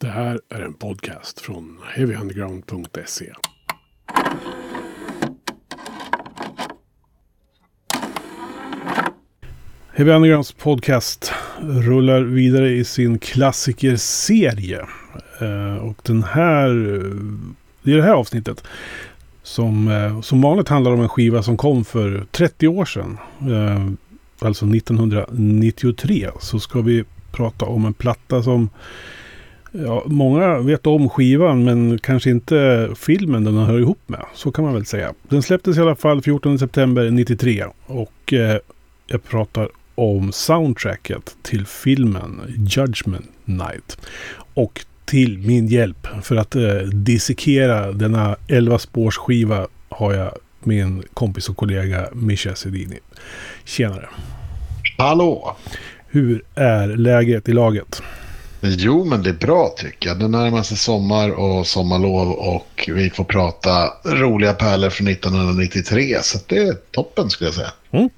Det 0.00 0.08
här 0.08 0.40
är 0.48 0.60
en 0.60 0.74
podcast 0.74 1.40
från 1.40 1.78
heavyunderground.se. 1.94 3.32
Heavy 9.92 10.10
Undergrounds 10.10 10.52
podcast 10.52 11.32
rullar 11.60 12.20
vidare 12.20 12.70
i 12.70 12.84
sin 12.84 13.18
klassikerserie. 13.18 14.86
Eh, 15.40 15.76
och 15.76 15.96
den 16.02 16.22
här, 16.22 16.70
i 17.82 17.92
det 17.92 18.02
här 18.02 18.14
avsnittet 18.14 18.64
som 19.42 19.88
eh, 19.88 20.20
som 20.20 20.42
vanligt 20.42 20.68
handlar 20.68 20.92
om 20.92 21.00
en 21.00 21.08
skiva 21.08 21.42
som 21.42 21.56
kom 21.56 21.84
för 21.84 22.26
30 22.30 22.68
år 22.68 22.84
sedan. 22.84 23.18
Eh, 23.40 23.86
alltså 24.46 24.66
1993 24.66 26.30
så 26.40 26.60
ska 26.60 26.80
vi 26.80 27.04
prata 27.32 27.66
om 27.66 27.84
en 27.84 27.94
platta 27.94 28.42
som 28.42 28.70
Ja, 29.84 30.02
många 30.06 30.58
vet 30.58 30.86
om 30.86 31.08
skivan 31.08 31.64
men 31.64 31.98
kanske 31.98 32.30
inte 32.30 32.88
filmen 32.96 33.44
den 33.44 33.56
hör 33.56 33.78
ihop 33.78 34.00
med. 34.06 34.24
Så 34.34 34.52
kan 34.52 34.64
man 34.64 34.74
väl 34.74 34.86
säga. 34.86 35.14
Den 35.28 35.42
släpptes 35.42 35.76
i 35.76 35.80
alla 35.80 35.96
fall 35.96 36.22
14 36.22 36.58
september 36.58 37.10
93 37.10 37.64
och 37.86 38.32
eh, 38.32 38.58
jag 39.06 39.24
pratar 39.24 39.68
om 39.94 40.32
soundtracket 40.32 41.36
till 41.42 41.66
filmen 41.66 42.40
Judgment 42.56 43.30
Night. 43.44 43.98
Och 44.54 44.84
till 45.04 45.38
min 45.38 45.66
hjälp 45.66 46.06
för 46.22 46.36
att 46.36 46.56
eh, 46.56 46.76
dissekera 46.78 47.92
denna 47.92 48.36
11 48.48 48.78
spårsskiva 48.78 49.66
har 49.88 50.14
jag 50.14 50.32
min 50.60 51.02
kompis 51.14 51.48
och 51.48 51.56
kollega 51.56 52.08
Mischa 52.12 52.54
Sedini. 52.54 52.98
Tjenare! 53.64 54.08
Hallå! 54.98 55.56
Hur 56.08 56.42
är 56.54 56.88
läget 56.88 57.48
i 57.48 57.52
laget? 57.52 58.02
Jo, 58.70 59.04
men 59.04 59.22
det 59.22 59.30
är 59.30 59.34
bra 59.34 59.74
tycker 59.76 60.08
jag. 60.08 60.18
Det 60.18 60.28
närmar 60.28 60.62
sig 60.62 60.76
sommar 60.76 61.30
och 61.30 61.66
sommarlov 61.66 62.30
och 62.30 62.90
vi 62.94 63.10
får 63.10 63.24
prata 63.24 63.92
roliga 64.04 64.52
pärlor 64.52 64.90
från 64.90 65.08
1993. 65.08 66.16
Så 66.22 66.38
det 66.46 66.58
är 66.58 66.74
toppen 66.90 67.30
skulle 67.30 67.48
jag 67.48 67.54
säga. 67.54 67.72
Mm. 67.90 68.10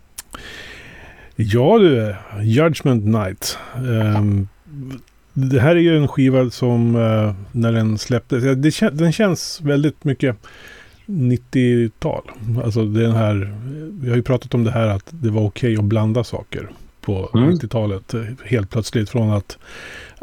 Ja 1.37 1.79
du, 1.79 2.15
Judgment 2.43 3.05
Night. 3.05 3.59
Um, 3.77 4.49
det 5.33 5.61
här 5.61 5.77
är 5.77 5.81
ju 5.81 5.97
en 5.97 6.09
skiva 6.09 6.51
som 6.51 6.97
uh, 6.97 7.35
när 7.53 7.73
den 7.73 7.99
släpptes, 7.99 8.43
det, 8.43 8.91
den 8.91 9.13
känns 9.13 9.61
väldigt 9.61 10.05
mycket 10.05 10.37
90-tal. 11.07 12.31
Alltså 12.65 12.85
den 12.85 13.13
här, 13.13 13.55
vi 14.01 14.09
har 14.09 14.17
ju 14.17 14.23
pratat 14.23 14.55
om 14.55 14.65
det 14.65 14.71
här 14.71 14.87
att 14.87 15.05
det 15.11 15.31
var 15.31 15.43
okej 15.43 15.73
okay 15.73 15.85
att 15.85 15.85
blanda 15.85 16.25
saker 16.25 16.71
på 17.01 17.31
mm. 17.35 17.51
90-talet. 17.51 18.15
Helt 18.45 18.71
plötsligt 18.71 19.11
från 19.11 19.31
att 19.31 19.59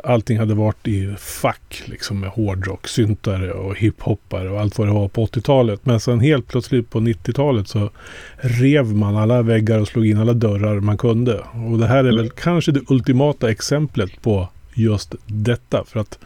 allting 0.04 0.40
hade 0.40 0.54
varit 0.54 0.88
i 0.88 1.16
fack 1.18 1.84
liksom 1.86 2.20
med 2.20 2.30
hårdrock, 2.30 2.88
syntare 2.88 3.52
och 3.52 3.78
hiphoppare 3.78 4.50
och 4.50 4.60
allt 4.62 4.78
vad 4.78 4.88
det 4.88 4.94
var 4.94 5.08
på 5.08 5.26
80-talet. 5.26 5.86
Men 5.86 6.00
sen 6.00 6.20
helt 6.20 6.48
plötsligt 6.48 6.90
på 6.90 7.00
90-talet 7.00 7.68
så 7.68 7.90
rev 8.38 8.86
man 8.96 9.16
alla 9.16 9.42
väggar 9.42 9.80
och 9.80 9.88
slog 9.88 10.06
in 10.08 10.18
alla 10.18 10.34
dörrar 10.34 10.80
man 10.80 10.98
kunde. 10.98 11.40
Och 11.72 11.80
det 11.80 11.88
här 11.88 12.04
är 12.04 12.16
väl 12.16 12.30
kanske 12.30 12.72
det 12.72 12.82
ultimata 12.88 13.52
exemplet 13.52 14.22
på 14.22 14.50
just 14.74 15.16
detta. 15.26 15.84
För 15.88 16.00
att 16.00 16.20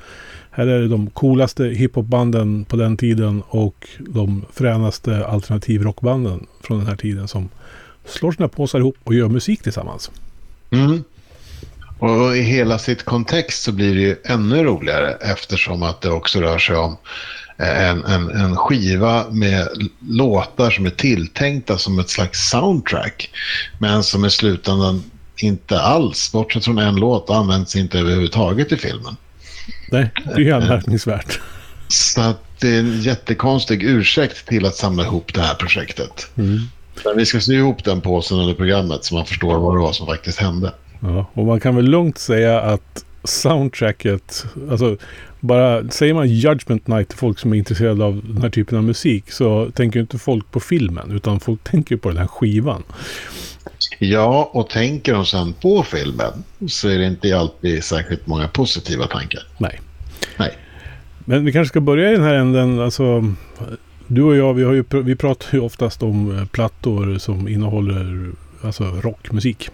här 0.51 0.67
är 0.67 0.79
det 0.79 0.87
de 0.87 1.09
coolaste 1.09 1.65
hiphopbanden 1.65 2.65
på 2.65 2.75
den 2.75 2.97
tiden 2.97 3.43
och 3.47 3.87
de 3.99 4.45
fränaste 4.53 5.25
alternativrockbanden 5.25 6.47
från 6.61 6.77
den 6.77 6.87
här 6.87 6.95
tiden 6.95 7.27
som 7.27 7.49
slår 8.05 8.31
sina 8.31 8.47
påsar 8.47 8.79
ihop 8.79 8.97
och 9.03 9.13
gör 9.13 9.29
musik 9.29 9.63
tillsammans. 9.63 10.11
Mm. 10.71 11.03
Och 11.99 12.37
i 12.37 12.41
hela 12.41 12.79
sitt 12.79 13.05
kontext 13.05 13.63
så 13.63 13.71
blir 13.71 13.95
det 13.95 14.01
ju 14.01 14.15
ännu 14.25 14.63
roligare 14.63 15.17
eftersom 15.21 15.83
att 15.83 16.01
det 16.01 16.09
också 16.09 16.39
rör 16.39 16.57
sig 16.57 16.75
om 16.75 16.97
en, 17.57 18.05
en, 18.05 18.29
en 18.29 18.55
skiva 18.55 19.29
med 19.29 19.67
låtar 20.09 20.69
som 20.69 20.85
är 20.85 20.89
tilltänkta 20.89 21.77
som 21.77 21.99
ett 21.99 22.09
slags 22.09 22.49
soundtrack. 22.49 23.29
Men 23.77 24.03
som 24.03 24.25
i 24.25 24.29
slutändan 24.29 25.03
inte 25.37 25.81
alls, 25.81 26.31
bortsett 26.31 26.65
från 26.65 26.77
en 26.77 26.95
låt, 26.95 27.29
används 27.29 27.75
inte 27.75 27.99
överhuvudtaget 27.99 28.71
i 28.71 28.77
filmen. 28.77 29.15
Nej, 29.91 30.11
det 30.35 30.49
är 30.49 30.53
anmärkningsvärt. 30.53 31.39
Så 31.87 32.21
att 32.21 32.43
det 32.59 32.75
är 32.75 32.79
en 32.79 33.01
jättekonstig 33.01 33.83
ursäkt 33.83 34.47
till 34.47 34.65
att 34.65 34.75
samla 34.75 35.03
ihop 35.03 35.33
det 35.33 35.41
här 35.41 35.55
projektet. 35.55 36.27
Mm. 36.37 36.59
Men 37.05 37.17
vi 37.17 37.25
ska 37.25 37.39
sy 37.39 37.53
ihop 37.53 37.83
den 37.83 38.01
påsen 38.01 38.39
under 38.39 38.53
programmet 38.53 39.05
så 39.05 39.15
man 39.15 39.25
förstår 39.25 39.59
vad 39.59 39.75
det 39.75 39.79
var 39.79 39.93
som 39.93 40.07
faktiskt 40.07 40.39
hände. 40.39 40.73
Ja, 40.99 41.25
och 41.33 41.45
man 41.45 41.59
kan 41.59 41.75
väl 41.75 41.85
lugnt 41.85 42.17
säga 42.17 42.61
att 42.61 43.05
soundtracket, 43.23 44.45
alltså 44.69 44.97
bara 45.39 45.89
säger 45.89 46.13
man 46.13 46.29
Judgment 46.29 46.87
Night 46.87 47.09
till 47.09 47.17
folk 47.17 47.39
som 47.39 47.53
är 47.53 47.57
intresserade 47.57 48.05
av 48.05 48.21
den 48.23 48.41
här 48.41 48.49
typen 48.49 48.77
av 48.77 48.83
musik 48.83 49.31
så 49.31 49.71
tänker 49.71 49.99
inte 49.99 50.17
folk 50.17 50.51
på 50.51 50.59
filmen 50.59 51.11
utan 51.11 51.39
folk 51.39 51.63
tänker 51.63 51.97
på 51.97 52.09
den 52.09 52.17
här 52.17 52.27
skivan. 52.27 52.83
Ja, 53.99 54.49
och 54.53 54.69
tänker 54.69 55.13
de 55.13 55.25
sen 55.25 55.53
på 55.53 55.83
filmen 55.83 56.43
så 56.67 56.89
är 56.89 56.97
det 56.97 57.05
inte 57.05 57.37
alltid 57.37 57.83
särskilt 57.83 58.27
många 58.27 58.47
positiva 58.47 59.07
tankar. 59.07 59.41
Nej. 59.57 59.79
Nej. 60.37 60.57
Men 61.25 61.45
vi 61.45 61.51
kanske 61.51 61.69
ska 61.69 61.81
börja 61.81 62.09
i 62.09 62.15
den 62.15 62.23
här 62.23 62.33
änden. 62.33 62.79
Alltså, 62.79 63.33
du 64.07 64.21
och 64.21 64.35
jag, 64.35 64.53
vi, 64.53 64.63
har 64.63 64.73
ju, 64.73 64.83
vi 65.03 65.15
pratar 65.15 65.47
ju 65.53 65.59
oftast 65.59 66.03
om 66.03 66.37
eh, 66.37 66.45
plattor 66.45 67.17
som 67.17 67.47
innehåller 67.47 68.31
alltså, 68.61 68.83
rockmusik. 68.83 69.69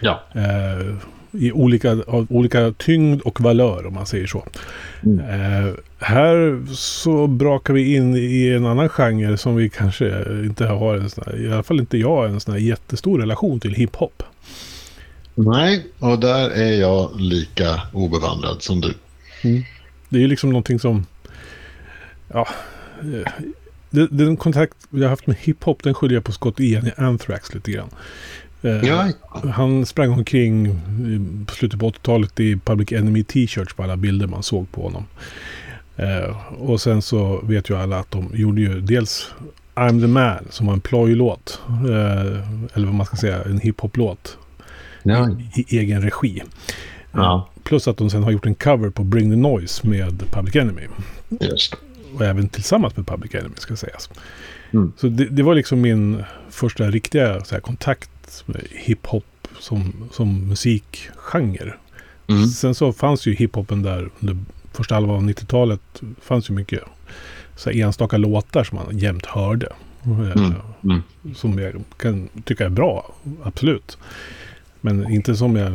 Ja. 0.00 0.22
Eh, 0.34 0.94
I 1.32 1.52
olika, 1.52 1.90
av 1.90 2.26
olika 2.30 2.72
tyngd 2.72 3.20
och 3.20 3.40
valör 3.40 3.86
om 3.86 3.94
man 3.94 4.06
säger 4.06 4.26
så. 4.26 4.46
Mm. 5.02 5.18
Eh, 5.18 5.74
här 5.98 6.62
så 6.74 7.26
brakar 7.26 7.74
vi 7.74 7.94
in 7.94 8.16
i 8.16 8.48
en 8.48 8.66
annan 8.66 8.88
genre 8.88 9.36
som 9.36 9.56
vi 9.56 9.68
kanske 9.68 10.24
inte 10.44 10.66
har 10.66 10.96
en 10.96 11.10
sån 11.10 11.24
här, 11.26 11.40
i 11.40 11.52
alla 11.52 11.62
fall 11.62 11.80
inte 11.80 11.98
jag, 11.98 12.28
en 12.30 12.40
sån 12.40 12.54
här 12.54 12.60
jättestor 12.60 13.18
relation 13.18 13.60
till 13.60 13.74
hiphop. 13.74 14.22
Nej, 15.34 15.86
och 15.98 16.18
där 16.18 16.50
är 16.50 16.80
jag 16.80 17.20
lika 17.20 17.80
obevandrad 17.92 18.62
som 18.62 18.80
du. 18.80 18.94
Mm. 19.44 19.62
Det 20.08 20.16
är 20.16 20.20
ju 20.20 20.28
liksom 20.28 20.50
någonting 20.50 20.78
som, 20.78 21.06
ja, 22.28 22.48
eh, 23.00 23.32
den 23.90 24.36
kontakt 24.36 24.76
jag 24.90 25.02
har 25.02 25.08
haft 25.08 25.26
med 25.26 25.36
hiphop 25.36 25.82
den 25.82 25.94
skyller 25.94 26.14
jag 26.14 26.24
på 26.24 26.32
Scott 26.32 26.60
Ian 26.60 26.86
i 26.86 26.92
Anthrax 26.96 27.54
lite 27.54 27.70
grann. 27.70 27.88
Eh, 28.62 28.88
ja. 28.88 29.08
Han 29.54 29.86
sprang 29.86 30.10
omkring 30.10 30.80
på 31.46 31.54
slutet 31.54 31.80
på 31.80 31.90
80-talet 31.90 32.40
i 32.40 32.56
Public 32.56 32.92
Enemy 32.92 33.24
T-shirts 33.24 33.74
på 33.74 33.82
alla 33.82 33.96
bilder 33.96 34.26
man 34.26 34.42
såg 34.42 34.72
på 34.72 34.82
honom. 34.82 35.04
Eh, 35.96 36.52
och 36.58 36.80
sen 36.80 37.02
så 37.02 37.40
vet 37.44 37.70
ju 37.70 37.76
alla 37.76 37.98
att 37.98 38.10
de 38.10 38.30
gjorde 38.34 38.60
ju 38.60 38.80
dels 38.80 39.30
I'm 39.74 40.00
the 40.00 40.06
Man 40.06 40.46
som 40.50 40.66
var 40.66 40.74
en 40.74 40.80
plojlåt. 40.80 41.60
Eh, 41.68 42.74
eller 42.74 42.86
vad 42.86 42.94
man 42.94 43.06
ska 43.06 43.16
säga, 43.16 43.42
en 43.42 43.58
hiphop-låt. 43.58 44.38
Ja. 45.02 45.30
I, 45.30 45.64
I, 45.68 45.78
egen 45.78 46.02
regi. 46.02 46.42
Ja. 47.12 47.48
Plus 47.62 47.88
att 47.88 47.96
de 47.96 48.10
sen 48.10 48.22
har 48.22 48.30
gjort 48.30 48.46
en 48.46 48.54
cover 48.54 48.90
på 48.90 49.04
Bring 49.04 49.30
the 49.30 49.36
Noise 49.36 49.86
med 49.86 50.22
Public 50.30 50.56
Enemy. 50.56 50.82
Just 51.40 51.74
Och 52.14 52.24
även 52.24 52.48
tillsammans 52.48 52.96
med 52.96 53.06
Public 53.06 53.34
Enemy 53.34 53.54
ska 53.56 53.76
sägas. 53.76 54.10
Mm. 54.72 54.92
Så 54.96 55.08
det, 55.08 55.24
det, 55.24 55.42
var 55.42 55.54
liksom 55.54 55.80
min 55.80 56.24
första 56.50 56.90
riktiga 56.90 57.42
här, 57.50 57.60
kontakt 57.60 58.10
hiphop 58.70 59.48
som, 59.60 60.08
som 60.12 60.48
musikgenre. 60.48 61.74
Mm. 62.26 62.46
Sen 62.46 62.74
så 62.74 62.92
fanns 62.92 63.26
ju 63.26 63.34
hiphopen 63.34 63.82
där 63.82 64.10
under 64.20 64.36
första 64.72 64.94
halvan 64.94 65.16
av 65.16 65.22
90-talet. 65.22 65.80
fanns 66.22 66.50
ju 66.50 66.54
mycket 66.54 66.80
så 67.56 67.70
enstaka 67.70 68.16
låtar 68.16 68.64
som 68.64 68.78
man 68.78 68.98
jämt 68.98 69.26
hörde. 69.26 69.72
Eh, 70.04 70.10
mm. 70.10 70.54
Mm. 70.84 71.02
Som 71.34 71.58
jag 71.58 71.84
kan 71.96 72.28
tycka 72.44 72.64
är 72.64 72.70
bra, 72.70 73.14
absolut. 73.42 73.98
Men 74.80 75.10
inte 75.10 75.36
som 75.36 75.56
jag 75.56 75.74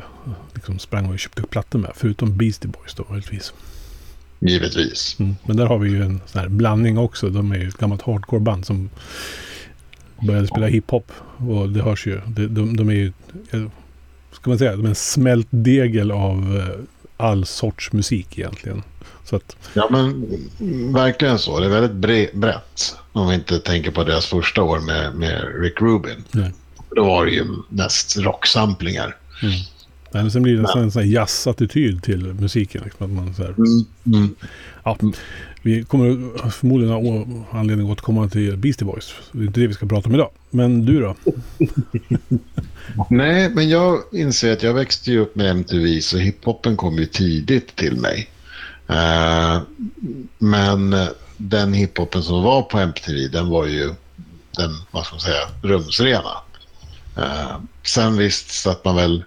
liksom 0.54 0.80
sprang 0.80 1.06
och 1.06 1.20
köpte 1.20 1.42
plattor 1.42 1.80
med. 1.80 1.92
Förutom 1.96 2.38
Beastie 2.38 2.72
Boys 2.72 2.94
då, 2.94 3.06
möjligtvis. 3.10 3.54
Givetvis. 4.40 5.16
Mm. 5.20 5.36
Men 5.46 5.58
där 5.58 5.66
har 5.66 5.78
vi 5.78 5.90
ju 5.90 6.04
en 6.04 6.22
sån 6.26 6.42
här 6.42 6.50
blandning 6.50 6.98
också. 6.98 7.30
De 7.30 7.52
är 7.52 7.58
ju 7.58 7.68
ett 7.68 7.78
gammalt 7.78 8.02
hardcore-band 8.02 8.66
som 8.66 8.90
började 10.22 10.48
spela 10.48 10.68
hiphop. 10.68 11.12
Och 11.38 11.70
det 11.70 11.82
hörs 11.82 12.08
ju. 12.08 12.22
De, 12.28 12.48
de, 12.48 12.78
de 12.78 12.90
är 12.90 12.94
ju, 12.94 13.12
ska 14.32 14.50
man 14.50 14.58
säga, 14.58 14.76
de 14.76 14.86
är 14.86 14.90
en 14.90 14.96
smält 14.96 15.48
degel 15.50 16.12
av 16.12 16.58
eh, 16.58 16.84
all 17.18 17.46
sorts 17.46 17.92
musik 17.92 18.40
egentligen. 18.40 18.84
Så 19.24 19.36
att, 19.36 19.56
ja 19.74 19.88
men 19.92 20.26
verkligen 20.94 21.40
så. 21.40 21.60
Det 21.60 21.66
är 21.66 21.70
väldigt 21.70 21.92
bre 21.92 22.28
brett. 22.34 22.96
Om 23.12 23.28
vi 23.28 23.36
inte 23.36 23.60
tänker 23.60 23.92
på 23.92 24.04
deras 24.04 24.26
första 24.26 24.64
år 24.64 24.80
med, 24.80 25.16
med 25.16 25.62
Rick 25.62 25.82
Rubin. 25.82 26.24
Nej. 26.32 26.52
Då 26.96 27.06
var 27.06 27.26
det 27.26 27.32
ju 27.32 27.46
mest 27.70 28.18
rocksamplingar. 28.18 29.16
Mm. 29.42 29.56
Men 30.16 30.32
sen 30.32 30.44
blir 30.44 30.58
det 30.58 30.80
en 30.80 30.92
sån 30.92 31.02
här 31.02 31.10
jazzattityd 31.10 32.04
till 32.04 32.34
musiken. 32.34 32.82
Liksom, 32.84 33.06
att 33.06 33.12
man 33.26 33.34
så 33.34 33.44
här, 33.44 33.50
mm, 33.58 33.86
mm. 34.06 34.36
Ja, 34.84 34.98
vi 35.62 35.84
kommer 35.84 36.50
förmodligen 36.50 36.94
ha 36.94 37.26
anledning 37.60 37.88
att 37.88 37.92
återkomma 37.92 38.30
till 38.30 38.58
Beastie 38.58 38.86
Boys. 38.86 39.14
Det 39.32 39.40
är 39.40 39.48
inte 39.48 39.60
det 39.60 39.68
vi 39.68 39.74
ska 39.74 39.86
prata 39.86 40.10
om 40.10 40.16
idag. 40.16 40.30
Men 40.50 40.86
du 40.86 41.00
då? 41.00 41.16
Nej, 43.10 43.50
men 43.50 43.70
jag 43.70 44.00
inser 44.12 44.54
att 44.54 44.64
jag 44.64 44.74
växte 44.74 45.12
ju 45.12 45.20
upp 45.20 45.36
med 45.36 45.52
MTV 45.52 46.02
så 46.02 46.18
hiphopen 46.18 46.78
kom 46.78 46.98
ju 46.98 47.06
tidigt 47.06 47.76
till 47.76 47.98
mig. 47.98 48.30
Eh, 48.88 49.62
men 50.38 50.96
den 51.38 51.74
hiphopen 51.74 52.24
som 52.24 52.44
var 52.44 52.62
på 52.62 52.80
MTV, 52.80 53.28
den 53.28 53.50
var 53.50 53.66
ju 53.66 53.94
den, 54.52 54.72
vad 54.92 55.06
ska 55.06 55.16
man 55.16 55.22
säga, 55.22 55.48
rumsrena. 55.62 56.32
Eh, 57.18 57.58
sen 57.84 58.18
visst 58.18 58.50
satt 58.52 58.86
man 58.86 58.96
väl 58.96 59.24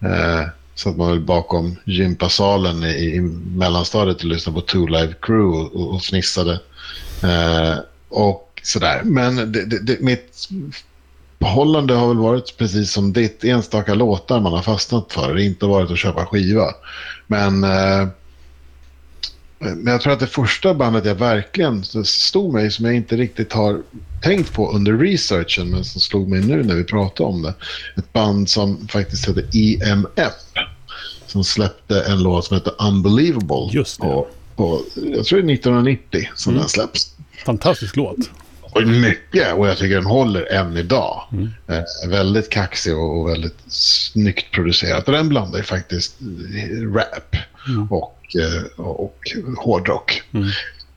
eh, 0.00 0.44
att 0.86 0.96
man 0.96 1.10
väl 1.10 1.20
bakom 1.20 1.76
gympasalen 1.84 2.84
i, 2.84 3.14
i 3.14 3.20
mellanstadiet 3.56 4.16
och 4.16 4.24
lyssnade 4.24 4.60
på 4.60 4.66
Two 4.66 4.86
Live 4.86 5.14
Crew 5.20 5.58
och, 5.58 5.94
och 5.94 6.02
fnissade. 6.02 6.60
Eh, 7.22 7.78
och 8.08 8.60
sådär. 8.62 9.00
Men 9.04 9.36
det, 9.36 9.64
det, 9.64 9.78
det, 9.78 10.00
mitt 10.00 10.48
förhållande 11.38 11.94
har 11.94 12.08
väl 12.08 12.18
varit 12.18 12.56
precis 12.56 12.92
som 12.92 13.12
ditt. 13.12 13.44
Enstaka 13.44 13.94
låtar 13.94 14.40
man 14.40 14.52
har 14.52 14.62
fastnat 14.62 15.12
för. 15.12 15.26
Det 15.26 15.32
har 15.32 15.38
inte 15.38 15.66
varit 15.66 15.90
att 15.90 15.98
köpa 15.98 16.26
skiva. 16.26 16.66
Men, 17.26 17.64
eh, 17.64 18.08
men 19.58 19.86
jag 19.86 20.00
tror 20.00 20.12
att 20.12 20.20
det 20.20 20.26
första 20.26 20.74
bandet 20.74 21.04
jag 21.04 21.14
verkligen 21.14 21.84
stod 22.04 22.54
mig 22.54 22.70
som 22.70 22.84
jag 22.84 22.94
inte 22.94 23.16
riktigt 23.16 23.52
har 23.52 23.82
tänkt 24.22 24.52
på 24.52 24.72
under 24.72 24.92
researchen 24.92 25.70
men 25.70 25.84
som 25.84 26.00
slog 26.00 26.28
mig 26.28 26.40
nu 26.40 26.62
när 26.62 26.74
vi 26.74 26.84
pratade 26.84 27.28
om 27.28 27.42
det. 27.42 27.54
Ett 27.96 28.12
band 28.12 28.50
som 28.50 28.88
faktiskt 28.88 29.28
heter 29.28 29.44
EMF. 29.52 30.32
Som 31.26 31.44
släppte 31.44 32.02
en 32.02 32.22
låt 32.22 32.44
som 32.44 32.56
heter 32.56 32.72
Unbelievable. 32.78 33.68
Just 33.72 34.00
det. 34.00 34.06
På, 34.06 34.28
på, 34.56 34.82
jag 34.94 35.24
tror 35.24 35.42
det 35.42 35.52
är 35.52 35.54
1990 35.54 36.28
som 36.34 36.52
mm. 36.52 36.60
den 36.60 36.68
släpps. 36.68 37.14
Fantastisk 37.44 37.96
låt. 37.96 38.16
Och 38.60 38.86
mycket, 38.86 39.54
och 39.54 39.68
jag 39.68 39.78
tycker 39.78 39.94
den 39.94 40.06
håller 40.06 40.52
än 40.52 40.76
idag. 40.76 41.22
Mm. 41.32 41.48
Eh, 41.66 42.08
väldigt 42.08 42.50
kaxig 42.50 42.96
och, 42.96 43.20
och, 43.20 43.28
väldigt 43.28 43.56
snyggt 43.68 44.50
producerat. 44.50 45.06
Och 45.06 45.12
den 45.12 45.28
blandar 45.28 45.58
ju 45.58 45.64
faktiskt 45.64 46.16
eh, 46.20 46.92
rap 46.92 47.36
mm. 47.68 47.92
och, 47.92 48.17
eh, 48.34 48.80
och 48.80 49.18
hårdrock. 49.58 50.22
Mm. 50.32 50.48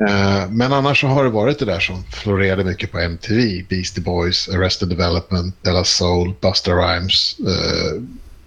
Eh, 0.10 0.50
men 0.50 0.74
annars 0.74 1.02
så 1.02 1.08
har 1.08 1.24
det 1.24 1.30
varit 1.30 1.60
det 1.60 1.66
där 1.66 1.80
som 1.80 2.04
florerade 2.04 2.64
mycket 2.64 2.92
på 2.92 3.00
MTV. 3.00 3.66
Beastie 3.70 4.04
Boys, 4.04 4.50
Arrested 4.50 4.90
Development, 4.90 5.56
Della 5.64 5.84
Soul, 5.84 6.34
Busta 6.42 6.72
Rhymes. 6.72 7.40
Eh, 7.40 8.02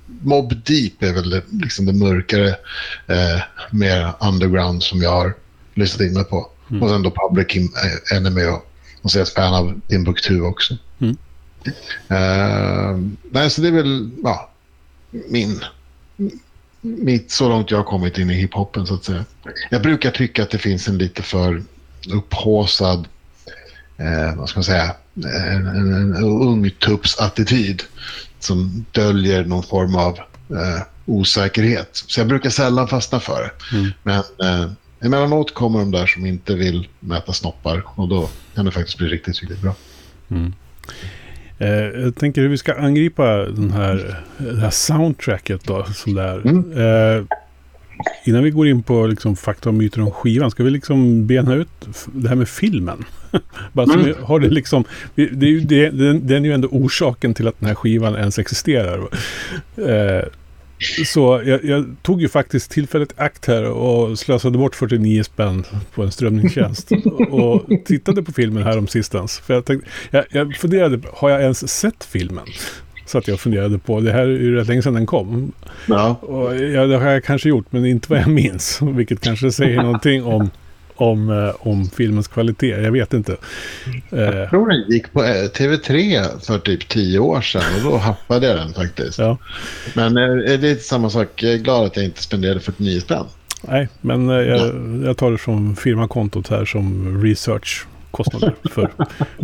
Mob 0.06 0.52
Deep 0.64 1.02
är 1.02 1.12
väl 1.12 1.30
det, 1.30 1.42
liksom 1.50 1.86
det 1.86 1.92
mörkare, 1.92 2.48
eh, 3.06 3.42
mer 3.70 4.12
underground 4.20 4.82
som 4.82 5.02
jag 5.02 5.10
har 5.10 5.34
lyssnat 5.74 6.00
in 6.00 6.14
mig 6.14 6.24
på. 6.24 6.50
Mm. 6.70 6.82
Och 6.82 6.88
sen 6.88 7.02
då 7.02 7.10
Public 7.10 7.56
eh, 7.56 8.16
Enemy 8.16 8.44
och, 8.44 8.66
och 9.02 9.10
så 9.10 9.18
är 9.18 9.20
jag 9.20 9.26
ett 9.26 9.34
fan 9.34 9.54
av 9.54 9.80
Timbuktu 9.88 10.40
också. 10.40 10.76
Mm. 10.98 11.16
Uh, 12.10 13.12
nej, 13.30 13.50
så 13.50 13.60
det 13.60 13.68
är 13.68 13.72
väl 13.72 14.10
ja, 14.22 14.50
min, 15.10 15.60
mitt, 16.84 17.30
så 17.30 17.48
långt 17.48 17.70
jag 17.70 17.78
har 17.78 17.84
kommit 17.84 18.18
in 18.18 18.30
i 18.30 18.34
hiphopen 18.34 18.86
så 18.86 18.94
att 18.94 19.04
säga. 19.04 19.24
Jag 19.70 19.82
brukar 19.82 20.10
tycka 20.10 20.42
att 20.42 20.50
det 20.50 20.58
finns 20.58 20.88
en 20.88 20.98
lite 20.98 21.22
för 21.22 21.62
upphåsad, 22.08 23.08
eh, 23.96 24.36
vad 24.36 24.48
ska 24.48 24.58
man 24.58 24.64
säga, 24.64 24.94
en, 25.14 25.66
en, 25.66 25.94
en 25.94 26.24
ungtupps-attityd 26.24 27.82
som 28.38 28.84
döljer 28.92 29.44
någon 29.44 29.62
form 29.62 29.96
av 29.96 30.18
eh, 30.50 30.82
osäkerhet. 31.06 31.88
Så 31.92 32.20
jag 32.20 32.26
brukar 32.26 32.50
sällan 32.50 32.88
fastna 32.88 33.20
för 33.20 33.42
det. 33.42 33.76
Mm. 33.76 33.90
Men 34.02 34.18
eh, 34.18 34.70
emellanåt 35.00 35.54
kommer 35.54 35.78
de 35.78 35.90
där 35.90 36.06
som 36.06 36.26
inte 36.26 36.54
vill 36.54 36.88
mäta 37.00 37.32
snoppar 37.32 37.82
och 37.86 38.08
då 38.08 38.28
kan 38.54 38.64
det 38.64 38.70
faktiskt 38.70 38.98
bli 38.98 39.08
riktigt, 39.08 39.40
riktigt 39.40 39.60
bra. 39.60 39.74
Mm. 40.30 40.52
Eh, 41.64 42.00
jag 42.02 42.16
tänker 42.16 42.42
hur 42.42 42.48
vi 42.48 42.58
ska 42.58 42.74
angripa 42.74 43.36
den 43.36 43.70
här, 43.70 44.20
det 44.38 44.60
här 44.60 44.70
soundtracket 44.70 45.64
då, 45.64 45.84
som 45.84 46.14
det 46.14 46.22
är. 46.22 46.48
Mm. 46.48 46.72
Eh, 46.72 47.24
innan 48.24 48.42
vi 48.42 48.50
går 48.50 48.68
in 48.68 48.82
på 48.82 49.06
liksom, 49.06 49.36
fakta 49.36 49.68
och 49.68 49.74
myter 49.74 50.00
om 50.00 50.10
skivan, 50.10 50.50
ska 50.50 50.64
vi 50.64 50.70
liksom 50.70 51.26
bena 51.26 51.54
ut 51.54 51.68
det 52.12 52.28
här 52.28 52.36
med 52.36 52.48
filmen? 52.48 53.04
Bara 53.72 53.94
mm. 53.94 54.14
har 54.22 54.40
det 54.40 54.48
liksom, 54.48 54.84
det 55.14 55.22
är 55.22 55.50
ju 55.50 55.60
det, 55.60 55.90
den, 55.90 56.26
den, 56.26 56.44
är 56.44 56.48
ju 56.48 56.52
ändå 56.54 56.68
orsaken 56.68 57.34
till 57.34 57.48
att 57.48 57.60
den 57.60 57.68
här 57.68 57.74
skivan 57.74 58.14
ens 58.14 58.38
existerar. 58.38 59.08
Så 61.06 61.42
jag, 61.44 61.64
jag, 61.64 61.96
tog 62.02 62.22
ju 62.22 62.28
faktiskt 62.28 62.70
tillfället 62.70 63.14
akt 63.16 63.46
här 63.46 63.64
och 63.64 64.18
slösade 64.18 64.58
bort 64.58 64.74
49 64.74 65.22
spänn 65.22 65.64
på 65.94 66.02
en 66.02 66.12
strömningstjänst. 66.12 66.90
och 67.30 67.62
tittade 67.84 68.22
på 68.22 68.32
filmen 68.32 68.62
här 68.62 68.78
om 68.78 68.88
sistens. 68.88 69.38
För 69.38 69.54
jag, 69.54 69.64
tänkte, 69.64 69.90
jag, 70.10 70.24
jag 70.30 70.56
funderade, 70.56 71.00
har 71.12 71.30
jag 71.30 71.42
ens 71.42 71.68
sett 71.68 72.04
filmen? 72.04 72.44
Så 73.06 73.18
att 73.18 73.28
jag 73.28 73.40
funderade 73.40 73.78
på, 73.78 74.00
det 74.00 74.12
här 74.12 74.20
är 74.20 74.26
ju 74.26 74.54
rätt 74.54 74.68
länge 74.68 74.82
sedan 74.82 74.94
den 74.94 75.06
kom. 75.06 75.52
Ja. 75.86 76.14
Och 76.20 76.56
ja, 76.56 76.86
det 76.86 76.96
har 76.96 77.10
jag 77.10 77.24
kanske 77.24 77.48
gjort, 77.48 77.66
men 77.70 77.86
inte 77.86 78.10
vad 78.10 78.20
jag 78.20 78.28
minns. 78.28 78.82
Vilket 78.82 79.20
kanske 79.20 79.52
säger 79.52 79.82
någonting 79.82 80.24
om 80.24 80.50
om, 80.96 81.30
eh, 81.30 81.54
om 81.58 81.90
filmens 81.90 82.28
kvalitet. 82.28 82.82
Jag 82.82 82.92
vet 82.92 83.12
inte. 83.14 83.36
Jag 84.10 84.42
eh, 84.42 84.50
tror 84.50 84.68
den 84.68 84.90
gick 84.90 85.12
på 85.12 85.24
eh, 85.24 85.28
TV3 85.28 86.28
för 86.46 86.58
typ 86.58 86.88
tio 86.88 87.18
år 87.18 87.40
sedan 87.40 87.62
och 87.76 87.90
då 87.90 87.96
happade 87.96 88.46
jag 88.46 88.56
den 88.56 88.72
faktiskt. 88.74 89.18
Ja. 89.18 89.38
Men 89.94 90.16
är 90.16 90.58
det 90.58 90.82
samma 90.82 91.10
sak? 91.10 91.42
Jag 91.42 91.52
är 91.52 91.58
glad 91.58 91.86
att 91.86 91.96
jag 91.96 92.04
inte 92.04 92.22
spenderade 92.22 92.60
49 92.60 93.00
spänn. 93.00 93.26
Nej, 93.68 93.88
men 94.00 94.28
jag, 94.28 94.74
jag 95.04 95.16
tar 95.16 95.30
det 95.30 95.38
från 95.38 95.76
firmakontot 95.76 96.48
här 96.48 96.64
som 96.64 97.22
researchkostnader 97.22 98.54
för, 98.70 98.90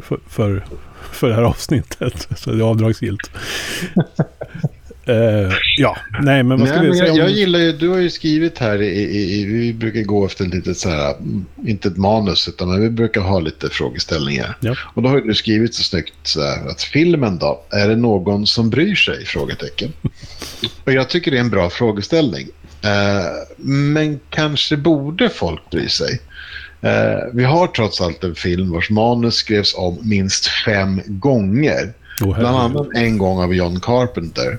för, 0.03 0.19
för, 0.29 0.65
för 1.13 1.29
det 1.29 1.35
här 1.35 1.43
avsnittet. 1.43 2.29
Så 2.37 2.51
det 2.51 2.59
är 2.59 2.63
avdragsgillt. 2.63 3.31
Uh, 5.11 5.53
ja, 5.77 5.97
nej 6.23 6.43
men 6.43 6.61
vad 6.61 6.69
ska 6.69 6.79
nej, 6.79 6.91
vi 6.91 6.97
säga 6.97 7.13
om... 7.13 7.19
Jag 7.19 7.31
gillar 7.31 7.59
ju, 7.59 7.73
du 7.73 7.89
har 7.89 7.99
ju 7.99 8.11
skrivit 8.11 8.59
här, 8.59 8.83
i, 8.83 8.87
i, 8.87 9.41
i, 9.41 9.45
vi 9.45 9.73
brukar 9.73 10.03
gå 10.03 10.27
efter 10.27 10.45
lite 10.45 10.75
så 10.75 10.89
här, 10.89 11.15
inte 11.67 11.89
ett 11.89 11.97
manus, 11.97 12.49
utan 12.49 12.69
men 12.69 12.81
vi 12.81 12.91
brukar 12.91 13.21
ha 13.21 13.41
lite 13.41 13.69
frågeställningar. 13.71 14.57
Ja. 14.61 14.75
Och 14.95 15.03
då 15.03 15.09
har 15.09 15.21
du 15.21 15.35
skrivit 15.35 15.75
så 15.75 15.83
snyggt 15.83 16.15
så 16.23 16.43
här, 16.43 16.69
att 16.69 16.83
filmen 16.83 17.39
då, 17.39 17.63
är 17.71 17.89
det 17.89 17.97
någon 17.97 18.47
som 18.47 18.71
bryr 18.71 18.95
sig? 18.95 19.25
Frågetecken. 19.25 19.93
Och 20.85 20.93
jag 20.93 21.09
tycker 21.09 21.31
det 21.31 21.37
är 21.37 21.41
en 21.41 21.51
bra 21.51 21.71
frågeställning. 21.71 22.49
Uh, 22.85 23.67
men 23.67 24.21
kanske 24.31 24.77
borde 24.77 25.29
folk 25.29 25.71
bry 25.71 25.89
sig. 25.89 26.21
Uh, 26.85 27.35
vi 27.35 27.45
har 27.45 27.67
trots 27.67 28.01
allt 28.01 28.25
en 28.25 28.35
film 28.35 28.71
vars 28.71 28.91
manus 28.91 29.35
skrevs 29.35 29.75
om 29.75 29.99
minst 30.03 30.47
fem 30.47 31.01
gånger. 31.07 31.93
Oh, 32.23 32.39
Bland 32.39 32.57
annat 32.57 32.87
en 32.95 33.19
gång 33.19 33.39
av 33.39 33.55
John 33.55 33.81
Carpenter. 33.81 34.59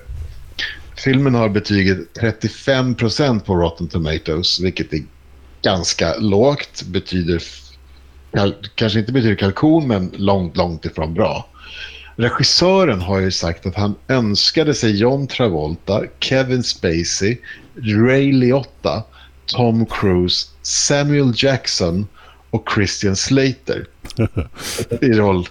Filmen 1.04 1.34
har 1.34 1.48
betyget 1.48 1.98
35% 2.20 3.40
på 3.40 3.54
Rotten 3.54 3.88
Tomatoes, 3.88 4.60
vilket 4.60 4.92
är 4.92 5.02
ganska 5.62 6.16
lågt. 6.18 6.82
Betyder, 6.82 7.42
kanske 8.74 8.98
inte 8.98 9.12
betyder 9.12 9.34
kalkon, 9.34 9.88
men 9.88 10.12
långt, 10.16 10.56
långt 10.56 10.84
ifrån 10.84 11.14
bra. 11.14 11.48
Regissören 12.16 13.00
har 13.00 13.20
ju 13.20 13.30
sagt 13.30 13.66
att 13.66 13.74
han 13.74 13.94
önskade 14.08 14.74
sig 14.74 14.96
John 14.96 15.26
Travolta, 15.26 16.02
Kevin 16.20 16.62
Spacey, 16.62 17.38
Ray 17.74 18.32
Liotta, 18.32 19.02
Tom 19.46 19.86
Cruise, 19.86 20.46
Samuel 20.62 21.32
Jackson 21.36 22.06
och 22.50 22.68
Christian 22.74 23.16
Slater 23.16 23.86
i, 25.00 25.12
roll, 25.12 25.48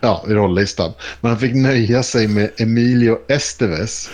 ja, 0.00 0.24
i 0.28 0.30
rolllistan. 0.32 0.92
Men 1.20 1.30
han 1.30 1.40
fick 1.40 1.54
nöja 1.54 2.02
sig 2.02 2.28
med 2.28 2.50
Emilio 2.56 3.18
Estevez, 3.28 4.10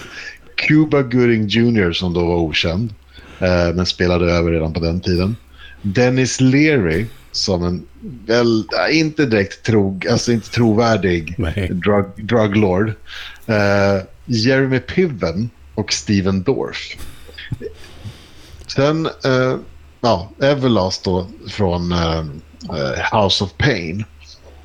Cuba 0.56 1.02
Gooding 1.02 1.46
Jr. 1.49 1.92
som 1.92 2.14
då 2.14 2.26
var 2.26 2.37
okänd, 2.37 2.94
eh, 3.38 3.75
men 3.75 3.87
spelade 3.87 4.32
över 4.32 4.52
redan 4.52 4.73
på 4.73 4.80
den 4.80 5.00
tiden. 5.00 5.37
Dennis 5.82 6.40
Leary 6.40 7.06
som 7.32 7.64
en 7.64 7.87
väl, 8.26 8.64
inte 8.90 9.26
direkt 9.26 9.62
trog, 9.66 10.06
alltså 10.06 10.32
inte 10.32 10.50
trovärdig 10.50 11.37
drug, 11.70 12.04
druglord. 12.16 12.92
Eh, 13.46 14.02
Jeremy 14.25 14.78
Piven 14.78 15.50
och 15.75 15.92
Steven 15.92 16.42
Dorff. 16.42 16.96
Sen, 18.66 19.06
eh, 19.06 19.56
ja, 20.00 20.30
Everlast 20.42 21.04
då 21.04 21.26
från 21.49 21.92
eh, 21.92 22.18
eh, 22.68 23.20
House 23.23 23.44
of 23.44 23.56
Pain. 23.56 24.04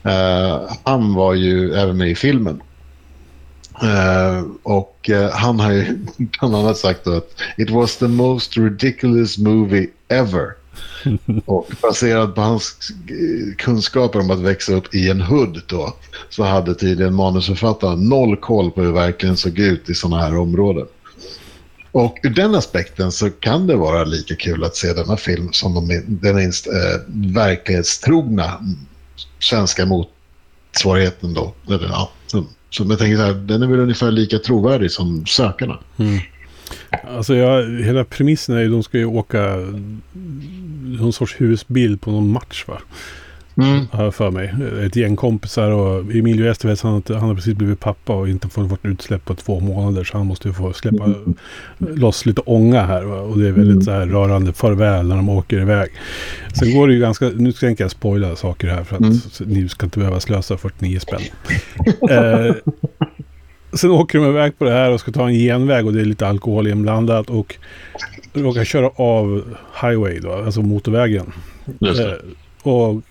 Eh, 0.03 0.62
han 0.84 1.13
var 1.13 1.34
ju 1.34 1.74
även 1.74 1.98
med 1.98 2.10
i 2.10 2.15
filmen. 2.15 2.62
Uh, 3.83 4.48
och 4.63 5.09
uh, 5.09 5.29
han 5.29 5.59
har 5.59 5.71
ju 5.71 6.00
bland 6.39 6.55
annat 6.55 6.77
sagt 6.77 7.07
att 7.07 7.29
it 7.57 7.69
was 7.69 7.98
the 7.98 8.07
most 8.07 8.57
ridiculous 8.57 9.38
movie 9.38 9.88
ever. 10.07 10.53
och 11.45 11.71
baserat 11.81 12.36
på 12.36 12.41
hans 12.41 12.91
kunskaper 13.57 14.19
om 14.19 14.31
att 14.31 14.39
växa 14.39 14.74
upp 14.74 14.95
i 14.95 15.09
en 15.09 15.21
hood 15.21 15.62
då 15.67 15.93
så 16.29 16.43
hade 16.43 16.75
tydligen 16.75 17.13
manusförfattaren 17.13 18.09
noll 18.09 18.38
koll 18.38 18.71
på 18.71 18.81
hur 18.81 18.88
det 18.88 18.93
verkligen 18.93 19.38
såg 19.38 19.59
ut 19.59 19.89
i 19.89 19.93
sådana 19.93 20.21
här 20.21 20.38
områden. 20.38 20.88
Och 21.91 22.17
ur 22.24 22.29
den 22.29 22.55
aspekten 22.55 23.12
så 23.12 23.29
kan 23.29 23.67
det 23.67 23.75
vara 23.75 24.03
lika 24.03 24.36
kul 24.36 24.63
att 24.63 24.75
se 24.75 24.93
denna 24.93 25.17
film 25.17 25.53
som 25.53 25.74
de, 25.74 26.03
den 26.07 26.36
minst 26.36 26.67
eh, 26.67 26.74
verklighetstrogna 27.36 28.65
svenska 29.39 29.86
motsvarigheten 29.86 31.33
då. 31.33 31.53
Eller, 31.67 31.88
ja, 31.88 32.12
så 32.70 32.86
jag 32.90 33.00
tänker 33.00 33.18
så 33.18 33.24
här, 33.24 33.34
den 33.34 33.64
är 33.64 33.68
väl 33.68 33.80
ungefär 33.80 34.12
lika 34.12 34.40
trovärdig 34.40 34.92
som 34.92 35.26
sökarna. 35.26 35.80
Mm. 35.98 36.20
Alltså 37.18 37.36
jag, 37.36 37.84
hela 37.84 38.04
premissen 38.04 38.56
är 38.56 38.62
ju 38.62 38.70
de 38.70 38.84
ska 38.84 38.98
ju 38.98 39.06
åka 39.06 39.56
någon 40.84 41.14
sorts 41.14 41.42
husbil 41.42 41.98
på 41.98 42.12
någon 42.12 42.32
match 42.32 42.66
va? 42.68 42.82
Mm. 43.62 43.86
Har 43.92 44.04
jag 44.04 44.16
för 44.16 44.32
mig. 44.32 44.54
Ett 44.86 44.96
gäng 44.96 45.16
kompisar 45.16 45.72
och 45.72 46.00
Emilio 46.00 46.51
Estevez 46.51 46.82
han, 46.84 47.04
han 47.08 47.16
har 47.20 47.36
precis 47.36 47.54
blivit 47.56 47.80
pappa 47.80 48.13
och 48.16 48.30
inte 48.30 48.50
fått 48.50 48.72
vårt 48.72 48.86
utsläpp 48.86 49.25
på 49.25 49.36
två 49.36 49.60
månader. 49.60 50.04
Så 50.04 50.18
han 50.18 50.28
måste 50.28 50.48
ju 50.48 50.54
få 50.54 50.74
släppa 50.74 51.04
Mm. 51.04 51.36
loss 51.80 52.25
lite 52.25 52.42
ånga 52.42 52.82
här. 52.86 53.04
Va? 53.04 53.20
Och 53.20 53.39
det 53.39 53.48
är 53.48 53.51
väldigt 53.51 53.86
så 53.86 53.92
här 53.92 54.06
rörande 54.08 54.54
farväl 54.54 55.08
när 55.08 55.16
de 55.16 55.30
åker 55.30 55.62
iväg. 55.62 55.89
Sen 56.60 56.74
går 56.78 56.88
det 56.88 56.94
ju 56.94 57.00
ganska, 57.00 57.30
nu 57.36 57.51
ska 57.54 57.66
jag 57.66 57.72
inte 57.72 57.89
spoila 57.89 58.36
saker 58.36 58.68
här 58.68 58.84
för 58.84 58.96
att 58.96 59.01
Mm. 59.01 59.18
ni 59.46 59.70
ska 59.70 59.86
inte 59.86 60.00
behöva 60.00 60.20
slösa 60.20 60.58
49 60.58 61.00
spänn. 61.00 61.22
eh, 62.10 62.56
sen 63.74 63.92
åker 63.92 64.20
de 64.20 64.28
iväg 64.30 64.58
på 64.60 64.66
det 64.66 64.72
här 64.72 64.92
och 64.92 65.00
ska 65.00 65.12
ta 65.12 65.28
en 65.28 65.34
genväg 65.34 65.86
och 65.86 65.94
det 65.94 66.01
är 66.01 66.06
lite 66.06 66.28
alkohol 66.28 66.68
inblandat 66.68 67.30
och 67.30 67.56
råkar 68.34 68.63
köra 68.63 68.89
av 68.96 69.44
highway 69.82 70.20
då, 70.20 70.34
alltså 70.34 70.62
motorvägen. 70.62 71.32
Eh, 71.82 72.13
och 72.72 73.01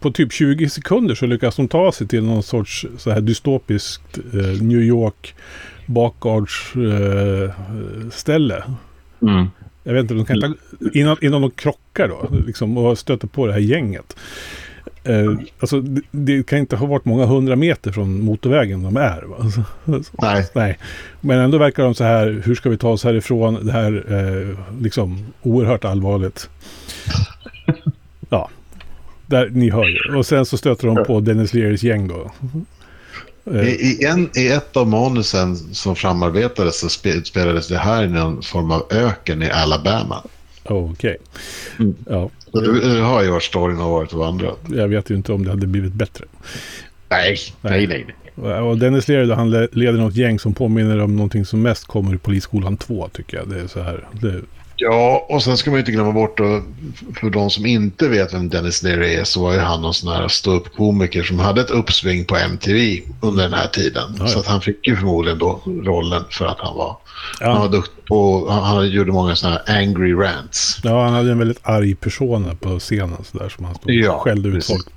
på 0.00 0.10
typ 0.10 0.32
20 0.32 0.68
sekunder 0.68 1.14
så 1.14 1.26
lyckas 1.26 1.56
de 1.56 1.68
ta 1.68 1.92
sig 1.92 2.06
till 2.08 2.24
någon 2.24 2.42
sorts 2.42 2.86
så 2.98 3.10
här 3.10 3.20
dystopiskt 3.20 4.18
eh, 4.32 4.62
New 4.62 4.82
York 4.82 5.34
bakgårdsställe. 5.86 7.44
Eh, 7.44 8.10
ställe. 8.10 8.64
Mm. 9.22 9.46
Jag 9.84 9.94
vet 9.94 10.00
inte, 10.00 10.14
de 10.14 10.24
kan 10.24 10.36
inte, 10.36 10.58
innan, 10.98 11.16
innan 11.20 11.42
de 11.42 11.50
krockar 11.50 12.08
då 12.08 12.28
liksom, 12.46 12.78
och 12.78 12.98
stöter 12.98 13.28
på 13.28 13.46
det 13.46 13.52
här 13.52 13.60
gänget. 13.60 14.16
Eh, 15.04 15.32
alltså 15.58 15.80
det, 15.80 16.02
det 16.10 16.46
kan 16.46 16.58
inte 16.58 16.76
ha 16.76 16.86
varit 16.86 17.04
många 17.04 17.26
hundra 17.26 17.56
meter 17.56 17.92
från 17.92 18.20
motorvägen 18.20 18.82
de 18.82 18.96
är. 18.96 19.22
Va? 19.22 19.36
Alltså, 19.40 19.64
alltså, 19.84 20.12
Nej. 20.22 20.48
nej. 20.54 20.78
Men 21.20 21.38
ändå 21.38 21.58
verkar 21.58 21.82
de 21.82 21.94
så 21.94 22.04
här, 22.04 22.42
hur 22.44 22.54
ska 22.54 22.70
vi 22.70 22.76
ta 22.76 22.88
oss 22.88 23.04
härifrån? 23.04 23.66
Det 23.66 23.72
här 23.72 24.04
eh, 24.08 24.82
liksom 24.82 25.26
oerhört 25.42 25.84
allvarligt. 25.84 26.50
Ja, 28.28 28.50
där 29.38 29.50
ni 29.52 29.70
hör 29.70 29.84
ju. 29.84 30.16
Och 30.16 30.26
sen 30.26 30.46
så 30.46 30.56
stöter 30.56 30.86
de 30.86 31.04
på 31.04 31.20
Dennis 31.20 31.54
Learys 31.54 31.82
gäng 31.82 32.08
då. 32.08 32.32
I, 33.52 33.56
Eh, 33.56 33.68
i, 33.68 34.04
en, 34.04 34.30
I 34.38 34.48
ett 34.48 34.76
av 34.76 34.88
manusen 34.88 35.56
som 35.56 35.96
framarbetades 35.96 36.80
så 36.80 36.86
spe- 36.86 37.22
spelades 37.24 37.68
det 37.68 37.78
här 37.78 38.04
i 38.04 38.08
någon 38.08 38.42
form 38.42 38.70
av 38.70 38.86
öken 38.90 39.42
i 39.42 39.50
Alabama. 39.50 40.22
Okej. 40.64 41.16
Mm. 41.78 41.94
Ja, 42.08 42.30
Du, 42.52 42.80
du 42.80 43.00
har 43.00 43.22
ju 43.22 43.30
varit 43.30 43.42
storyn 43.42 43.76
har 43.76 43.90
varit 43.90 44.12
och 44.12 44.18
vandrat. 44.18 44.58
jag 44.68 44.88
vet 44.88 45.10
ju 45.10 45.14
inte 45.14 45.32
om 45.32 45.44
det 45.44 45.50
hade 45.50 45.66
blivit 45.66 45.92
bättre. 45.92 46.24
Nej, 47.08 47.36
nej, 47.60 47.86
nej. 47.86 48.06
nej. 48.34 48.60
Och 48.60 48.78
Dennis 48.78 49.08
Leary 49.08 49.32
han 49.32 49.50
le- 49.50 49.68
leder 49.72 49.98
något 49.98 50.16
gäng 50.16 50.38
som 50.38 50.54
påminner 50.54 51.00
om 51.00 51.16
någonting 51.16 51.44
som 51.44 51.62
mest 51.62 51.86
kommer 51.86 52.14
i 52.14 52.18
Polisskolan 52.18 52.76
2 52.76 53.08
tycker 53.12 53.36
jag. 53.36 53.48
Det 53.48 53.60
är 53.60 53.66
så 53.66 53.80
här. 53.82 54.04
Det, 54.12 54.40
Ja, 54.76 55.26
och 55.28 55.42
sen 55.42 55.56
ska 55.56 55.70
man 55.70 55.76
ju 55.76 55.80
inte 55.80 55.92
glömma 55.92 56.12
bort 56.12 56.38
då, 56.38 56.62
för 57.20 57.30
de 57.30 57.50
som 57.50 57.66
inte 57.66 58.08
vet 58.08 58.34
vem 58.34 58.48
Dennis 58.48 58.82
Leary 58.82 59.14
är 59.14 59.24
så 59.24 59.42
var 59.42 59.52
ju 59.52 59.58
han 59.58 59.82
någon 59.82 59.94
sån 59.94 60.12
här 60.12 60.28
ståuppkomiker 60.28 61.22
som 61.22 61.38
hade 61.38 61.60
ett 61.60 61.70
uppsving 61.70 62.24
på 62.24 62.36
MTV 62.36 63.02
under 63.20 63.42
den 63.42 63.52
här 63.54 63.66
tiden. 63.66 64.02
Ja, 64.18 64.24
ja. 64.24 64.26
Så 64.28 64.38
att 64.38 64.46
han 64.46 64.60
fick 64.60 64.86
ju 64.88 64.96
förmodligen 64.96 65.38
då 65.38 65.60
rollen 65.66 66.22
för 66.30 66.46
att 66.46 66.58
han 66.60 66.76
var, 66.76 66.96
han 67.40 67.56
var 67.56 67.64
ja, 67.64 67.68
duktig 67.68 68.04
på, 68.04 68.48
han, 68.50 68.62
han 68.62 68.90
gjorde 68.90 69.12
många 69.12 69.36
såna 69.36 69.52
här 69.66 69.76
angry 69.82 70.12
rants. 70.14 70.78
ja, 70.82 71.04
han 71.04 71.12
hade 71.12 71.30
en 71.30 71.38
väldigt 71.38 71.60
arg 71.62 71.94
persona 71.94 72.54
på 72.60 72.78
scenen 72.78 73.24
så 73.32 73.38
där 73.38 73.48
som 73.48 73.64
han 73.64 73.74
stod 73.74 74.04
och 74.08 74.20
skällde 74.20 74.48
ut 74.48 74.54
precis. 74.54 74.76
folk. 74.76 74.88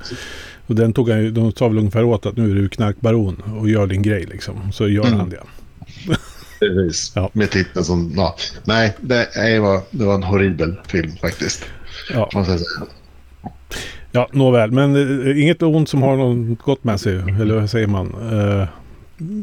Och 0.68 0.76
den 0.76 0.94
tog 0.94 1.10
han 1.10 1.24
ju, 1.24 1.32
de 1.32 1.52
sa 1.52 1.68
väl 1.68 1.78
ungefär 1.78 2.04
åt 2.04 2.26
att 2.26 2.38
nu 2.38 2.52
är 2.52 2.56
du 2.56 2.70
knarkbaron 2.70 3.42
och 3.60 3.70
gör 3.70 3.88
din 3.88 4.02
grej 4.02 4.26
liksom. 4.32 4.72
Så 4.74 4.88
gör 4.88 5.06
Mm. 5.06 5.20
han 5.20 5.30
det. 5.30 5.40
Precis. 6.60 7.12
Ja. 7.16 7.30
Med 7.34 7.50
titeln 7.52 7.86
som, 7.86 8.14
ja. 8.16 8.36
Nej, 8.66 8.94
det, 9.02 9.60
var, 9.60 9.82
det 9.92 10.06
var 10.06 10.16
en 10.16 10.24
horribel 10.24 10.76
film 10.88 11.12
faktiskt. 11.22 11.66
Ja, 12.14 12.30
ja 14.12 14.30
nåväl. 14.32 14.72
Men 14.72 14.96
eh, 15.28 15.42
inget 15.42 15.62
ont 15.64 15.90
som 15.90 16.02
har 16.02 16.18
något 16.18 16.62
gott 16.62 16.84
med 16.84 17.00
sig. 17.00 17.16
Eller 17.16 17.56
vad 17.60 17.70
säger 17.70 17.88
man? 17.88 18.08
Eh, 18.32 18.68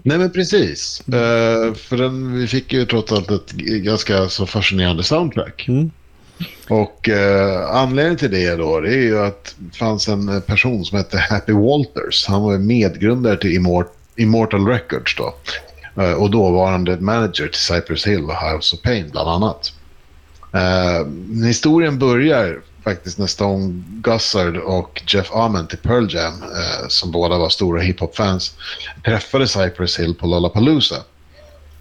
Nej 0.03 0.19
men 0.19 0.31
precis. 0.33 1.03
Eh, 1.09 1.75
för 1.75 1.97
den, 1.97 2.39
vi 2.39 2.47
fick 2.47 2.73
ju 2.73 2.85
trots 2.87 3.13
allt 3.13 3.31
ett 3.31 3.51
ganska 3.83 4.29
så 4.29 4.47
fascinerande 4.47 5.03
soundtrack. 5.03 5.65
mm. 5.69 5.91
Och 6.69 7.09
eh, 7.09 7.71
anledningen 7.71 8.19
till 8.19 8.31
det 8.31 8.55
då 8.57 8.81
det 8.81 8.89
är 8.95 9.03
ju 9.03 9.19
att 9.21 9.55
det 9.59 9.77
fanns 9.77 10.09
en 10.09 10.43
person 10.43 10.85
som 10.85 10.99
hette 10.99 11.19
Happy 11.19 11.53
Walters. 11.53 12.27
Han 12.29 12.43
var 12.43 12.59
medgrundare 12.59 13.37
till 13.37 13.51
Immort- 13.59 13.93
Immortal 14.17 14.67
Records 14.67 15.17
då. 15.17 15.35
Eh, 15.97 16.13
och 16.13 16.31
dåvarande 16.31 17.01
manager 17.01 17.49
till 17.49 17.61
Cypress 17.61 18.07
Hill 18.07 18.25
och 18.25 18.37
House 18.37 18.77
of 18.77 18.83
Pain 18.83 19.11
bland 19.11 19.29
annat. 19.29 19.73
Eh, 20.53 21.07
historien 21.47 21.99
börjar 21.99 22.61
faktiskt 22.85 23.19
när 23.19 23.27
Stone 23.27 23.83
Gossard 23.87 24.57
och 24.57 25.03
Jeff 25.07 25.33
Ament 25.33 25.71
till 25.71 25.79
Pearl 25.79 26.15
Jam, 26.15 26.43
eh, 26.43 26.89
som 26.89 27.11
båda 27.11 27.39
var 27.39 27.49
stora 27.49 27.81
hiphop-fans, 27.81 28.55
träffade 29.05 29.49
Cypress 29.49 29.99
Hill 29.99 30.15
på 30.15 30.27
Lollapalooza. 30.27 30.97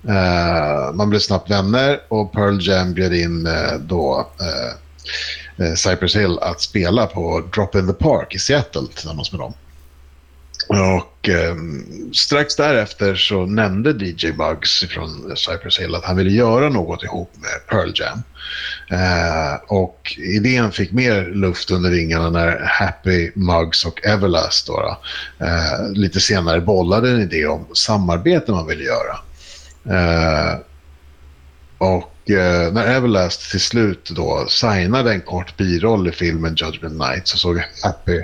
Eh, 0.07 0.93
man 0.93 1.09
blev 1.09 1.19
snabbt 1.19 1.51
vänner 1.51 2.01
och 2.07 2.31
Pearl 2.31 2.67
Jam 2.67 2.93
bjöd 2.93 3.13
in 3.13 3.47
eh, 3.47 3.73
då 3.79 4.27
eh, 4.39 5.65
eh 5.65 5.73
Cypress 5.73 6.15
Hill 6.15 6.39
att 6.39 6.61
spela 6.61 7.07
på 7.07 7.43
Drop 7.53 7.75
in 7.75 7.87
the 7.87 7.93
Park 7.93 8.35
i 8.35 8.39
Seattle 8.39 8.87
tillsammans 8.93 9.31
med 9.31 9.41
dem. 9.41 9.53
Och 10.73 11.29
eh, 11.29 11.55
strax 12.13 12.55
därefter 12.55 13.15
så 13.15 13.45
nämnde 13.45 14.05
DJ 14.05 14.31
Bugs 14.31 14.83
från 14.89 15.35
Cypress 15.35 15.79
Hill 15.79 15.95
att 15.95 16.05
han 16.05 16.17
ville 16.17 16.31
göra 16.31 16.69
något 16.69 17.03
ihop 17.03 17.31
med 17.35 17.67
Pearl 17.69 17.91
Jam. 17.95 18.23
Eh, 18.89 19.55
och 19.67 20.15
idén 20.17 20.71
fick 20.71 20.91
mer 20.91 21.25
luft 21.25 21.71
under 21.71 21.89
vingarna 21.89 22.29
när 22.29 22.59
Happy, 22.59 23.31
Muggs 23.35 23.85
och 23.85 24.05
Everlast 24.05 24.67
då, 24.67 24.73
då, 24.73 24.97
eh, 25.45 25.91
lite 25.91 26.19
senare 26.19 26.61
bollade 26.61 27.09
en 27.09 27.21
idé 27.21 27.45
om 27.45 27.67
samarbete 27.73 28.51
man 28.51 28.67
ville 28.67 28.83
göra. 28.83 29.19
Eh, 29.89 30.59
och 31.77 32.31
eh, 32.31 32.73
när 32.73 32.87
Everlast 32.87 33.51
till 33.51 33.61
slut 33.61 34.09
då 34.09 34.45
signade 34.49 35.11
en 35.11 35.21
kort 35.21 35.57
biroll 35.57 36.07
i 36.07 36.11
filmen 36.11 36.55
Judgment 36.55 36.99
Night 36.99 37.27
så 37.27 37.37
såg 37.37 37.63
Happy 37.83 38.21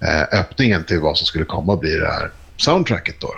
eh, 0.00 0.40
öppningen 0.40 0.84
till 0.84 1.00
vad 1.00 1.18
som 1.18 1.26
skulle 1.26 1.44
komma 1.44 1.74
att 1.74 1.80
bli 1.80 1.96
det 1.96 2.06
här 2.06 2.30
soundtracket. 2.56 3.20
Då. 3.20 3.34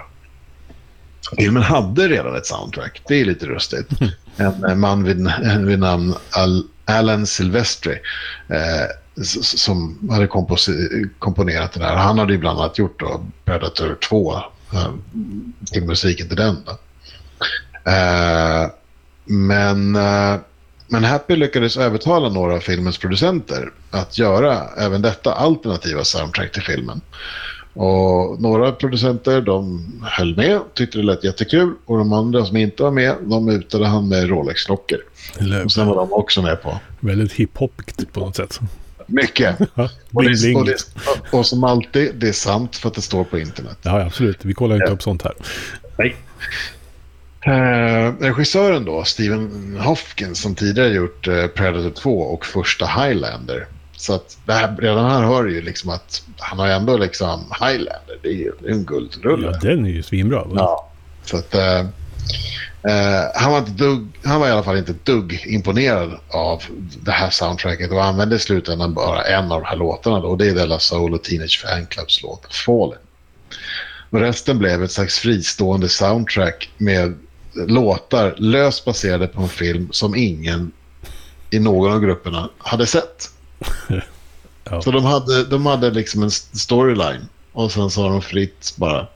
Filmen 1.37 1.62
hade 1.62 2.09
redan 2.09 2.37
ett 2.37 2.47
soundtrack. 2.47 3.03
Det 3.09 3.21
är 3.21 3.25
lite 3.25 3.47
rustigt. 3.47 3.88
En 4.37 4.65
eh, 4.65 4.75
man 4.75 5.05
vid, 5.05 5.33
vid 5.59 5.79
namn 5.79 6.15
Al, 6.31 6.65
Alan 6.85 7.27
Silvestri 7.27 7.99
eh, 8.49 8.87
som 9.43 10.09
hade 10.11 10.27
komponerat 11.19 11.73
det 11.73 11.81
där. 11.81 11.97
Han 11.97 12.19
hade 12.19 12.33
ju 12.33 12.38
bland 12.38 12.61
annat 12.61 12.79
gjort 12.79 13.00
då 13.00 13.27
Predator 13.45 13.99
2, 14.09 14.37
eh, 14.73 14.93
till 15.73 15.85
musiken 15.85 16.29
till 16.29 16.37
den. 16.37 16.57
Eh, 17.85 18.71
men, 19.25 19.97
eh, 19.97 20.37
men 20.88 21.04
Happy 21.04 21.37
lyckades 21.37 21.76
övertala 21.76 22.28
några 22.28 22.54
av 22.54 22.61
filmens 22.61 22.99
producenter 22.99 23.71
att 23.90 24.18
göra 24.18 24.62
även 24.78 25.02
detta 25.02 25.33
alternativa 25.35 26.04
soundtrack 26.04 26.52
till 26.52 26.62
filmen. 26.62 27.00
Och 27.75 28.40
några 28.42 28.73
producenter 28.73 29.40
de 29.40 29.87
höll 30.02 30.37
med, 30.37 30.61
tyckte 30.75 30.99
det 30.99 31.04
lät 31.04 31.25
jättekul 31.25 31.75
och 31.87 31.99
de 31.99 32.12
andra 32.12 32.45
som 32.45 32.57
inte 32.57 32.83
var 32.83 32.90
med, 32.90 33.14
de 33.21 33.45
mutade 33.45 33.87
han 33.87 34.09
med 34.09 34.28
Rolex-klockor. 34.28 34.99
Och 35.64 35.73
sen 35.73 35.87
var 35.87 35.95
de 35.97 36.12
också 36.12 36.42
med 36.42 36.62
på. 36.62 36.80
väldigt 37.00 37.33
hiphopigt 37.33 38.12
på 38.12 38.21
något 38.21 38.37
sätt. 38.37 38.61
Mycket. 39.07 39.61
Och, 40.12 40.25
det, 40.25 40.54
och, 40.57 40.66
det, 40.66 40.76
och 41.33 41.47
som 41.47 41.64
alltid, 41.64 42.14
det 42.14 42.28
är 42.28 42.33
sant 42.33 42.76
för 42.76 42.88
att 42.88 42.95
det 42.95 43.02
står 43.02 43.25
på 43.25 43.38
internet. 43.38 43.78
Ja, 43.83 44.02
absolut. 44.07 44.45
Vi 44.45 44.54
kollar 44.54 44.75
inte 44.76 44.87
Ja. 44.87 44.92
upp 44.92 45.02
sånt 45.02 45.23
här. 45.23 45.33
Nej. 45.99 46.16
Eh, 47.49 48.12
regissören 48.21 48.85
då, 48.85 49.05
Stephen 49.05 49.76
Hopkins, 49.81 50.40
som 50.40 50.55
tidigare 50.55 50.88
gjort 50.88 51.28
eh, 51.28 51.47
Predator 51.47 51.90
2 51.90 52.21
och 52.21 52.47
första 52.47 52.87
Highlander. 52.87 53.67
Så 53.97 54.14
att 54.14 54.38
det 54.45 54.52
här, 54.52 54.76
redan 54.76 55.11
här 55.11 55.23
hör 55.23 55.45
du 55.45 55.55
ju 55.55 55.62
liksom 55.62 55.90
att 55.90 56.23
han 56.38 56.59
har 56.59 56.69
ändå 56.69 56.97
liksom 56.97 57.40
Highlander, 57.61 58.19
det 58.23 58.28
är 58.28 58.33
ju 58.33 58.52
en 58.69 58.85
guldrulle. 58.85 59.47
Ja, 59.47 59.59
den 59.69 59.87
är 59.87 59.90
ju 59.90 60.02
svinbra. 60.02 60.45
va? 60.45 60.55
Ja. 60.57 60.88
Så 61.25 61.37
att, 61.37 61.55
eh, 61.55 61.78
eh, 61.78 63.25
han, 63.35 63.52
var 63.52 63.59
inte 63.59 63.71
dugg, 63.71 64.19
han 64.25 64.40
var 64.40 64.49
i 64.49 64.50
alla 64.50 64.62
fall 64.62 64.78
inte 64.78 64.95
dugg 65.05 65.45
imponerad 65.47 66.19
av 66.31 66.62
det 67.00 67.12
här 67.12 67.31
soundtracket 67.31 67.90
och 67.90 68.05
använde 68.05 68.37
i 68.37 68.38
slutändan 68.38 68.95
bara 68.95 69.23
en 69.23 69.52
av 69.52 69.61
de 69.61 69.67
här 69.67 69.76
låtarna. 69.76 70.21
Då, 70.21 70.28
och 70.28 70.38
det 70.38 70.49
är 70.49 70.55
Della 70.55 70.78
Soul 70.78 71.14
och 71.14 71.23
Teenage 71.23 71.64
Fanclubs 71.67 72.23
låt 72.23 72.55
Fallen. 72.55 72.99
Och 74.11 74.21
resten 74.21 74.59
blev 74.59 74.83
ett 74.85 74.93
slags 74.93 75.19
fristående 75.19 75.88
soundtrack 75.88 76.71
med 76.76 77.14
låtar 77.67 78.35
löst 78.38 78.85
baserade 78.85 79.27
på 79.27 79.43
en 79.43 79.49
film 79.49 79.88
som 79.91 80.17
ingen 80.17 80.73
i 81.50 81.59
någon 81.59 81.93
av 81.93 82.00
grupperna 82.00 82.50
hade 82.59 82.87
sett. 82.87 83.31
Ja. 84.71 84.83
Så 84.83 84.91
de 84.91 85.05
hade, 85.05 85.45
de 85.45 85.67
hade 85.67 85.91
liksom 85.91 86.23
en 86.23 86.31
storyline 86.31 87.29
och 87.53 87.73
sen 87.73 87.91
så 87.91 88.03
har 88.03 88.11
de 88.11 88.23
fritt 88.23 88.75
bara 88.77 89.07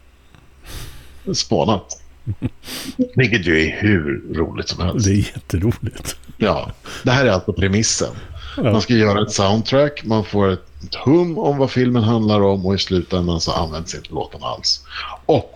spånat. 1.32 2.02
Vilket 3.16 3.46
ju 3.46 3.60
är 3.60 3.80
hur 3.80 4.34
roligt 4.34 4.68
som 4.68 4.80
helst. 4.80 5.06
Det 5.06 5.12
är 5.12 5.16
jätteroligt. 5.16 6.16
Ja, 6.36 6.72
det 7.02 7.10
här 7.10 7.26
är 7.26 7.30
alltså 7.30 7.52
premissen. 7.52 8.14
Ja. 8.56 8.62
Man 8.62 8.82
ska 8.82 8.94
göra 8.94 9.22
ett 9.22 9.32
soundtrack, 9.32 10.04
man 10.04 10.24
får 10.24 10.48
ett 10.48 10.94
hum 11.04 11.38
om 11.38 11.58
vad 11.58 11.70
filmen 11.70 12.02
handlar 12.02 12.40
om 12.40 12.66
och 12.66 12.74
i 12.74 12.78
slutändan 12.78 13.40
så 13.40 13.52
används 13.52 13.94
inte 13.94 14.14
låten 14.14 14.42
alls. 14.42 14.84
Och 15.26 15.52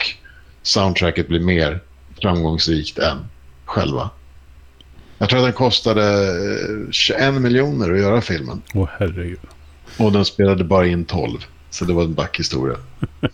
soundtracket 0.63 1.29
blir 1.29 1.41
mer 1.41 1.81
framgångsrikt 2.23 2.99
än 2.99 3.19
själva. 3.65 4.11
Jag 5.19 5.29
tror 5.29 5.39
att 5.39 5.47
den 5.47 5.53
kostade 5.53 6.03
eh, 6.03 6.91
21 6.91 7.35
miljoner 7.35 7.93
att 7.93 7.99
göra 7.99 8.21
filmen. 8.21 8.63
Åh 8.75 8.89
herregud. 8.99 9.39
Och 9.99 10.13
den 10.13 10.25
spelade 10.25 10.65
bara 10.65 10.87
in 10.87 11.05
12. 11.05 11.39
Så 11.71 11.85
det 11.85 11.93
var 11.93 12.03
en 12.03 12.15
backhistoria. 12.15 12.77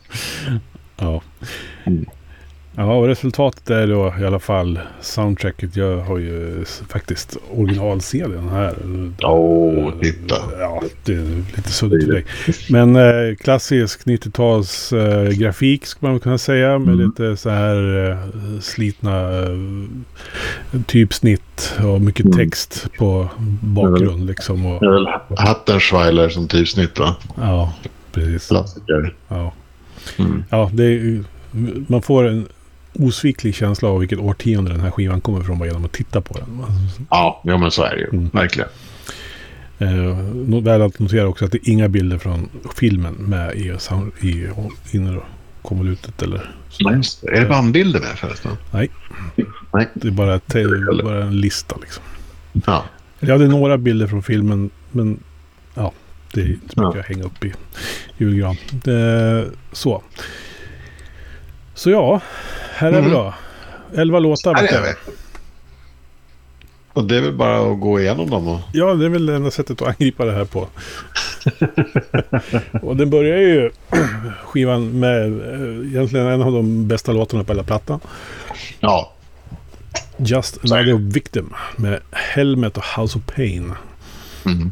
Ja. 0.96 1.22
Mm. 1.84 2.06
Ja, 2.76 2.94
och 2.94 3.06
resultatet 3.06 3.70
är 3.70 3.86
då 3.86 4.14
i 4.20 4.24
alla 4.24 4.38
fall 4.38 4.78
soundtracket. 5.00 5.76
Jag 5.76 5.96
har 5.96 6.18
ju 6.18 6.64
faktiskt 6.88 7.36
original-CDn 7.50 8.48
här. 8.48 8.74
Åh, 9.22 9.92
titta. 10.02 10.34
Ja, 10.60 10.82
det 11.04 11.12
är 11.12 11.56
lite 11.56 11.68
suddigt 11.72 12.04
för 12.04 12.12
dig. 12.12 12.24
Men 12.70 12.96
eh, 12.96 13.36
klassisk 13.36 14.06
90-tals 14.06 14.92
eh, 14.92 15.28
grafik 15.28 15.86
skulle 15.86 16.10
man 16.12 16.20
kunna 16.20 16.38
säga. 16.38 16.78
Med 16.78 16.94
Mm. 16.94 17.06
lite 17.06 17.36
så 17.36 17.50
här 17.50 18.10
eh, 18.10 18.16
slitna 18.60 19.28
eh, 19.42 20.80
typsnitt 20.86 21.74
och 21.84 22.00
mycket 22.00 22.26
Mm. 22.26 22.38
text 22.38 22.86
på 22.98 23.28
bakgrund 23.60 24.26
liksom. 24.26 24.66
Och, 24.66 24.82
väl 24.82 25.06
Hattenschweiler 25.36 26.28
som 26.28 26.48
typsnitt 26.48 26.98
va? 26.98 27.16
ja, 27.36 27.74
precis. 28.12 28.48
Klassiker. 28.48 29.14
Ja. 29.28 29.52
Mm. 30.18 30.44
Ja, 30.50 30.70
det 30.72 30.84
är, 30.84 31.24
man 31.88 32.02
får 32.02 32.28
en 32.28 32.46
osviklig 32.92 33.54
känsla 33.54 33.88
av 33.88 34.00
vilket 34.00 34.18
årtionde 34.18 34.70
den 34.70 34.80
här 34.80 34.90
skivan 34.90 35.20
kommer 35.20 35.40
ifrån 35.40 35.58
bara 35.58 35.68
genom 35.68 35.84
att 35.84 35.92
titta 35.92 36.20
på 36.20 36.34
den. 36.38 36.64
Ja, 37.10 37.42
ja, 37.44 37.58
men 37.58 37.70
så 37.70 37.82
är 37.82 37.90
det 37.90 38.00
ju. 38.00 38.08
Mm. 38.08 38.28
Verkligen. 38.32 38.68
Eh, 39.78 40.62
väl 40.62 40.82
att 40.82 40.98
notera 40.98 41.28
också 41.28 41.44
att 41.44 41.52
det 41.52 41.68
är 41.68 41.72
inga 41.72 41.88
bilder 41.88 42.18
från 42.18 42.48
filmen 42.76 43.14
med 43.14 43.56
i, 43.56 43.76
i 44.28 44.48
inre 44.90 45.20
konvolutet 45.62 46.22
eller 46.22 46.50
så. 46.68 46.90
Nej. 46.90 47.00
Är 47.22 47.40
det 47.40 47.46
bandbilder 47.48 48.00
med 48.00 48.08
förresten? 48.18 48.52
Nej. 48.70 48.90
Nej. 49.72 49.88
Det 49.94 50.08
är 50.08 50.12
bara, 50.12 50.40
bara 51.02 51.24
en 51.24 51.40
lista 51.40 51.76
liksom. 51.80 52.02
Ja. 52.66 52.84
Jag 53.20 53.32
hade 53.32 53.48
några 53.48 53.78
bilder 53.78 54.06
från 54.06 54.22
filmen 54.22 54.70
men 54.90 55.18
ja, 55.74 55.92
det 56.34 56.40
är 56.40 56.46
inte 56.48 56.74
så 56.74 56.82
Ja. 56.82 56.88
mycket 56.88 57.00
att 57.00 57.08
hänga 57.08 57.24
upp 57.24 57.44
i 57.44 57.52
julgran. 58.18 58.56
Det, 58.70 59.46
så. 59.72 60.02
Så 61.74 61.90
ja, 61.90 62.20
här 62.74 62.88
är 62.88 62.92
vi 62.92 62.98
Mm. 62.98 63.12
då. 63.12 63.34
Elva 63.96 64.18
låtar. 64.18 64.54
Här 64.54 64.64
är 64.64 64.82
vi. 64.82 65.12
Och 66.92 67.04
det 67.04 67.16
är 67.16 67.20
väl 67.20 67.32
bara 67.32 67.72
att 67.72 67.80
gå 67.80 68.00
igenom 68.00 68.30
dem 68.30 68.48
och... 68.48 68.60
Ja, 68.72 68.94
det 68.94 69.04
är 69.04 69.08
väl 69.08 69.26
det 69.26 69.34
enda 69.36 69.50
sättet 69.50 69.82
att 69.82 69.88
angripa 69.88 70.24
det 70.24 70.32
här 70.32 70.44
på. 70.44 70.68
och 72.86 72.96
den 72.96 73.10
börjar 73.10 73.38
ju 73.38 73.70
skivan 74.44 74.98
med 75.00 75.24
eh, 75.24 75.86
egentligen 75.86 76.26
en 76.26 76.42
av 76.42 76.52
de 76.52 76.88
bästa 76.88 77.12
låtarna 77.12 77.44
på 77.44 77.52
hela 77.52 77.62
plattan. 77.64 78.00
Ja. 78.80 79.12
Just. 80.16 80.58
Another 80.72 81.12
Victim 81.12 81.54
med 81.76 82.00
Helmet 82.10 82.76
och 82.76 82.84
House 82.96 83.18
of 83.18 83.24
Pain. 83.36 83.72
Mm. 84.46 84.70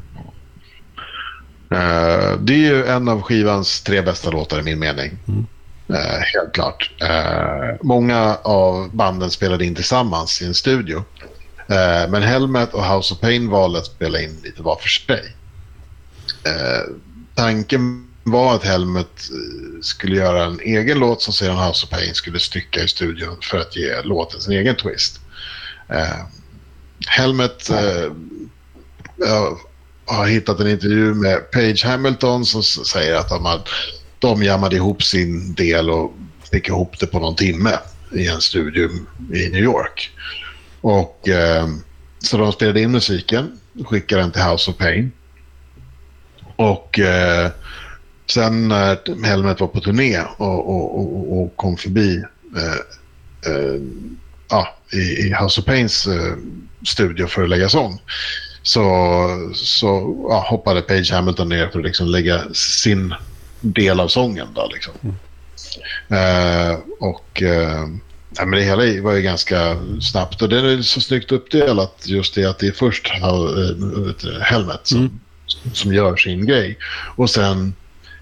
Eh, 1.70 2.38
det 2.40 2.52
är 2.54 2.74
ju 2.74 2.84
en 2.86 3.08
av 3.08 3.22
skivans 3.22 3.82
tre 3.82 4.02
bästa 4.02 4.30
låtar 4.30 4.60
i 4.60 4.62
min 4.62 4.78
mening. 4.78 5.10
Mm. 5.28 5.46
Eh, 5.94 6.20
helt 6.34 6.52
klart. 6.52 6.90
Eh, 7.00 7.76
många 7.82 8.36
av 8.42 8.90
banden 8.96 9.30
spelade 9.30 9.64
in 9.64 9.74
tillsammans 9.74 10.42
i 10.42 10.46
en 10.46 10.54
studio. 10.54 11.04
Eh, 11.68 12.10
men 12.10 12.22
Helmet 12.22 12.74
och 12.74 12.84
House 12.84 13.14
of 13.14 13.20
Pain 13.20 13.50
valde 13.50 13.78
att 13.78 13.86
spela 13.86 14.20
in 14.20 14.40
lite 14.44 14.62
var 14.62 14.76
för 14.76 14.88
sig. 14.88 15.36
Eh, 16.44 16.94
tanken 17.34 18.06
var 18.24 18.54
att 18.54 18.64
Helmet 18.64 19.30
eh, 19.30 19.80
skulle 19.82 20.16
göra 20.16 20.44
en 20.44 20.60
egen 20.60 20.98
låt 20.98 21.22
som 21.22 21.32
sedan 21.32 21.58
House 21.58 21.86
of 21.86 21.90
Pain 21.90 22.14
skulle 22.14 22.38
stycka 22.38 22.80
i 22.80 22.88
studion 22.88 23.36
för 23.42 23.58
att 23.58 23.76
ge 23.76 24.02
låten 24.02 24.40
sin 24.40 24.52
egen 24.52 24.76
twist. 24.76 25.20
Eh, 25.88 26.24
Helmet 27.08 27.70
eh, 27.70 28.12
jag 29.16 29.58
har 30.06 30.26
hittat 30.26 30.60
en 30.60 30.68
intervju 30.68 31.14
med 31.14 31.50
Page 31.50 31.84
Hamilton 31.84 32.44
som 32.44 32.62
säger 32.62 33.16
att 33.16 33.28
de, 33.28 33.44
har, 33.44 33.60
de 34.20 34.42
jammade 34.42 34.76
ihop 34.76 35.02
sin 35.02 35.54
del 35.54 35.90
och 35.90 36.12
fick 36.50 36.68
ihop 36.68 36.98
det 37.00 37.06
på 37.06 37.18
någon 37.18 37.36
timme 37.36 37.78
i 38.12 38.28
en 38.28 38.40
studio 38.40 38.88
i 39.34 39.48
New 39.48 39.62
York. 39.62 40.10
Och, 40.80 41.28
eh, 41.28 41.68
så 42.18 42.36
de 42.36 42.52
spelade 42.52 42.80
in 42.80 42.92
musiken, 42.92 43.60
skickade 43.84 44.22
den 44.22 44.32
till 44.32 44.42
House 44.42 44.70
of 44.70 44.76
Pain. 44.76 45.12
Och 46.56 46.98
eh, 46.98 47.50
sen 48.30 48.68
när 48.68 49.24
Helmet 49.26 49.60
var 49.60 49.68
på 49.68 49.80
turné 49.80 50.20
och, 50.36 50.70
och, 50.70 51.00
och, 51.00 51.42
och 51.42 51.56
kom 51.56 51.76
förbi 51.76 52.22
eh, 52.56 53.52
eh, 53.52 53.80
ja, 54.48 54.76
i, 54.92 54.98
i 54.98 55.34
House 55.40 55.60
of 55.60 55.66
Pains 55.66 56.06
eh, 56.06 56.36
studio 56.86 57.26
för 57.26 57.42
att 57.42 57.48
lägga 57.48 57.68
sång 57.68 58.00
så, 58.62 58.82
så 59.54 60.16
ja, 60.28 60.46
hoppade 60.48 60.82
Page 60.82 61.12
Hamilton 61.12 61.48
ner 61.48 61.68
för 61.68 61.78
att 61.78 61.84
liksom 61.84 62.06
lägga 62.06 62.54
sin 62.54 63.14
del 63.60 64.00
av 64.00 64.08
sången. 64.08 64.46
Då, 64.54 64.70
liksom. 64.72 64.92
Eh, 66.08 66.78
och 67.00 67.42
eh, 67.42 67.86
ja, 68.36 68.44
men 68.44 68.50
det 68.50 68.62
hela 68.64 69.02
var 69.02 69.12
ju 69.12 69.22
ganska 69.22 69.76
snabbt 70.00 70.42
och 70.42 70.48
det 70.48 70.58
är 70.72 70.82
så 70.82 71.00
snyggt 71.00 71.32
uppdelat 71.32 72.02
just 72.06 72.34
det 72.34 72.44
att 72.44 72.58
det 72.58 72.66
är 72.66 72.72
först 72.72 73.10
eh, 73.22 74.40
Helmet 74.42 74.80
som, 74.82 74.98
Mm. 74.98 75.74
som 75.74 75.92
gör 75.94 76.16
sin 76.16 76.46
grej 76.46 76.78
och 77.16 77.30
sen 77.30 77.74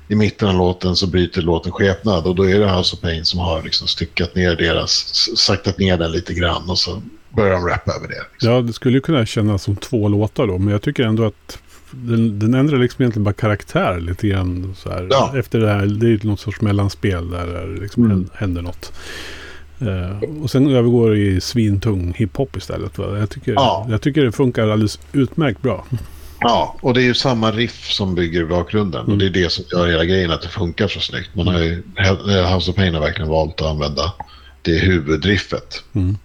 i 0.09 0.15
mitten 0.15 0.49
av 0.49 0.55
låten 0.55 0.97
så 0.97 1.07
bryter 1.07 1.43
låten 1.43 1.73
skepnad 1.73 2.27
och 2.27 2.35
då 2.35 2.43
är 2.51 2.59
det 2.59 2.71
House 2.77 2.97
of 2.97 3.01
Pain 3.03 3.25
som 3.25 3.41
har 3.41 3.63
liksom 3.63 3.89
styckat 3.89 4.35
ner 4.35 4.57
deras, 4.57 4.91
saktat 5.37 5.79
ner 5.79 5.97
den 5.99 6.13
lite 6.13 6.35
grann 6.35 6.71
och 6.71 6.79
så 6.79 7.03
börjar 7.31 7.53
de 7.53 7.67
rappa 7.67 7.93
över 7.93 8.09
det. 8.09 8.23
Liksom. 8.33 8.51
Ja, 8.53 8.61
det 8.61 8.73
skulle 8.73 8.97
ju 8.97 9.01
kunna 9.01 9.27
kännas 9.27 9.63
som 9.63 9.77
två 9.77 10.09
låtar 10.09 10.47
då. 10.47 10.59
Men 10.59 10.73
jag 10.73 10.83
tycker 10.83 11.03
ändå 11.03 11.27
att 11.27 11.59
den, 11.91 12.39
den 12.39 12.55
ändrar 12.55 12.79
liksom 12.79 13.03
egentligen 13.03 13.25
bara 13.25 13.35
karaktär 13.35 14.01
lite 14.01 14.29
grann. 14.29 14.75
Så 14.79 14.91
här. 14.91 15.07
Ja. 15.11 15.33
Efter 15.37 15.59
det 15.61 15.69
här, 15.73 15.87
det 15.87 16.07
är 16.07 16.11
ju 16.11 16.19
något 16.23 16.41
sorts 16.41 16.61
mellanspel 16.61 17.31
där 17.31 17.47
det 17.47 17.81
liksom 17.81 18.05
Mm. 18.05 18.17
hän- 18.17 18.31
händer 18.35 18.63
något. 18.63 18.93
Eh, 19.81 20.43
och 20.43 20.51
sen 20.51 20.71
övergår 20.71 21.11
det 21.11 21.19
i 21.19 21.41
svintung 21.41 22.15
hiphop 22.17 22.57
istället. 22.57 22.99
Va? 22.99 23.19
Jag, 23.19 23.31
tycker, 23.31 23.53
Ja. 23.53 23.87
jag 23.91 24.01
tycker 24.03 24.25
det 24.25 24.33
funkar 24.33 24.69
alldeles 24.69 24.99
utmärkt 25.13 25.63
bra. 25.63 25.87
Ja, 26.41 26.77
och 26.83 26.95
det 26.95 27.03
är 27.03 27.05
ju 27.05 27.15
samma 27.15 27.51
riff 27.51 27.91
som 27.91 28.15
bygger 28.15 28.45
bakgrunden. 28.45 29.05
Och 29.07 29.19
det 29.19 29.27
är 29.27 29.31
det 29.31 29.53
som 29.53 29.65
gör 29.73 29.87
hela 29.89 30.05
grejen 30.05 30.31
att 30.31 30.43
det 30.43 30.49
funkar 30.49 30.89
så 30.89 31.01
snyggt. 31.01 31.35
Man 31.35 31.47
har 31.47 31.59
ju, 31.59 31.83
House 32.55 32.71
of 32.71 32.77
Pain 32.77 32.95
har 32.95 33.01
verkligen 33.01 33.29
valt 33.31 33.61
att 33.61 33.67
använda 33.67 34.13
det 34.63 34.79
huvudriffet. 34.79 35.83
Mm. 35.93 36.17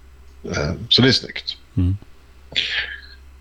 Eh, 0.44 0.72
Så 0.90 1.02
det 1.02 1.08
är 1.08 1.12
snyggt. 1.12 1.58
Mm. 1.78 1.98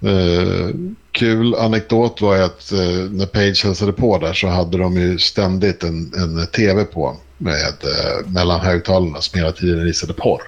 Eh, 0.00 0.68
kul 1.12 1.54
anekdot 1.54 2.20
var 2.20 2.36
ju 2.36 2.42
att 2.42 2.72
eh, 2.72 2.78
när 3.10 3.26
Page 3.26 3.64
hälsade 3.64 3.92
på 3.92 4.18
där 4.18 4.32
så 4.32 4.48
hade 4.48 4.78
de 4.78 4.96
ju 4.96 5.18
ständigt 5.18 5.82
en, 5.82 6.12
en 6.16 6.46
tv 6.46 6.84
på 6.84 7.16
med 7.38 7.74
eh, 7.82 8.26
mellan 8.26 8.60
högtalarna 8.60 9.20
som 9.20 9.40
hela 9.40 9.52
tiden 9.52 9.84
visade 9.84 10.12
porr. 10.12 10.42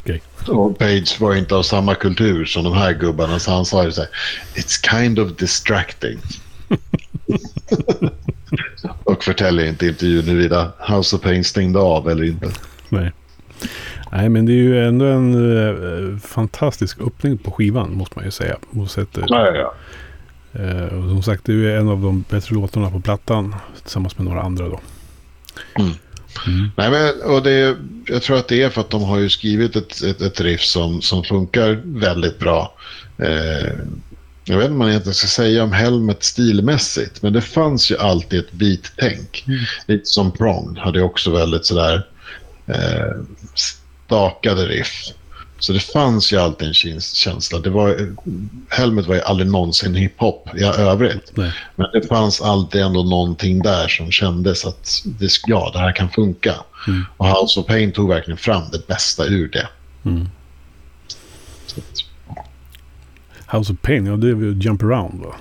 Okej. 0.00 0.22
Och 0.48 0.78
Page 0.78 1.20
var 1.20 1.32
ju 1.32 1.38
inte 1.38 1.54
av 1.54 1.62
samma 1.62 1.94
kultur 1.94 2.44
som 2.44 2.64
de 2.64 2.72
här 2.72 2.92
gubbarna 2.92 3.38
så 3.38 3.50
han 3.50 3.64
sa 3.64 3.84
ju 3.84 3.92
så 3.92 4.00
här 4.00 4.10
It's 4.54 4.90
kind 4.90 5.18
of 5.18 5.36
distracting. 5.36 6.18
och 9.04 9.24
förtäljer 9.24 9.66
inte 9.66 9.86
i 9.86 9.88
intervjun 9.88 10.24
huruvida 10.24 10.72
House 10.88 11.16
of 11.16 11.22
Pain 11.22 11.44
stängde 11.44 11.78
av 11.78 12.10
eller 12.10 12.24
inte. 12.24 12.50
Nej. 12.88 13.12
Nej, 14.12 14.28
men 14.28 14.46
det 14.46 14.52
är 14.52 14.62
ju 14.62 14.86
ändå 14.86 15.04
en 15.04 15.34
eh, 16.14 16.18
fantastisk 16.18 17.00
öppning 17.00 17.38
på 17.38 17.50
skivan 17.50 17.94
måste 17.94 18.12
man 18.16 18.24
ju 18.24 18.30
säga. 18.30 18.56
Oavsett, 18.72 19.18
eh, 19.18 19.24
Ja, 19.28 19.46
ja, 19.46 19.54
ja. 20.52 20.60
eh, 20.62 20.84
och 20.84 21.10
som 21.10 21.22
sagt, 21.22 21.44
det 21.44 21.52
är 21.52 21.56
ju 21.56 21.76
en 21.76 21.88
av 21.88 22.02
de 22.02 22.24
bättre 22.30 22.54
låtarna 22.54 22.90
på 22.90 23.00
plattan. 23.00 23.54
Tillsammans 23.82 24.18
med 24.18 24.26
några 24.26 24.42
andra 24.42 24.68
då. 24.68 24.80
Mm. 25.78 25.92
Mm. 26.46 26.70
Nej, 26.76 26.90
men, 26.90 27.30
och 27.32 27.42
det, 27.42 27.76
jag 28.06 28.22
tror 28.22 28.36
att 28.36 28.48
det 28.48 28.62
är 28.62 28.70
för 28.70 28.80
att 28.80 28.90
de 28.90 29.02
har 29.02 29.18
ju 29.18 29.28
skrivit 29.28 29.76
ett, 29.76 30.02
ett, 30.02 30.22
ett 30.22 30.40
riff 30.40 30.60
som, 30.60 31.02
som 31.02 31.24
funkar 31.24 31.80
väldigt 31.84 32.38
bra. 32.38 32.74
Eh, 33.18 33.72
jag 34.48 34.56
vet 34.56 34.64
inte 34.64 34.68
vad 34.68 34.78
man 34.78 34.88
egentligen 34.88 35.14
ska 35.14 35.26
säga 35.26 35.64
om 35.64 35.72
Helmet 35.72 36.22
stilmässigt, 36.24 37.22
men 37.22 37.32
det 37.32 37.40
fanns 37.40 37.90
ju 37.90 37.96
alltid 37.98 38.40
ett 38.40 38.52
beat-tänk. 38.52 39.44
Mm. 39.46 39.60
Lite 39.86 40.04
som 40.06 40.32
Prong 40.32 40.76
hade 40.76 41.02
också 41.02 41.30
väldigt 41.30 41.64
sådär 41.66 42.06
eh, 42.66 43.22
stakade 44.06 44.66
riff. 44.66 45.12
Så 45.58 45.72
det 45.72 45.80
fanns 45.80 46.32
ju 46.32 46.36
alltid 46.36 46.68
en 46.68 47.00
känsla. 47.00 47.58
Det 47.58 47.70
var, 47.70 48.14
Helmet 48.68 49.06
var 49.06 49.14
ju 49.14 49.20
aldrig 49.20 49.50
någonsin 49.50 49.94
hiphop 49.94 50.48
i 50.56 50.64
övrigt. 50.64 51.32
Nej. 51.34 51.52
Men 51.76 51.86
det 51.92 52.08
fanns 52.08 52.40
alltid 52.40 52.80
ändå 52.80 53.02
någonting 53.02 53.62
där 53.62 53.88
som 53.88 54.10
kändes 54.10 54.64
att 54.64 55.02
det, 55.04 55.30
ja, 55.46 55.70
det 55.72 55.78
här 55.78 55.92
kan 55.92 56.10
funka. 56.10 56.54
Mm. 56.88 57.04
Och 57.16 57.26
House 57.26 57.60
of 57.60 57.66
Pain 57.66 57.92
tog 57.92 58.08
verkligen 58.08 58.38
fram 58.38 58.62
det 58.72 58.86
bästa 58.86 59.24
ur 59.24 59.48
det. 59.48 59.68
Mm. 60.04 60.28
House 63.52 63.72
of 63.72 63.78
Pain, 63.82 64.06
ja 64.06 64.16
det 64.16 64.28
är 64.28 64.34
väl 64.34 64.62
Jump 64.62 64.82
Around 64.82 65.20
va? 65.20 65.34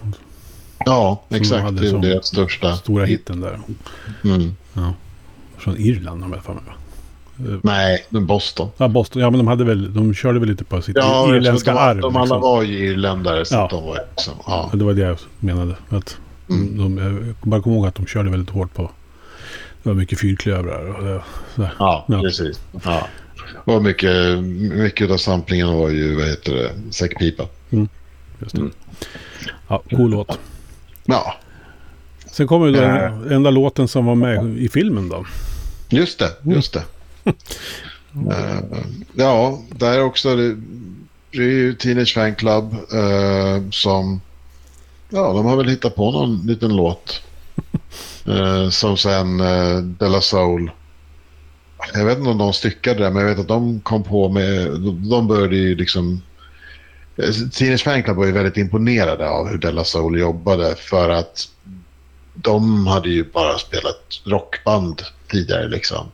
ja, 0.86 1.24
Som 1.28 1.38
exakt. 1.38 1.78
Det 1.78 1.88
är 1.88 1.98
deras 1.98 2.28
största. 2.28 2.76
Stora 2.76 3.06
hitten 3.06 3.42
där. 3.42 3.60
Mm. 4.24 4.56
Från 5.58 5.78
Irland 5.78 6.24
har 6.24 6.36
jag 6.36 6.44
för 6.44 6.54
mig 6.54 6.64
va? 6.68 6.74
Nej, 7.64 8.06
Boston. 8.10 8.70
Ja, 8.78 8.88
Boston. 8.88 9.22
Ja, 9.22 9.30
men 9.30 9.38
de 9.38 9.48
hade 9.48 9.64
väl, 9.64 9.94
de 9.94 10.14
körde 10.14 10.40
väl 10.40 10.50
lite 10.50 10.64
på 10.64 10.82
sitt 10.82 10.96
Ja, 10.98 11.36
irländska 11.36 11.72
de, 11.74 11.78
arv. 11.80 12.02
de 12.02 12.16
alla 12.16 12.24
liksom. 12.26 12.42
var 12.42 12.64
ju 12.64 12.78
irländare. 12.92 13.46
Så 13.46 13.56
Ja. 13.56 13.68
de 13.72 13.84
var 13.84 14.00
liksom, 14.16 14.34
ja. 14.48 14.70
Ja, 14.72 14.78
Det 14.78 14.86
var 14.86 14.94
det 14.94 15.02
jag 15.02 15.18
menade. 15.40 15.76
Att 15.90 16.18
Mm. 16.50 16.78
de, 16.78 16.98
jag 16.98 17.36
bara 17.50 17.62
kommer 17.62 17.76
ihåg 17.78 17.88
att 17.88 17.96
de 17.96 18.06
körde 18.06 18.30
väldigt 18.30 18.50
hårt 18.50 18.74
på... 18.74 18.92
Det 19.84 19.90
var 19.90 19.96
mycket 19.96 20.20
fyrklövrar 20.20 20.96
och 20.98 21.04
det, 21.04 21.22
sådär. 21.56 21.74
Ja, 21.80 22.06
Ja. 22.08 22.22
precis. 22.22 22.60
Ja. 22.86 23.08
Och 23.64 23.84
mycket, 23.84 24.40
mycket 24.74 25.12
av 25.12 25.18
samplingen 25.18 25.74
var 25.74 25.90
ju, 25.90 26.16
vad 26.16 26.26
heter 26.28 26.54
det, 26.56 26.72
säckpipa. 26.94 27.44
Just 28.40 28.56
det. 28.56 28.60
Mm. 28.62 28.72
Ja, 29.68 29.82
cool 29.90 30.12
låt. 30.12 30.40
Ja, 31.06 31.36
Sen 32.32 32.48
kommer 32.48 32.68
ju 32.68 32.76
Äh. 32.78 32.82
den 32.94 33.32
enda 33.32 33.50
låten 33.50 33.88
som 33.88 34.06
var 34.06 34.16
med 34.16 34.58
i 34.58 34.70
filmen 34.70 35.10
då. 35.10 35.26
just 35.90 36.20
det. 36.20 36.30
Just 36.44 36.74
det. 36.74 36.84
Eh, 38.32 38.60
ja, 39.14 39.62
där 39.70 40.04
också. 40.04 40.36
Det, 40.36 40.56
det 41.32 41.38
är 41.38 41.50
ju 41.50 41.74
Teenage 41.74 42.14
Fan 42.14 42.36
Club 42.36 42.74
eh, 42.74 43.70
som... 43.72 44.22
Ja, 45.10 45.34
de 45.34 45.46
har 45.46 45.58
väl 45.58 45.70
hittat 45.70 45.96
på 45.96 46.12
någon 46.12 46.48
liten 46.48 46.76
låt. 46.76 47.22
Eh, 48.28 48.70
som 48.70 48.98
sen 48.98 49.40
uh, 49.40 49.78
Della 49.78 50.22
Soul. 50.22 50.72
Jag 51.94 52.06
vet 52.06 52.18
inte 52.18 52.30
om 52.30 52.38
de 52.38 52.54
styckade 52.54 53.04
det, 53.04 53.12
men 53.12 53.22
jag 53.22 53.30
vet 53.30 53.40
att 53.40 53.48
de 53.48 53.80
kom 53.80 54.04
på 54.04 54.30
med... 54.30 54.72
De, 54.72 55.10
de 55.10 55.28
började 55.28 55.56
ju 55.56 55.76
liksom... 55.76 56.22
Teenage 57.54 57.84
Fan 57.84 58.04
Club 58.04 58.18
var 58.18 58.26
ju 58.26 58.32
väldigt 58.32 58.58
imponerade 58.58 59.30
av 59.30 59.48
hur 59.48 59.58
Della 59.58 59.84
Soul 59.84 60.20
jobbade 60.20 60.76
för 60.76 61.10
att 61.10 61.48
de 62.34 62.88
hade 62.88 63.10
ju 63.10 63.32
bara 63.32 63.58
spelat 63.58 64.22
rockband 64.24 65.02
tidigare 65.36 65.68
liksom. 65.68 66.08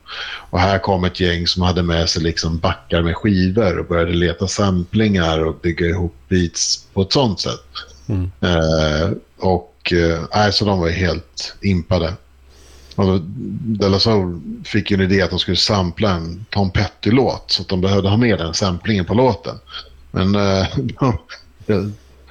Och 0.50 0.60
här 0.60 0.78
kom 0.78 1.04
ett 1.04 1.20
gäng 1.20 1.46
som 1.46 1.62
hade 1.62 1.82
med 1.82 2.08
sig 2.08 2.22
liksom 2.22 2.58
backar 2.58 3.02
med 3.02 3.16
skivor 3.16 3.78
och 3.78 3.86
började 3.86 4.12
leta 4.12 4.48
samplingar 4.48 5.44
och 5.44 5.54
bygga 5.62 5.86
ihop 5.86 6.14
beats 6.28 6.86
på 6.92 7.02
ett 7.02 7.12
sånt 7.12 7.40
sätt. 7.40 7.66
Mm. 8.08 8.30
Eh, 8.40 9.10
och 9.38 9.92
eh, 9.92 10.50
så 10.50 10.64
de 10.64 10.80
var 10.80 10.90
helt 10.90 11.56
impade. 11.60 12.14
Och 12.94 13.20
Della 13.60 13.98
Soul 13.98 14.40
fick 14.64 14.90
ju 14.90 14.94
en 14.94 15.00
idé 15.12 15.22
att 15.22 15.30
de 15.30 15.38
skulle 15.38 15.56
sampla 15.56 16.10
en 16.10 16.44
Tom 16.50 16.70
Petty-låt 16.70 17.50
så 17.50 17.62
att 17.62 17.68
de 17.68 17.80
behövde 17.80 18.08
ha 18.08 18.16
med 18.16 18.38
den 18.38 18.54
samplingen 18.54 19.04
på 19.04 19.14
låten. 19.14 19.56
Men 20.10 20.34
eh, 20.34 20.60
eh, 21.66 21.86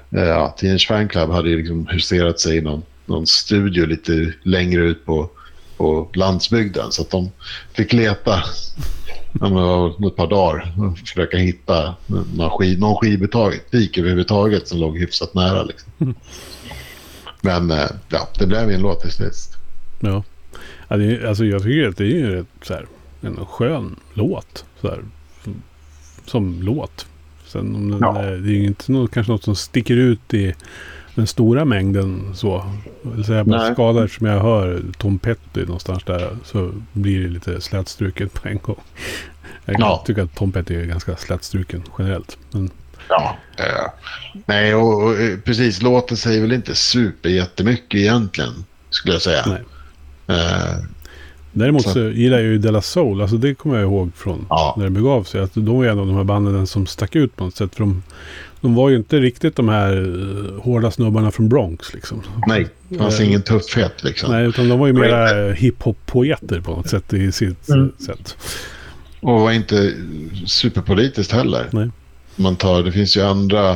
ja, 0.10 0.56
Teenage 0.60 0.88
Fan 0.88 1.08
Club 1.08 1.30
hade 1.30 1.50
ju 1.50 1.58
liksom 1.58 1.88
huserat 1.88 2.40
sig 2.40 2.58
i 2.58 2.62
någon, 2.62 2.84
någon 3.06 3.28
studio 3.28 3.86
lite 3.86 4.34
längre 4.44 4.82
ut 4.82 5.06
på, 5.06 5.30
på 5.82 6.10
landsbygden 6.14 6.92
så 6.92 7.02
att 7.02 7.10
de 7.10 7.32
fick 7.74 7.94
leta 7.94 8.44
ett 10.08 10.16
par 10.16 10.28
dagar 10.30 10.74
och 10.80 10.98
försöka 10.98 11.38
hitta 11.38 11.96
någon, 12.36 12.50
skiv, 12.50 12.80
någon 12.80 12.96
skivbutik 12.96 13.98
överhuvudtaget 13.98 14.68
som 14.68 14.80
låg 14.80 14.98
hyfsat 14.98 15.34
nära. 15.34 15.64
Liksom. 15.64 15.92
Men 17.42 17.72
eh, 17.72 17.86
ja, 18.10 18.28
det 18.40 18.48
blev 18.48 18.70
ju 18.70 18.76
en 18.76 18.82
låt 18.82 19.02
till 19.02 19.12
sist. 19.12 19.58
Ja. 20.00 20.24
ja 20.88 20.98
det 20.98 21.06
är, 21.06 21.26
alltså 21.28 21.46
jag 21.46 21.64
tycker 21.64 21.88
att 21.88 21.98
det 21.98 22.04
är 22.04 22.08
ju 22.08 22.30
rätt 22.36 22.48
så 22.62 22.74
här, 22.74 22.86
en 23.22 23.46
skön 23.46 23.96
låt. 24.14 24.66
Så 24.82 24.88
här, 24.90 25.00
som, 25.44 25.62
som 26.26 26.62
låt. 26.64 27.06
Sen 27.48 27.76
om 27.76 27.90
den, 27.92 28.00
Ja. 28.02 28.22
är- 28.22 28.32
det 28.38 28.50
är 28.50 28.56
ju 28.56 28.66
inte 28.66 28.92
något, 28.92 29.12
kanske 29.12 29.32
något 29.32 29.44
som 29.44 29.56
sticker 29.56 29.96
ut 29.96 30.34
i 30.34 30.54
den 31.16 31.28
stora 31.28 31.66
mängden 31.66 32.32
så. 32.34 32.66
Eller 33.14 33.24
säga 33.24 33.44
bara 33.44 33.62
Nej. 33.64 33.74
skadar 33.74 34.08
som 34.08 34.28
jag 34.28 34.40
hör 34.40 34.82
Tom 34.98 35.20
Petty 35.20 35.66
någonstans 35.66 36.04
där 36.04 36.30
så 36.44 36.72
blir 36.94 37.20
det 37.24 37.30
lite 37.30 37.62
slätstruket 37.62 38.34
på 38.34 38.48
en 38.48 38.58
gång. 38.58 38.80
Jag 39.66 39.76
Ja. 39.80 40.04
tycker 40.08 40.24
att 40.24 40.36
Tom 40.36 40.52
Petty 40.52 40.76
är 40.76 40.86
ganska 40.86 41.16
slätstruken 41.16 41.84
generellt. 42.00 42.38
Men 42.52 42.70
Ja. 43.10 43.38
Eh, 43.58 43.90
nej, 44.46 44.76
och, 44.76 45.04
och 45.04 45.16
precis. 45.46 45.82
Låten 45.82 46.18
säger 46.18 46.42
väl 46.42 46.52
inte 46.52 46.76
super 46.76 47.30
jättemycket 47.30 48.00
egentligen, 48.00 48.54
skulle 48.90 49.14
jag 49.14 49.22
säga. 49.22 49.44
Nej. 49.48 49.62
Eh, 50.38 50.76
Däremot 51.54 51.84
Så- 51.84 51.90
så 51.90 52.00
gillar 52.00 52.38
jag 52.38 52.46
ju 52.48 52.58
Della 52.58 52.82
Soul. 52.82 53.22
Alltså 53.22 53.38
det 53.38 53.56
kommer 53.56 53.76
jag 53.76 53.84
ihåg 53.84 54.12
från 54.16 54.46
Ja. 54.50 54.74
när 54.78 54.84
det 54.84 54.90
begav 54.92 55.24
sig. 55.24 55.42
Att 55.42 55.54
de 55.54 55.66
var 55.78 55.86
en 55.86 56.00
av 56.00 56.08
de 56.08 56.16
här 56.16 56.24
banden 56.24 56.68
som 56.68 56.88
stack 56.88 57.16
ut 57.16 57.36
på 57.36 57.44
något 57.44 57.56
sätt. 57.56 57.76
För 57.76 57.80
de, 57.84 58.04
de 58.62 58.76
var 58.76 58.90
ju 58.90 58.96
inte 58.96 59.20
riktigt 59.20 59.56
de 59.56 59.70
här 59.70 59.98
uh, 59.98 60.62
hårda 60.62 60.92
snubbarna 60.92 61.32
från 61.32 61.50
Bronx 61.50 61.94
liksom. 61.94 62.22
nej, 62.48 62.68
det 62.90 62.98
fanns 62.98 63.20
Eh, 63.20 63.28
ingen 63.28 63.42
tuffhet 63.42 64.04
liksom. 64.04 64.32
Nej, 64.32 64.46
utan 64.46 64.70
de 64.70 64.80
var 64.80 64.88
ju 64.88 64.94
mera 64.94 65.48
eh, 65.48 65.54
hiphop-poeter 65.56 66.62
på 66.62 66.72
något 66.72 66.90
sätt 66.90 67.14
i 67.14 67.32
sitt 67.32 67.70
Mm. 67.70 67.86
eh, 68.00 68.06
sätt. 68.06 68.38
Och 69.22 69.40
var 69.42 69.52
inte 69.52 69.94
superpolitiskt 70.46 71.34
heller. 71.34 71.68
Nej. 71.72 71.90
Man 72.36 72.56
tar, 72.56 72.84
det 72.84 72.92
finns 72.92 73.18
ju 73.18 73.22
andra... 73.22 73.72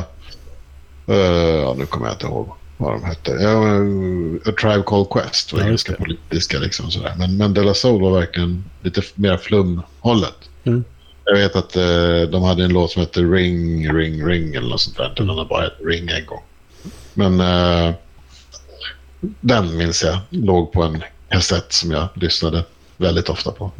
eh, 1.06 1.14
ja, 1.62 1.74
nu 1.78 1.86
kommer 1.86 2.06
jag 2.06 2.14
inte 2.14 2.26
ihåg 2.26 2.48
vad 2.76 2.92
de 2.92 3.04
hette. 3.04 3.30
Ja, 3.32 3.62
A 4.50 4.54
Tribe 4.60 4.82
Called 4.86 5.06
Quest 5.10 5.52
var 5.52 5.60
Ja, 5.60 5.66
ganska 5.68 5.92
det. 5.92 5.98
politiska. 5.98 6.58
Liksom, 6.58 6.90
sådär. 6.90 7.14
Men, 7.18 7.36
men 7.36 7.54
De 7.54 7.60
La 7.64 7.74
Soul 7.74 8.02
var 8.02 8.10
verkligen 8.20 8.64
lite 8.82 9.02
mer 9.14 9.36
flumhållet. 9.36 10.34
Mm. 10.64 10.84
Jag 11.26 11.36
vet 11.36 11.56
att 11.56 11.76
eh, 11.76 12.30
de 12.30 12.42
hade 12.42 12.64
en 12.64 12.72
låt 12.72 12.90
som 12.90 13.00
hette 13.00 13.20
Ring, 13.20 13.92
Ring, 13.94 14.26
Ring 14.26 14.54
eller 14.54 14.68
något 14.68 14.80
sånt 14.80 14.96
där. 14.96 15.12
Den 15.16 15.28
har 15.28 15.44
bara 15.44 15.62
hette 15.62 15.82
Ring 15.82 16.08
en 16.08 16.26
gång. 16.26 16.42
Men 17.14 17.40
eh, 17.40 17.94
den 19.40 19.76
minns 19.76 20.02
jag 20.02 20.18
låg 20.30 20.72
på 20.72 20.82
en 20.82 21.02
kassett 21.28 21.72
som 21.72 21.90
jag 21.90 22.08
lyssnade 22.14 22.64
väldigt 22.96 23.28
ofta 23.28 23.50
på. 23.50 23.70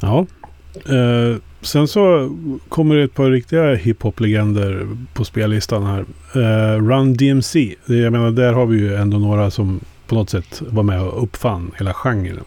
Ja. 0.00 0.26
Eh, 0.74 1.36
sen 1.60 1.88
så 1.88 2.30
kommer 2.68 2.94
det 2.96 3.02
ett 3.02 3.14
par 3.14 3.30
riktiga 3.30 3.74
hiphop-legender 3.74 4.96
på 5.14 5.24
spellistan 5.24 5.86
här. 5.86 6.04
Eh, 6.34 6.82
Run 6.82 7.16
DMC. 7.16 7.74
Jag 7.86 8.12
menar, 8.12 8.30
där 8.30 8.52
har 8.52 8.66
vi 8.66 8.78
ju 8.78 8.94
ändå 8.94 9.18
några 9.18 9.50
som 9.50 9.80
på 10.06 10.14
något 10.14 10.30
sätt 10.30 10.62
var 10.68 10.82
med 10.82 11.02
och 11.02 11.22
uppfann 11.22 11.70
hela 11.78 11.94
genren. 11.94 12.44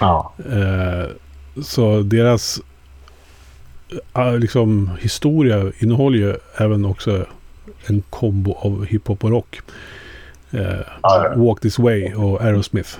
Ja. 0.00 0.32
Så 1.62 2.02
deras 2.02 2.60
eh, 4.16 4.38
liksom, 4.38 4.90
historia 5.00 5.72
innehåller 5.78 6.18
ju 6.18 6.34
även 6.56 6.84
också 6.84 7.26
en 7.86 8.02
kombo 8.10 8.54
av 8.54 8.84
hiphop 8.86 9.24
och 9.24 9.30
rock. 9.30 9.60
Eh, 10.50 10.80
Ja. 11.02 11.32
Walk 11.36 11.60
This 11.60 11.78
Way 11.78 12.14
och 12.14 12.42
Aerosmith. 12.42 12.90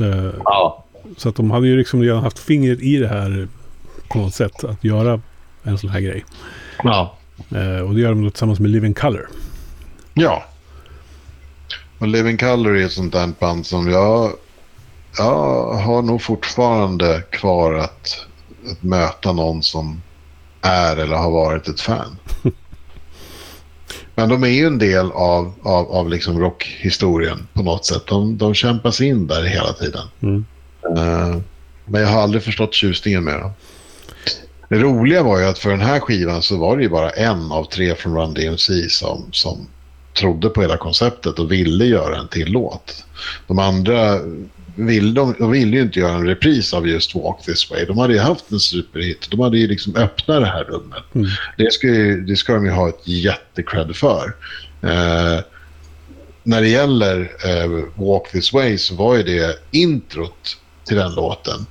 Eh, 0.00 0.30
ja. 0.44 0.84
så 1.16 1.28
att 1.28 1.36
de 1.36 1.50
hade 1.50 1.66
ju 1.68 1.76
liksom 1.76 2.02
redan 2.02 2.22
haft 2.22 2.38
fingret 2.38 2.80
i 2.80 2.96
det 2.96 3.08
här 3.08 3.48
på 4.08 4.18
något 4.18 4.34
sätt. 4.34 4.64
Att 4.64 4.84
göra 4.84 5.20
en 5.62 5.78
sån 5.78 5.90
här 5.90 6.00
grej. 6.00 6.24
ja. 6.84 7.14
Eh, 7.50 7.80
och 7.80 7.94
det 7.94 8.00
gör 8.00 8.08
de 8.08 8.30
tillsammans 8.30 8.60
med 8.60 8.70
Living 8.70 8.94
Color. 8.94 9.28
Ja. 10.14 10.44
Och 11.98 12.08
Living 12.08 12.36
Color 12.36 12.76
är 12.76 12.84
ett 12.84 12.92
sånt 12.92 13.12
där 13.12 13.28
band 13.40 13.66
som 13.66 13.88
jag, 13.90 14.32
jag 15.18 15.74
har 15.74 16.02
nog 16.02 16.22
fortfarande 16.22 17.22
kvar 17.30 17.74
att, 17.74 18.26
att 18.70 18.82
möta 18.82 19.32
någon 19.32 19.62
som 19.62 20.02
är 20.62 20.96
eller 20.96 21.16
har 21.16 21.30
varit 21.30 21.68
ett 21.68 21.80
fan. 21.80 22.16
Men 24.14 24.28
de 24.28 24.44
är 24.44 24.48
ju 24.48 24.66
en 24.66 24.78
del 24.78 25.12
av, 25.12 25.52
av, 25.62 25.92
av 25.92 26.08
liksom 26.08 26.40
rockhistorien 26.40 27.48
på 27.52 27.62
något 27.62 27.86
sätt. 27.86 28.06
De, 28.06 28.38
de 28.38 28.54
kämpas 28.54 29.00
in 29.00 29.26
där 29.26 29.42
hela 29.42 29.72
tiden. 29.72 30.08
Mm. 30.20 30.44
Eh, 30.96 31.40
men 31.84 32.00
jag 32.00 32.08
har 32.08 32.22
aldrig 32.22 32.42
förstått 32.42 32.74
tjusningen 32.74 33.24
med 33.24 33.40
dem. 33.40 33.50
Det 34.68 34.78
roliga 34.78 35.22
var 35.22 35.38
ju 35.38 35.44
att 35.44 35.58
för 35.58 35.70
den 35.70 35.80
här 35.80 36.00
skivan 36.00 36.42
så 36.42 36.56
var 36.56 36.76
det 36.76 36.82
ju 36.82 36.88
bara 36.88 37.10
en 37.10 37.52
av 37.52 37.64
tre 37.64 37.94
från 37.94 38.16
Run 38.16 38.34
DMC 38.34 38.88
som, 38.88 39.24
som 39.32 39.68
trodde 40.18 40.48
på 40.48 40.62
hela 40.62 40.76
konceptet 40.76 41.38
och 41.38 41.52
ville 41.52 41.84
göra 41.84 42.16
en 42.16 42.28
till 42.28 42.52
låt. 42.52 43.04
De 43.46 43.58
andra 43.58 44.20
vill, 44.86 45.14
de, 45.14 45.34
de 45.38 45.50
ville 45.50 45.76
ju 45.76 45.82
inte 45.82 45.98
göra 45.98 46.12
en 46.12 46.26
repris 46.26 46.74
av 46.74 46.88
just 46.88 47.14
Walk 47.14 47.42
This 47.42 47.70
Way. 47.70 47.84
De 47.84 47.98
hade 47.98 48.12
ju 48.12 48.18
haft 48.18 48.50
en 48.50 48.60
superhit. 48.60 49.30
De 49.30 49.40
hade 49.40 49.58
ju 49.58 49.66
liksom 49.66 49.96
öppnat 49.96 50.40
det 50.40 50.46
här 50.46 50.64
rummet. 50.64 51.04
Mm. 51.14 51.28
Det, 51.56 51.72
ska 51.72 51.86
ju, 51.86 52.20
det 52.20 52.36
ska 52.36 52.54
de 52.54 52.64
ju 52.64 52.70
ha 52.70 52.88
ett 52.88 53.08
jättecred 53.08 53.96
för. 53.96 54.34
Eh, 54.82 55.40
när 56.42 56.60
det 56.60 56.68
gäller 56.68 57.20
eh, 57.20 58.04
Walk 58.04 58.30
This 58.32 58.52
Way 58.52 58.78
så 58.78 58.94
var 58.94 59.16
ju 59.16 59.22
det 59.22 59.58
introt 59.70 60.56
till 60.84 60.96
den 60.96 61.14
låten 61.14 61.66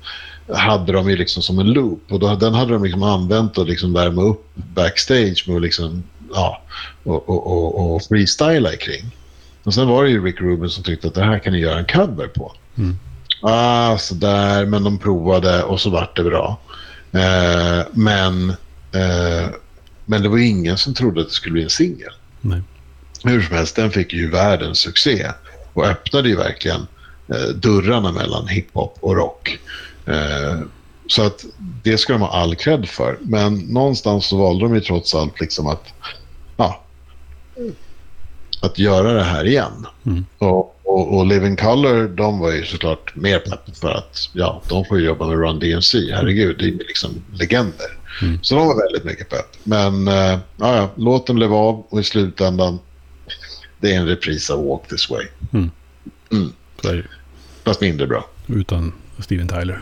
hade 0.54 0.92
de 0.92 1.10
ju 1.10 1.16
liksom 1.16 1.44
som 1.44 1.60
en 1.60 1.72
loop. 1.72 2.04
Och 2.10 2.20
då, 2.20 2.36
den 2.36 2.54
hade 2.54 2.74
de 2.74 2.84
liksom 2.84 3.04
använt 3.04 3.58
att 3.58 3.68
liksom 3.68 3.94
värma 3.94 4.22
upp 4.22 4.46
backstage 4.56 5.44
med 5.48 5.56
att 5.56 5.62
liksom, 5.62 6.04
ja, 6.34 6.62
och, 7.04 7.30
och, 7.30 7.48
och, 7.48 7.96
och 7.96 8.04
freestyla 8.04 8.72
kring. 8.72 9.16
Och 9.64 9.74
sen 9.74 9.88
var 9.88 10.04
det 10.04 10.10
ju 10.10 10.26
Rick 10.26 10.42
Rubin 10.42 10.70
som 10.70 10.84
tyckte 10.84 11.08
att 11.08 11.14
det 11.14 11.24
här 11.24 11.40
kan 11.40 11.54
ni 11.54 11.60
göra 11.60 11.80
en 11.80 11.86
cover 11.86 12.28
på. 12.28 12.54
Mm. 12.78 12.98
Ah, 13.42 13.98
sådär, 13.98 14.66
men 14.66 14.84
de 14.84 14.98
provade 14.98 15.64
och 15.64 15.82
så 15.82 15.90
vart 15.90 16.16
det 16.16 16.24
bra. 16.24 16.60
Eh, 17.12 17.86
men, 17.92 18.50
eh, 18.92 19.50
men 20.06 20.22
det 20.22 20.30
var 20.30 20.38
ingen 20.38 20.78
som 20.78 20.94
trodde 20.94 21.22
att 21.22 21.28
det 21.28 21.34
skulle 21.34 21.54
bli 21.54 21.64
en 21.64 21.70
singel. 21.70 22.12
Hur 23.24 23.42
som 23.42 23.56
helst, 23.56 23.76
den 23.76 23.92
fick 23.92 24.14
ju 24.14 24.30
världens 24.30 24.80
succé 24.80 25.32
och 25.74 25.86
öppnade 25.86 26.30
ju 26.30 26.36
verkligen 26.36 26.88
eh, 27.28 27.56
dörrarna 27.56 28.12
mellan 28.12 28.48
hiphop 28.48 28.98
och 29.00 29.16
rock. 29.16 29.60
Eh, 30.06 30.60
så 31.08 31.26
att 31.26 31.46
det 31.84 31.98
ska 31.98 32.14
de 32.14 32.22
ha 32.22 32.30
all 32.30 32.56
cred 32.56 32.90
för. 32.90 33.18
Men 33.22 33.58
någonstans 33.58 34.26
så 34.26 34.38
valde 34.38 34.66
de 34.66 34.76
ju 34.76 34.82
trots 34.82 35.16
allt 35.16 35.40
liksom 35.40 35.68
att, 35.68 35.86
ja, 36.58 36.84
att 38.62 38.80
göra 38.80 39.14
det 39.14 39.24
här 39.24 39.46
igen. 39.46 39.86
Mm. 40.06 40.26
Och, 40.38 40.77
och, 40.98 41.18
och 41.18 41.26
Living 41.26 41.56
Color, 41.56 42.08
de 42.08 42.40
var 42.40 42.52
ju 42.52 42.66
såklart 42.66 43.16
mer 43.16 43.40
pepp 43.40 43.78
för 43.78 43.92
att 43.92 44.30
ja, 44.34 44.62
de 44.70 44.86
får 44.86 45.00
jobba 45.00 45.28
med 45.28 45.38
Run 45.38 45.60
DMC. 45.60 45.98
Herregud, 46.14 46.58
det 46.58 46.66
är 46.66 46.68
ju 46.68 46.78
liksom 46.78 47.24
legender. 47.34 47.88
Mm. 48.22 48.40
Så 48.42 48.56
de 48.56 48.68
var 48.68 48.84
väldigt 48.84 49.04
mycket 49.04 49.30
pepp. 49.30 49.46
Men 49.64 50.08
eh, 50.08 50.40
ja, 50.58 50.90
låten 50.96 51.36
blev 51.36 51.54
av 51.54 51.86
och 51.90 52.00
i 52.00 52.04
slutändan, 52.04 52.80
det 53.80 53.94
är 53.94 54.00
en 54.00 54.08
repris 54.08 54.50
av 54.50 54.66
Walk 54.66 54.88
This 54.88 55.10
Way. 55.10 55.26
Mm. 55.54 55.72
Mm. 56.32 56.54
Så. 56.82 57.02
Fast 57.66 57.82
mindre 57.82 58.08
bra. 58.08 58.30
Utan 58.48 58.94
Steven 59.20 59.48
Tyler. 59.48 59.80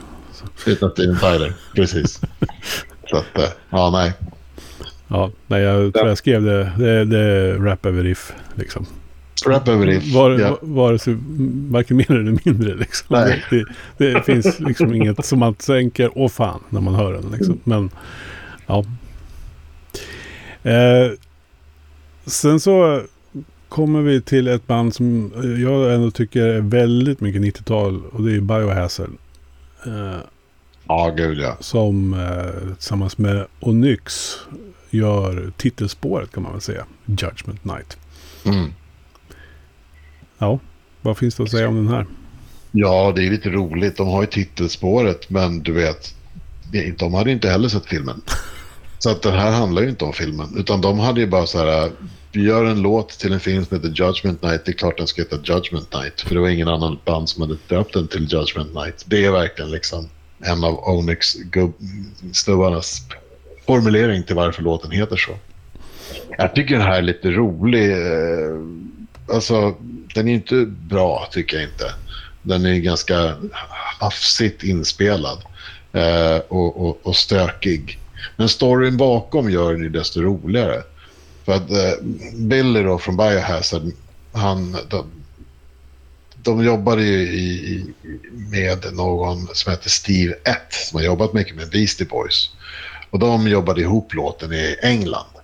Utan 0.66 0.92
Steven 0.92 1.20
Tyler, 1.20 1.54
precis. 1.76 2.22
Så 3.10 3.18
att, 3.18 3.38
eh, 3.38 3.50
ja, 3.70 3.90
nej. 3.90 4.14
Ja, 5.08 5.32
nej, 5.48 5.62
jag 5.62 5.94
tror 5.94 6.08
jag 6.08 6.18
skrev 6.18 6.44
det. 6.44 6.72
Det, 6.78 7.06
det 7.06 7.20
är 7.20 7.54
rap 7.58 7.86
över 7.86 8.04
riff. 8.04 8.34
Liksom. 8.56 8.86
Rap 9.48 9.68
över 9.68 9.86
riff. 9.86 10.14
Var, 10.14 10.32
ja. 10.32 10.58
Vare 10.62 11.00
sig 11.00 11.18
varken 11.70 11.98
mer 11.98 12.12
eller 12.12 12.40
mindre. 12.46 12.76
Liksom. 12.76 13.08
Nej. 13.10 13.44
Det, 13.50 13.66
det, 13.98 14.14
det 14.14 14.22
finns 14.24 14.60
liksom 14.60 14.94
inget 14.94 15.26
som 15.26 15.40
man 15.40 15.54
tänker, 15.54 16.12
åh 16.16 16.30
fan, 16.30 16.60
när 16.70 16.82
man 16.82 16.96
hör 16.96 17.14
den. 17.14 17.32
Liksom. 17.32 17.60
Men, 17.64 17.90
ja. 18.68 18.86
Eh, 20.64 21.12
sen 22.26 22.60
så 22.60 23.02
kommer 23.70 24.02
vi 24.02 24.22
till 24.22 24.48
ett 24.48 24.68
band 24.68 24.96
som 24.96 25.32
jag 25.62 25.94
ändå 25.94 26.12
tycker 26.12 26.42
är 26.42 26.62
väldigt 26.62 27.22
mycket 27.22 27.42
90-tal. 27.42 28.02
Och 28.06 28.24
det 28.24 28.36
är 28.36 28.40
Biohazard. 28.42 29.10
Eh, 29.86 30.20
Ja, 30.88 31.14
gud 31.18 31.38
ja. 31.38 31.58
som 31.60 32.14
eh, 32.14 32.74
tillsammans 32.76 33.18
med 33.18 33.46
Onyx 33.60 34.38
gör 34.90 35.52
titelspåret 35.58 36.32
kan 36.32 36.44
man 36.44 36.52
väl 36.52 36.62
säga. 36.62 36.86
Judgment 37.06 37.66
Night. 37.66 37.98
Mm. 38.46 38.74
Ja, 40.38 40.60
vad 41.02 41.18
finns 41.18 41.36
det 41.36 41.44
att 41.44 41.52
säga 41.52 41.68
om 41.68 41.76
den 41.76 41.88
här? 41.88 42.06
Ja, 42.72 43.14
det 43.16 43.26
är 43.28 43.32
lite 43.32 43.50
roligt. 43.50 43.98
De 43.98 44.08
har 44.08 44.22
ju 44.22 44.28
titelspåret, 44.28 45.30
men 45.30 45.60
du 45.64 45.72
vet, 45.72 46.16
de 46.98 47.14
hade 47.14 47.32
inte 47.32 47.50
heller 47.50 47.70
sett 47.70 47.86
filmen. 47.86 48.22
Så 49.00 49.10
att 49.10 49.22
det 49.22 49.32
här 49.32 49.52
handlar 49.52 49.82
ju 49.82 49.90
inte 49.90 50.06
om 50.06 50.14
filmen, 50.14 50.48
utan 50.58 50.82
de 50.82 51.00
hade 51.00 51.20
ju 51.22 51.28
bara 51.28 51.46
så 51.48 51.58
här, 51.66 51.92
vi 52.32 52.44
gör 52.44 52.66
en 52.66 52.82
låt 52.82 53.10
till 53.10 53.34
en 53.34 53.40
film 53.40 53.66
som 53.66 53.78
heter 53.78 53.90
Judgment 54.06 54.42
Night, 54.44 54.66
det 54.66 54.72
är 54.72 54.74
klart 54.74 54.98
den 54.98 55.08
ska 55.08 55.22
heta 55.22 55.36
Judgment 55.36 55.94
Night, 55.94 56.22
för 56.22 56.36
det 56.36 56.42
var 56.42 56.50
ingen 56.50 56.68
annan 56.68 57.00
band 57.06 57.30
som 57.30 57.42
hade 57.42 57.58
döpt 57.68 57.94
den 57.94 58.08
till 58.08 58.22
Judgment 58.34 58.74
Night. 58.74 59.04
Det 59.08 59.26
är 59.26 59.32
verkligen 59.32 59.72
liksom 59.72 60.10
en 60.40 60.64
av 60.64 60.80
Onyx 60.90 61.36
gubb- 61.36 61.74
snubbarnas 62.34 63.02
formulering 63.68 64.24
till 64.24 64.36
varför 64.36 64.64
låten 64.64 64.92
heter 64.92 65.16
så. 65.16 65.32
Jag 66.38 66.56
tycker 66.56 66.74
den 66.78 66.88
här 66.88 66.98
är 66.98 67.02
lite 67.02 67.32
rolig. 67.32 67.92
Alltså, 69.28 69.76
den 70.14 70.28
är 70.28 70.34
inte 70.34 70.66
bra, 70.66 71.28
tycker 71.32 71.58
jag 71.58 71.66
inte. 71.66 71.94
Den 72.42 72.66
är 72.66 72.76
ganska 72.76 73.36
hafsigt 74.00 74.64
inspelad 74.64 75.44
eh, 75.94 76.38
och, 76.48 76.86
och, 76.86 77.00
och 77.04 77.16
stökig. 77.16 78.00
Men 78.38 78.50
storyn 78.50 78.98
bakom 78.98 79.50
gör 79.50 79.74
den 79.74 79.84
ju 79.84 79.90
desto 79.90 80.22
roligare. 80.22 80.84
För 81.46 81.52
att 81.52 81.72
eh, 81.72 82.06
Billy 82.34 82.84
då 82.84 83.00
från 83.00 83.18
Biohazard, 83.18 83.92
han, 84.32 84.78
de, 84.90 85.06
de 86.36 86.64
jobbade 86.64 87.04
ju 87.04 87.22
i, 87.22 87.50
i, 87.50 87.86
med 88.52 88.94
någon 88.94 89.48
som 89.54 89.72
heter 89.72 89.90
Steve 89.90 90.34
Ett 90.34 90.74
som 90.74 91.00
har 91.00 91.06
jobbat 91.06 91.34
mycket 91.34 91.56
med 91.56 91.70
Beastie 91.70 92.08
Boys. 92.08 92.50
Och 93.10 93.20
de 93.20 93.48
jobbade 93.48 93.82
ihop 93.82 94.14
låten 94.14 94.54
i 94.54 94.76
England. 94.82 95.35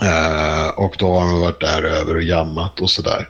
Eh, 0.00 0.68
och 0.68 0.96
då 0.98 1.18
har 1.18 1.26
man 1.26 1.40
varit 1.40 1.60
där 1.60 1.82
över 1.82 2.16
och 2.16 2.22
jammat 2.22 2.80
och 2.80 2.90
sådär. 2.90 3.28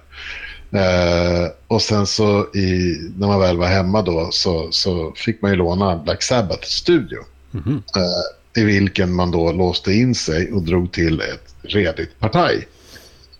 Eh, 0.70 1.50
och 1.66 1.82
sen 1.82 2.06
så 2.06 2.40
i, 2.54 2.96
när 3.16 3.26
man 3.26 3.40
väl 3.40 3.56
var 3.56 3.66
hemma 3.66 4.02
då 4.02 4.28
så, 4.32 4.68
så 4.72 5.12
fick 5.16 5.42
man 5.42 5.50
ju 5.50 5.56
låna 5.56 5.96
Black 5.96 6.22
Sabbath 6.22 6.66
studio. 6.66 7.18
Mhm. 7.50 7.82
Eh, 7.96 8.62
I 8.62 8.64
vilken 8.64 9.14
man 9.14 9.30
då 9.30 9.52
låste 9.52 9.92
in 9.92 10.14
sig 10.14 10.52
och 10.52 10.62
drog 10.62 10.92
till 10.92 11.20
ett 11.20 11.54
redigt 11.62 12.18
partaj. 12.18 12.68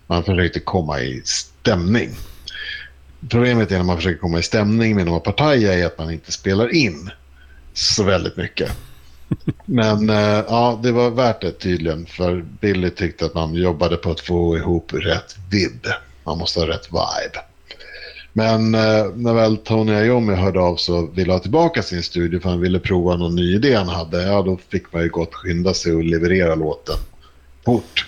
Man 0.07 0.23
försökte 0.23 0.59
komma 0.59 1.01
i 1.01 1.21
stämning. 1.25 2.09
Problemet 3.29 3.71
är 3.71 3.77
när 3.77 3.83
man 3.83 3.95
försöker 3.95 4.19
komma 4.19 4.39
i 4.39 4.43
stämning 4.43 4.95
med 4.95 5.05
några 5.05 5.19
partier 5.19 5.77
är 5.77 5.85
att 5.85 5.97
man 5.97 6.11
inte 6.11 6.31
spelar 6.31 6.75
in 6.75 7.09
så 7.73 8.03
väldigt 8.03 8.37
mycket. 8.37 8.71
Men 9.65 10.09
eh, 10.09 10.43
ja, 10.47 10.79
det 10.83 10.91
var 10.91 11.09
värt 11.09 11.41
det 11.41 11.51
tydligen. 11.51 12.05
För 12.05 12.45
Billy 12.61 12.89
tyckte 12.89 13.25
att 13.25 13.33
man 13.33 13.53
jobbade 13.53 13.97
på 13.97 14.11
att 14.11 14.19
få 14.19 14.57
ihop 14.57 14.93
rätt 14.93 15.35
vidd. 15.51 15.87
Man 16.23 16.37
måste 16.37 16.59
ha 16.59 16.67
rätt 16.67 16.87
vibe. 16.91 17.39
Men 18.33 18.75
eh, 18.75 19.05
när 19.15 19.33
väl 19.33 19.57
Tony 19.57 19.93
Iommi 19.93 20.33
hörde 20.33 20.59
av 20.59 20.75
sig 20.75 20.95
och 20.95 21.17
ville 21.17 21.33
ha 21.33 21.39
tillbaka 21.39 21.83
sin 21.83 22.03
studio 22.03 22.39
för 22.39 22.49
han 22.49 22.61
ville 22.61 22.79
prova 22.79 23.15
någon 23.15 23.35
ny 23.35 23.55
idé 23.55 23.75
han 23.75 23.89
hade, 23.89 24.23
ja 24.23 24.41
då 24.41 24.59
fick 24.69 24.93
man 24.93 25.01
ju 25.03 25.09
gott 25.09 25.33
skynda 25.33 25.73
sig 25.73 25.95
och 25.95 26.03
leverera 26.03 26.55
låten 26.55 26.95
fort. 27.65 28.05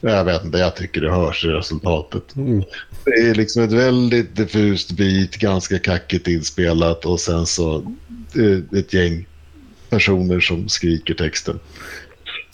Jag 0.00 0.24
vet 0.24 0.44
inte, 0.44 0.58
jag 0.58 0.76
tycker 0.76 1.00
det 1.00 1.10
hörs 1.10 1.44
i 1.44 1.48
resultatet. 1.48 2.36
Mm. 2.36 2.62
Det 3.04 3.10
är 3.10 3.34
liksom 3.34 3.62
ett 3.62 3.72
väldigt 3.72 4.36
diffust 4.36 4.92
beat, 4.92 5.30
ganska 5.30 5.78
kackigt 5.78 6.28
inspelat 6.28 7.04
och 7.04 7.20
sen 7.20 7.46
så 7.46 7.76
eh, 8.36 8.78
ett 8.78 8.92
gäng 8.92 9.26
personer 9.94 10.40
som 10.40 10.68
skriker 10.68 11.14
texten. 11.14 11.58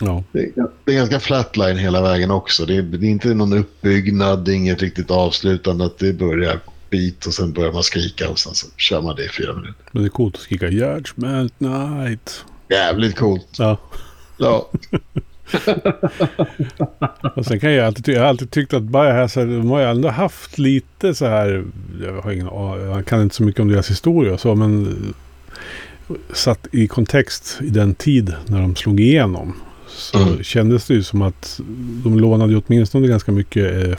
Ja. 0.01 0.25
Det 0.33 0.39
är, 0.39 0.53
det 0.85 0.93
är 0.93 0.97
ganska 0.97 1.21
flatline 1.21 1.79
hela 1.79 2.03
vägen 2.03 2.31
också. 2.31 2.67
Det 2.67 2.77
är, 2.77 2.83
det 2.83 3.07
är 3.07 3.11
inte 3.11 3.35
någon 3.35 3.53
uppbyggnad, 3.53 4.45
det 4.45 4.53
är 4.53 4.55
inget 4.55 4.83
riktigt 4.83 5.11
avslutande. 5.11 5.85
Att 5.85 5.99
det 5.99 6.13
börjar 6.13 6.61
beat 6.91 7.27
och 7.27 7.35
sen 7.35 7.53
börjar 7.53 7.73
man 7.73 7.83
skrika 7.83 8.29
och 8.31 8.39
sen 8.39 8.55
så 8.55 8.67
kör 8.77 9.03
man 9.03 9.17
det 9.17 9.25
i 9.25 9.29
fyra 9.29 9.55
minuter. 9.55 9.85
Men 9.93 10.03
det 10.03 10.07
är 10.07 10.11
coolt 10.11 10.35
att 10.35 10.41
skrika 10.41 10.69
Judgment 10.69 11.61
Night. 11.61 12.45
Jävligt 12.69 13.17
coolt. 13.17 13.57
Ja. 13.59 13.79
Ja, 14.39 14.71
Och 17.37 17.47
sen 17.47 17.61
kan 17.61 17.73
jag 17.73 17.87
alltid, 17.87 18.15
jag 18.15 18.21
har 18.21 18.29
alltid 18.29 18.51
tyckt 18.51 18.75
att 18.75 18.83
Biohazard, 18.83 19.49
de 19.49 19.71
har 19.71 19.81
ju 19.81 19.87
ändå 19.87 20.09
haft 20.09 20.59
lite 20.59 21.15
så 21.15 21.27
här, 21.27 21.65
jag 22.03 22.23
har 22.23 22.33
ingen 22.33 22.47
jag 22.91 23.07
kan 23.07 23.23
inte 23.23 23.35
så 23.35 23.43
mycket 23.43 23.61
om 23.61 23.69
deras 23.69 23.91
historia 23.91 24.33
och 24.33 24.41
så, 24.41 24.55
men 24.55 24.97
satt 26.33 26.67
i 26.73 26.87
kontext 26.89 27.59
i 27.63 27.71
den 27.71 27.95
tid 27.95 28.35
när 28.47 28.61
de 28.61 28.77
slog 28.77 29.01
igenom. 29.01 29.55
Så 29.89 30.19
Mm. 30.19 30.43
kändes 30.43 30.87
det 30.87 30.95
ju 30.95 31.03
som 31.03 31.23
att 31.23 31.61
de 32.05 32.19
lånade 32.19 32.53
ju 32.53 32.61
åtminstone 32.67 33.07
ganska 33.09 33.33
mycket 33.33 33.87
eh, 33.89 33.95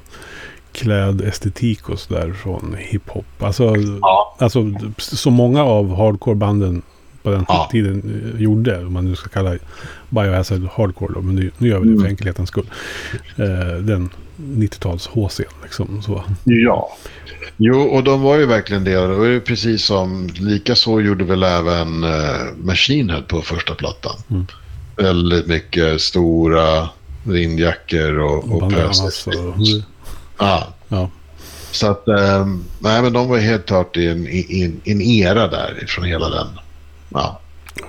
klädestetik 0.71 1.89
och 1.89 1.99
sådär 1.99 2.33
från 2.33 2.75
hiphop. 2.79 3.25
Alltså, 3.43 3.75
Ja. 4.01 4.35
alltså 4.39 4.73
så 4.97 5.29
många 5.29 5.63
av 5.63 5.95
hardcore-banden 5.95 6.81
på 7.23 7.29
den 7.31 7.45
Ja. 7.47 7.69
tiden 7.71 8.31
eh, 8.35 8.41
gjorde, 8.41 8.85
om 8.85 8.93
man 8.93 9.05
nu 9.05 9.15
ska 9.15 9.29
kalla 9.29 9.55
Biohazard 10.09 10.67
hardcore 10.73 11.13
då, 11.13 11.21
men 11.21 11.35
nu, 11.35 11.51
nu 11.57 11.67
gör 11.67 11.79
vi 11.79 11.85
det 11.87 11.93
för 11.93 11.99
Mm. 11.99 12.09
enkelhetens 12.11 12.49
skull. 12.49 12.69
Eh, 13.35 13.77
den 13.81 14.09
90-tals 14.41 15.07
HC 15.07 15.41
liksom. 15.63 16.01
Så. 16.01 16.23
Ja. 16.43 16.97
Jo, 17.57 17.81
och 17.81 18.03
de 18.03 18.21
var 18.21 18.37
ju 18.37 18.45
verkligen 18.45 18.83
det. 18.83 18.91
Det 18.91 19.15
var 19.15 19.25
ju 19.25 19.41
precis 19.41 19.85
som, 19.85 20.29
lika 20.39 20.75
så 20.75 21.01
gjorde 21.01 21.23
väl 21.23 21.43
även 21.43 22.03
uh, 22.03 22.55
Machine 22.57 23.09
Head 23.09 23.21
på 23.21 23.41
första 23.41 23.75
plattan. 23.75 24.15
Mm. 24.29 24.45
Väldigt 24.95 25.47
mycket 25.47 26.01
stora 26.01 26.89
vindjackor 27.23 28.19
och, 28.19 28.51
och 28.63 28.71
pösar. 28.71 29.47
och... 29.47 29.55
Ja, 30.39 30.67
Ja. 30.87 31.09
så 31.71 31.91
att, 31.91 32.07
ehm, 32.07 32.63
nej 32.79 33.01
men 33.01 33.13
de 33.13 33.27
var 33.27 33.37
helt 33.37 33.65
klart 33.65 33.97
i 33.97 34.07
en, 34.07 34.27
i 34.27 34.63
en, 34.63 34.81
en 34.83 35.01
era 35.01 35.47
där 35.47 35.85
från 35.87 36.05
hela 36.05 36.29
den. 36.29 36.47
Ja, 37.09 37.41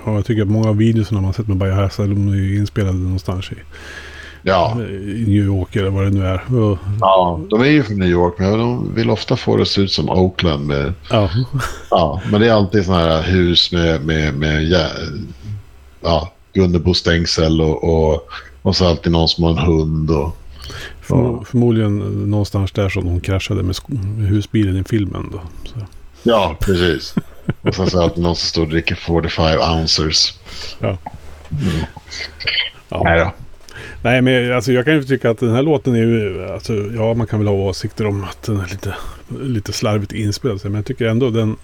Ja, 0.05 0.15
jag 0.15 0.25
tycker 0.25 0.41
att 0.41 0.47
många 0.47 0.69
av 0.69 0.77
videorna 0.77 1.21
man 1.21 1.33
sett 1.33 1.47
med 1.47 1.57
Biohazard, 1.57 2.09
de 2.09 2.27
är 2.27 2.35
ju 2.35 2.57
inspelade 2.57 2.97
någonstans 2.97 3.51
i 3.51 3.55
Ja. 4.45 4.77
I 4.81 5.23
New 5.27 5.45
York 5.45 5.75
eller 5.75 5.89
vad 5.89 6.03
det 6.03 6.09
nu 6.09 6.25
är. 6.25 6.55
Och, 6.63 6.77
ja, 6.99 7.39
de 7.49 7.61
är 7.61 7.65
ju 7.65 7.83
från 7.83 7.99
New 7.99 8.09
York 8.09 8.33
men 8.37 8.51
de 8.59 8.95
vill 8.95 9.09
ofta 9.09 9.35
få 9.37 9.55
det 9.55 9.61
att 9.61 9.67
se 9.67 9.81
ut 9.81 9.91
som 9.91 10.09
Oakland. 10.09 10.67
Med, 10.67 10.93
ja. 11.09 11.29
ja, 11.89 12.21
men 12.31 12.41
det 12.41 12.47
är 12.47 12.53
alltid 12.53 12.85
sådana 12.85 13.03
här 13.03 13.21
hus 13.23 13.71
med, 13.71 14.05
med, 14.05 14.33
med 14.33 14.63
ja, 14.63 14.87
ja, 16.01 16.31
Gunnebostängsel 16.53 17.61
och, 17.61 17.83
och, 17.83 18.29
och 18.61 18.75
så 18.75 18.87
alltid 18.87 19.11
någon 19.11 19.27
som 19.29 19.43
har 19.43 19.51
en 19.51 19.57
hund. 19.57 20.11
Och, 20.11 20.37
Förmo- 21.07 21.43
Förmodligen 21.45 21.97
någonstans 22.29 22.71
där 22.71 22.89
som 22.89 23.05
de 23.05 23.19
kraschade 23.21 23.63
med, 23.63 23.75
med 23.87 24.27
husbilen 24.27 24.77
i 24.77 24.83
filmen. 24.83 25.29
Då. 25.31 25.41
Så. 25.65 25.75
ja, 26.23 26.55
precis. 26.59 27.15
Och 27.61 27.75
sen 27.75 27.89
så 27.89 27.97
är 27.97 27.99
det 28.01 28.05
alltid 28.05 28.23
någon 28.23 28.35
som 28.35 28.47
står 28.47 28.61
och 28.61 28.67
dricker 28.69 28.95
45 28.95 29.59
ounces. 29.79 30.39
Ja. 30.79 30.97
Ja. 32.89 33.01
Nej 33.03 33.19
då. 33.19 33.31
Nej, 34.03 34.21
men 34.21 34.53
alltså, 34.53 34.71
jag 34.71 34.85
kan 34.85 34.93
ju 34.93 35.03
tycka 35.03 35.29
att 35.29 35.37
den 35.39 35.51
här 35.55 35.63
låten 35.63 35.93
är 35.95 35.97
ju... 35.99 36.45
Alltså, 36.45 36.73
ja, 36.73 37.13
man 37.13 37.27
kan 37.27 37.39
väl 37.39 37.47
ha 37.47 37.55
åsikter 37.55 38.05
om 38.05 38.23
att 38.23 38.43
den 38.43 38.59
är 38.59 38.67
lite, 38.67 38.95
lite 39.41 39.73
slarvigt 39.73 40.11
inspelad. 40.11 40.59
Men 40.63 40.73
jag 40.75 40.85
tycker 40.85 41.05
ändå 41.07 41.29
den... 41.29 41.55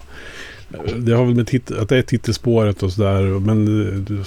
Det 0.96 1.12
har 1.12 1.26
väl 1.26 1.36
med 1.36 1.48
tit- 1.48 1.72
att 1.82 1.90
det 1.90 1.98
är 1.98 2.02
titelspåret 2.02 2.84
och 2.84 2.92
sådär. 2.94 3.22
Men 3.40 3.66
det, 4.06 4.26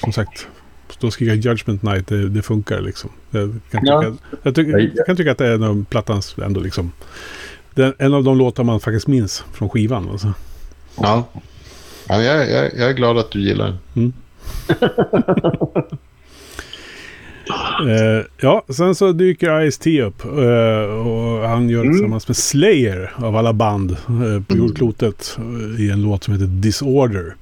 som 0.00 0.12
sagt, 0.12 0.48
stå 0.90 1.06
och 1.06 1.12
skrika 1.12 1.34
Judgment 1.34 1.82
Night, 1.82 2.06
det, 2.06 2.28
det 2.28 2.42
funkar 2.42 2.80
liksom. 2.80 3.10
Jag 3.30 3.40
kan, 3.70 3.80
tycka, 3.80 3.92
Ja. 3.92 4.12
jag, 4.42 4.54
tycker, 4.54 4.92
jag 4.96 5.06
kan 5.06 5.16
tycka 5.16 5.32
att 5.32 5.38
det 5.38 5.46
är 5.46 5.54
en 5.54 5.62
av 5.62 5.84
plattans 5.90 6.36
ändå 6.44 6.60
liksom... 6.60 6.92
Den, 7.74 7.92
en 7.98 8.14
av 8.14 8.24
de 8.24 8.38
låtar 8.38 8.64
man 8.64 8.80
faktiskt 8.80 9.06
minns 9.06 9.44
från 9.52 9.68
skivan. 9.68 10.08
Alltså. 10.10 10.32
Ja. 11.00 11.28
ja 12.08 12.22
jag, 12.22 12.50
jag, 12.50 12.64
jag 12.76 12.90
är 12.90 12.94
glad 12.94 13.18
att 13.18 13.30
du 13.30 13.40
gillar 13.40 13.76
den. 13.94 14.12
Eh, 17.88 18.24
ja, 18.40 18.64
sen 18.68 18.94
så 18.94 19.12
dyker 19.12 19.60
Ice-T 19.70 20.02
upp 20.02 20.24
eh, 20.24 20.96
och 21.06 21.48
han 21.48 21.68
gör 21.68 21.78
det 21.78 21.84
Mm. 21.86 21.92
tillsammans 21.92 22.28
med 22.28 22.36
Slayer 22.36 23.12
av 23.16 23.36
alla 23.36 23.52
band 23.52 23.90
eh, 23.90 24.42
på 24.48 24.56
jordklotet 24.56 25.38
eh, 25.38 25.80
i 25.84 25.90
en 25.90 26.02
låt 26.02 26.24
som 26.24 26.34
heter 26.34 26.46
Disorder. 26.46 27.34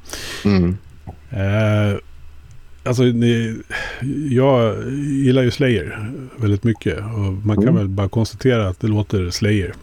Mm. 0.45 0.77
Eh, 1.31 1.99
alltså, 2.85 3.03
ni, 3.03 3.57
jag 4.31 4.75
gillar 4.97 5.43
ju 5.43 5.51
Slayer 5.51 6.11
väldigt 6.37 6.65
mycket 6.65 6.99
och 6.99 7.47
man 7.47 7.57
kan 7.57 7.65
Mm. 7.65 7.75
väl 7.77 7.89
bara 7.89 8.09
konstatera 8.09 8.69
att 8.69 8.81
det 8.81 8.87
låter 8.89 9.31
Slayer. 9.31 9.75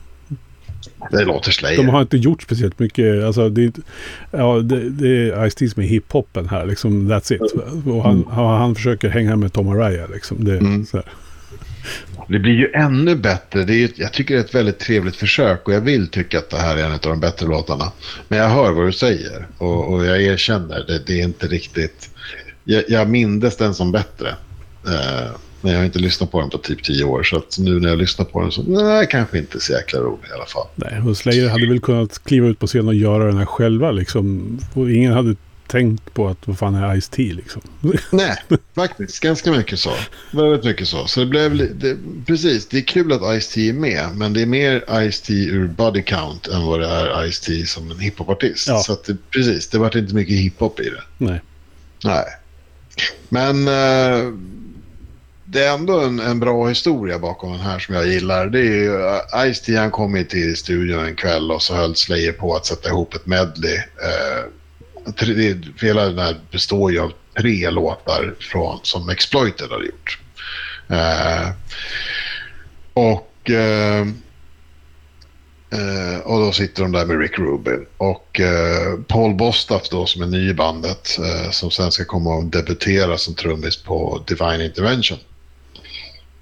Det 1.12 1.26
låter 1.26 1.52
Slayer. 1.52 1.78
De 1.78 1.90
har 1.90 2.02
inte 2.02 2.18
gjort 2.18 2.44
speciellt 2.44 2.80
mycket. 2.80 3.24
Alltså, 3.24 3.50
det, 3.50 3.64
är 3.64 3.72
ja, 4.32 4.60
det, 4.60 4.90
det 4.90 5.08
är 5.08 5.46
Ice-T 5.46 5.70
som 5.70 5.84
är 5.84 5.88
hiphopen 5.88 6.50
här. 6.50 6.66
Liksom, 6.66 7.12
that's 7.12 7.34
it. 7.34 7.42
Och 7.88 8.04
han, 8.04 8.26
han, 8.32 8.46
han 8.46 8.76
försöker 8.76 9.10
hänga 9.10 9.36
med 9.36 9.54
Tom 9.54 9.70
Araya. 9.70 10.08
Liksom. 10.08 10.44
Det, 10.44 10.58
Mm. 10.58 10.86
Det 12.28 12.40
blir 12.40 12.54
ju 12.54 12.72
ännu 12.74 13.16
bättre. 13.16 13.64
Det 13.64 13.84
är, 13.84 13.90
jag 13.96 14.14
tycker 14.14 14.34
det 14.34 14.40
är 14.40 14.46
ett 14.46 14.56
väldigt 14.56 14.80
trevligt 14.80 15.16
försök 15.16 15.68
och 15.68 15.74
jag 15.74 15.82
vill 15.82 16.08
tycka 16.08 16.38
att 16.38 16.50
det 16.50 16.58
här 16.58 16.78
är 16.78 16.86
en 16.86 16.92
av 16.92 17.00
de 17.02 17.20
bättre 17.20 17.48
låtarna. 17.48 17.92
Men 18.28 18.40
jag 18.40 18.50
hör 18.50 18.72
vad 18.72 18.86
du 18.86 18.92
säger 18.92 19.48
och, 19.58 19.94
och 19.94 20.06
jag 20.06 20.22
erkänner 20.22 20.84
det. 20.88 21.00
Det 21.08 21.20
är 21.20 21.24
inte 21.24 21.48
riktigt... 21.48 22.10
Jag, 22.64 22.84
jag 22.88 23.10
mindes 23.10 23.58
den 23.58 23.74
som 23.74 23.92
bättre. 23.92 24.30
Eh, 24.88 25.32
men 25.64 25.72
jag 25.72 25.80
har 25.80 25.86
inte 25.86 26.00
lyssnat 26.00 26.32
på 26.32 26.42
den 26.42 26.50
på 26.50 26.58
typ 26.58 26.84
tio 26.84 27.04
år. 27.04 27.24
Så 27.24 27.38
att 27.38 27.58
nu 27.60 27.80
när 27.80 27.90
jag 27.90 27.98
lyssnar 27.98 28.26
på 28.26 28.42
den 28.42 28.52
så 28.52 28.64
nej, 28.64 29.08
kanske 29.10 29.38
inte 29.38 29.60
så 29.60 29.74
jäkla 29.74 30.00
rolig 30.00 30.30
i 30.30 30.34
alla 30.34 30.46
fall. 30.46 30.68
Nej, 30.76 31.02
och 31.10 31.18
Slayer 31.18 31.50
hade 31.50 31.68
väl 31.68 31.80
kunnat 31.80 32.24
kliva 32.24 32.48
ut 32.48 32.60
på 32.60 32.68
scen 32.68 32.88
och 32.88 32.94
göra 32.94 33.26
den 33.26 33.38
här 33.38 33.46
själva 33.46 33.92
liksom. 33.92 34.60
Och 34.74 34.92
ingen 34.92 35.14
hade 35.14 35.36
tänkt 35.68 36.14
på 36.14 36.28
att 36.28 36.48
vad 36.48 36.58
fan 36.58 36.76
är 36.76 36.96
Ice-T 36.96 37.34
liksom. 37.34 37.62
Nej, 38.12 38.36
faktiskt. 38.76 39.20
Ganska 39.20 39.52
mycket 39.52 39.80
så. 39.80 39.92
Väldigt 40.32 40.64
mycket 40.64 40.88
så. 40.88 41.08
Så 41.08 41.20
det 41.20 41.26
blev 41.26 41.78
det, 41.80 41.98
Precis, 42.26 42.68
det 42.68 42.78
är 42.78 42.82
kul 42.82 43.12
att 43.12 43.22
Ice-T 43.22 43.70
är 43.70 43.74
med. 43.74 44.10
Men 44.16 44.34
det 44.34 44.42
är 44.42 44.46
mer 44.46 44.84
Ice-T 44.88 45.34
ur 45.34 45.68
body 45.68 46.02
count 46.02 46.48
än 46.48 46.62
vad 46.62 46.80
det 46.80 46.88
är 46.88 47.28
Ice-T 47.28 47.66
som 47.66 47.92
en 47.92 48.00
hiphopartist. 48.00 48.68
Ja. 48.68 48.80
Så 48.80 48.98
det, 49.06 49.18
precis, 49.32 49.68
det 49.68 49.78
vart 49.78 49.96
inte 49.96 50.16
mycket 50.16 50.36
hiphop 50.36 50.80
i 50.80 50.90
det. 50.90 51.04
Nej. 51.18 51.42
Nej. 52.04 52.26
Men 53.30 53.68
eh, 53.68 54.34
det 55.54 55.66
är 55.66 55.74
ändå 55.74 56.00
en, 56.00 56.20
en 56.20 56.40
bra 56.40 56.68
historia 56.68 57.20
bakom 57.20 57.52
den 57.52 57.62
här 57.62 57.80
som 57.80 57.96
jag 57.96 58.08
gillar. 58.08 58.48
Det 58.48 58.60
är 58.60 58.64
ju 58.64 59.06
eh, 59.06 59.52
Ice-T 59.52 59.76
han 59.76 59.92
kom 59.92 60.16
in 60.16 60.26
till 60.26 60.56
studion 60.56 61.06
en 61.06 61.16
kväll 61.16 61.52
och 61.52 61.62
så 61.62 61.76
höll 61.76 61.96
Slayer 61.96 62.32
på 62.32 62.56
att 62.56 62.66
sätta 62.66 62.90
ihop 62.90 63.14
ett 63.14 63.26
medley. 63.26 63.76
Eh, 63.76 65.12
tre, 65.12 65.34
det, 65.34 65.86
hela 65.86 66.06
den 66.06 66.20
här 66.20 66.40
består 66.52 66.92
ju 66.92 67.00
av 67.00 67.12
tre 67.38 67.70
låtar 67.70 68.36
från, 68.40 68.80
som 68.84 69.10
Exploited 69.10 69.70
har 69.70 69.84
gjort. 69.84 70.20
Eh, 70.90 71.50
och... 72.94 73.50
Eh, 73.50 74.06
Eh, 75.74 76.20
och 76.20 76.40
då 76.40 76.52
sitter 76.52 76.84
de 76.84 76.92
där 76.92 77.06
med 77.06 77.20
Rick 77.20 77.40
Rubin. 77.40 77.86
Och 77.98 78.40
eh, 78.40 79.00
Paul 79.08 79.36
Bostaff 79.36 79.90
då 79.90 80.06
som 80.06 80.22
är 80.22 80.28
ny 80.28 80.50
i 80.50 80.54
bandet. 80.54 81.20
Eh, 81.20 81.52
som 81.52 81.72
sen 81.72 81.92
ska 81.92 82.06
komma 82.06 82.36
och 82.36 82.44
debutera 82.44 83.18
som 83.18 83.36
trummis 83.36 83.84
på 83.84 84.24
Divine 84.28 84.62
Intervention. 84.62 85.18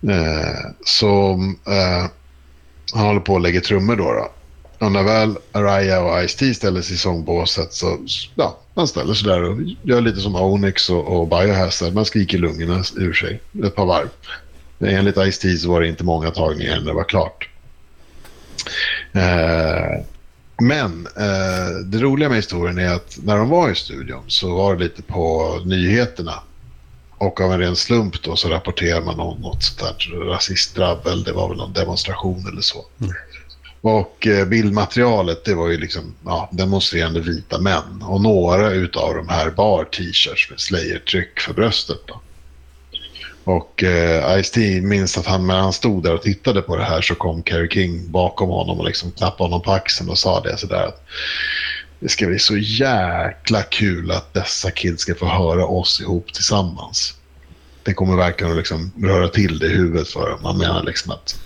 Eh, 0.09 0.71
så 0.85 1.31
eh, 1.67 2.05
han 2.93 3.05
håller 3.05 3.19
på 3.19 3.35
att 3.35 3.41
lägga 3.41 3.61
trummor 3.61 3.95
då. 3.95 4.13
då. 4.13 4.31
Och 4.85 4.91
när 4.91 5.03
väl 5.03 5.37
Araya 5.51 6.01
och 6.01 6.23
Ice-T 6.23 6.53
ställer 6.53 6.81
sig 6.81 6.95
i 6.95 6.97
sångbåset 6.97 7.73
så 7.73 7.97
ja, 8.35 8.59
man 8.73 8.87
ställer 8.87 9.13
sig 9.13 9.27
där 9.27 9.43
och 9.43 9.57
gör 9.83 10.01
lite 10.01 10.19
som 10.19 10.35
Onyx 10.35 10.89
och, 10.89 11.07
och 11.07 11.27
Biohazard. 11.27 11.93
Man 11.93 12.05
skriker 12.05 12.37
lungorna 12.37 12.83
ur 12.95 13.13
sig 13.13 13.41
ett 13.63 13.75
par 13.75 13.85
varv. 13.85 14.09
Enligt 14.79 15.17
Ice-T 15.17 15.57
så 15.57 15.71
var 15.71 15.81
det 15.81 15.87
inte 15.87 16.03
många 16.03 16.31
tagningar 16.31 16.79
när 16.79 16.85
det 16.85 16.93
var 16.93 17.03
klart. 17.03 17.49
Eh, 19.13 20.05
men 20.61 21.07
eh, 21.17 21.75
det 21.85 21.97
roliga 21.97 22.29
med 22.29 22.35
historien 22.35 22.77
är 22.77 22.93
att 22.93 23.17
när 23.23 23.37
de 23.37 23.49
var 23.49 23.69
i 23.69 23.75
studion 23.75 24.23
så 24.27 24.55
var 24.55 24.75
det 24.75 24.83
lite 24.83 25.01
på 25.01 25.57
nyheterna. 25.65 26.33
Och 27.21 27.41
av 27.41 27.53
en 27.53 27.59
ren 27.59 27.75
slump 27.75 28.23
då 28.23 28.35
så 28.35 28.49
rapporterar 28.49 29.01
man 29.01 29.19
om 29.19 29.41
något 29.41 29.63
sånt 29.63 29.79
där 29.79 30.25
rasistdrabbel. 30.25 31.23
Det 31.23 31.31
var 31.31 31.49
väl 31.49 31.57
någon 31.57 31.73
demonstration 31.73 32.47
eller 32.47 32.61
så. 32.61 32.85
Och 33.81 34.27
eh, 34.27 34.45
bildmaterialet 34.45 35.45
det 35.45 35.55
var 35.55 35.69
ju 35.69 35.77
liksom 35.77 36.15
ja, 36.25 36.49
demonstrerande 36.51 37.19
vita 37.19 37.59
män. 37.59 38.03
Och 38.03 38.21
några 38.21 38.71
utav 38.71 39.15
de 39.15 39.29
här 39.29 39.49
bar 39.49 39.83
t-shirts 39.83 40.49
med 40.49 40.59
Slayer-tryck 40.59 41.39
för 41.39 41.53
bröstet. 41.53 41.99
Då. 42.05 42.21
Och 43.43 43.83
eh, 43.83 44.41
Ice-T 44.41 44.81
minns 44.81 45.17
att 45.17 45.25
han, 45.25 45.47
när 45.47 45.59
han 45.59 45.73
stod 45.73 46.03
där 46.03 46.13
och 46.13 46.21
tittade 46.21 46.61
på 46.61 46.75
det 46.75 46.83
här 46.83 47.01
så 47.01 47.15
kom 47.15 47.43
Kerry 47.43 47.69
King 47.69 48.11
bakom 48.11 48.49
honom 48.49 48.79
och 48.79 48.85
liksom 48.85 49.11
klappade 49.11 49.43
honom 49.43 49.61
på 49.61 49.71
axeln 49.71 50.09
och 50.09 50.17
sa 50.17 50.41
det 50.41 50.57
sådär 50.57 50.87
att 50.87 51.03
det 52.01 52.09
ska 52.09 52.27
bli 52.27 52.39
så 52.39 52.57
jäkla 52.57 53.61
kul 53.63 54.11
att 54.11 54.33
dessa 54.33 54.71
kids 54.71 55.01
ska 55.01 55.15
få 55.15 55.25
höra 55.25 55.65
oss 55.65 56.01
ihop 56.01 56.33
tillsammans. 56.33 57.17
Det 57.83 57.93
kommer 57.93 58.15
verkligen 58.15 58.51
att 58.51 58.57
liksom 58.57 58.91
röra 59.01 59.27
till 59.27 59.59
det 59.59 59.65
i 59.65 59.75
huvudet 59.75 60.07
för 60.07 60.29
dem. 60.29 60.39
Man 60.43 60.57
menar 60.57 60.83
liksom 60.83 61.11
att 61.11 61.39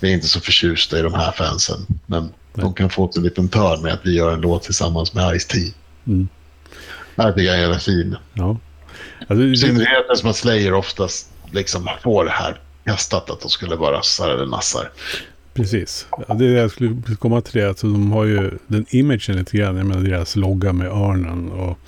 vi 0.00 0.10
är 0.10 0.14
inte 0.14 0.26
så 0.26 0.40
förtjusta 0.40 0.98
i 0.98 1.02
de 1.02 1.14
här 1.14 1.32
fansen. 1.32 1.86
Men 2.06 2.32
de 2.54 2.74
kan 2.74 2.90
få 2.90 3.10
en 3.16 3.22
liten 3.22 3.48
törn 3.48 3.82
med 3.82 3.92
att 3.92 4.00
vi 4.06 4.14
gör 4.14 4.32
en 4.32 4.40
låt 4.40 4.62
tillsammans 4.62 5.14
med 5.14 5.40
Ice-T. 5.40 5.72
Mm. 6.06 6.28
Det 7.14 7.32
tycker 7.32 7.42
jag 7.42 7.56
är 7.56 7.60
jävla 7.60 7.78
fin. 7.78 8.16
Ja. 8.34 8.56
Alltså, 9.28 9.44
I 9.44 9.56
synnerhet 9.56 10.04
eftersom 10.10 10.30
att 10.30 10.36
Slayer 10.36 10.72
oftast 10.72 11.30
liksom 11.52 11.88
får 12.02 12.24
det 12.24 12.30
här 12.30 12.60
kastat 12.84 13.30
att 13.30 13.40
de 13.40 13.50
skulle 13.50 13.76
vara 13.76 14.02
sassar 14.02 14.30
eller 14.30 14.46
nassar. 14.46 14.90
Precis. 15.54 16.06
Ja, 16.28 16.34
det 16.34 16.44
är 16.46 16.48
det 16.52 16.60
jag 16.60 16.70
skulle 16.70 16.96
komma 17.18 17.40
till 17.40 17.60
det. 17.60 17.68
Alltså, 17.68 17.86
de 17.86 18.12
har 18.12 18.24
ju 18.24 18.50
den 18.66 18.86
imagen 18.90 19.36
lite 19.36 19.56
grann. 19.56 19.76
Jag 19.76 19.86
menar 19.86 20.02
deras 20.02 20.36
logga 20.36 20.72
med 20.72 20.86
örnen. 20.86 21.48
Och, 21.50 21.78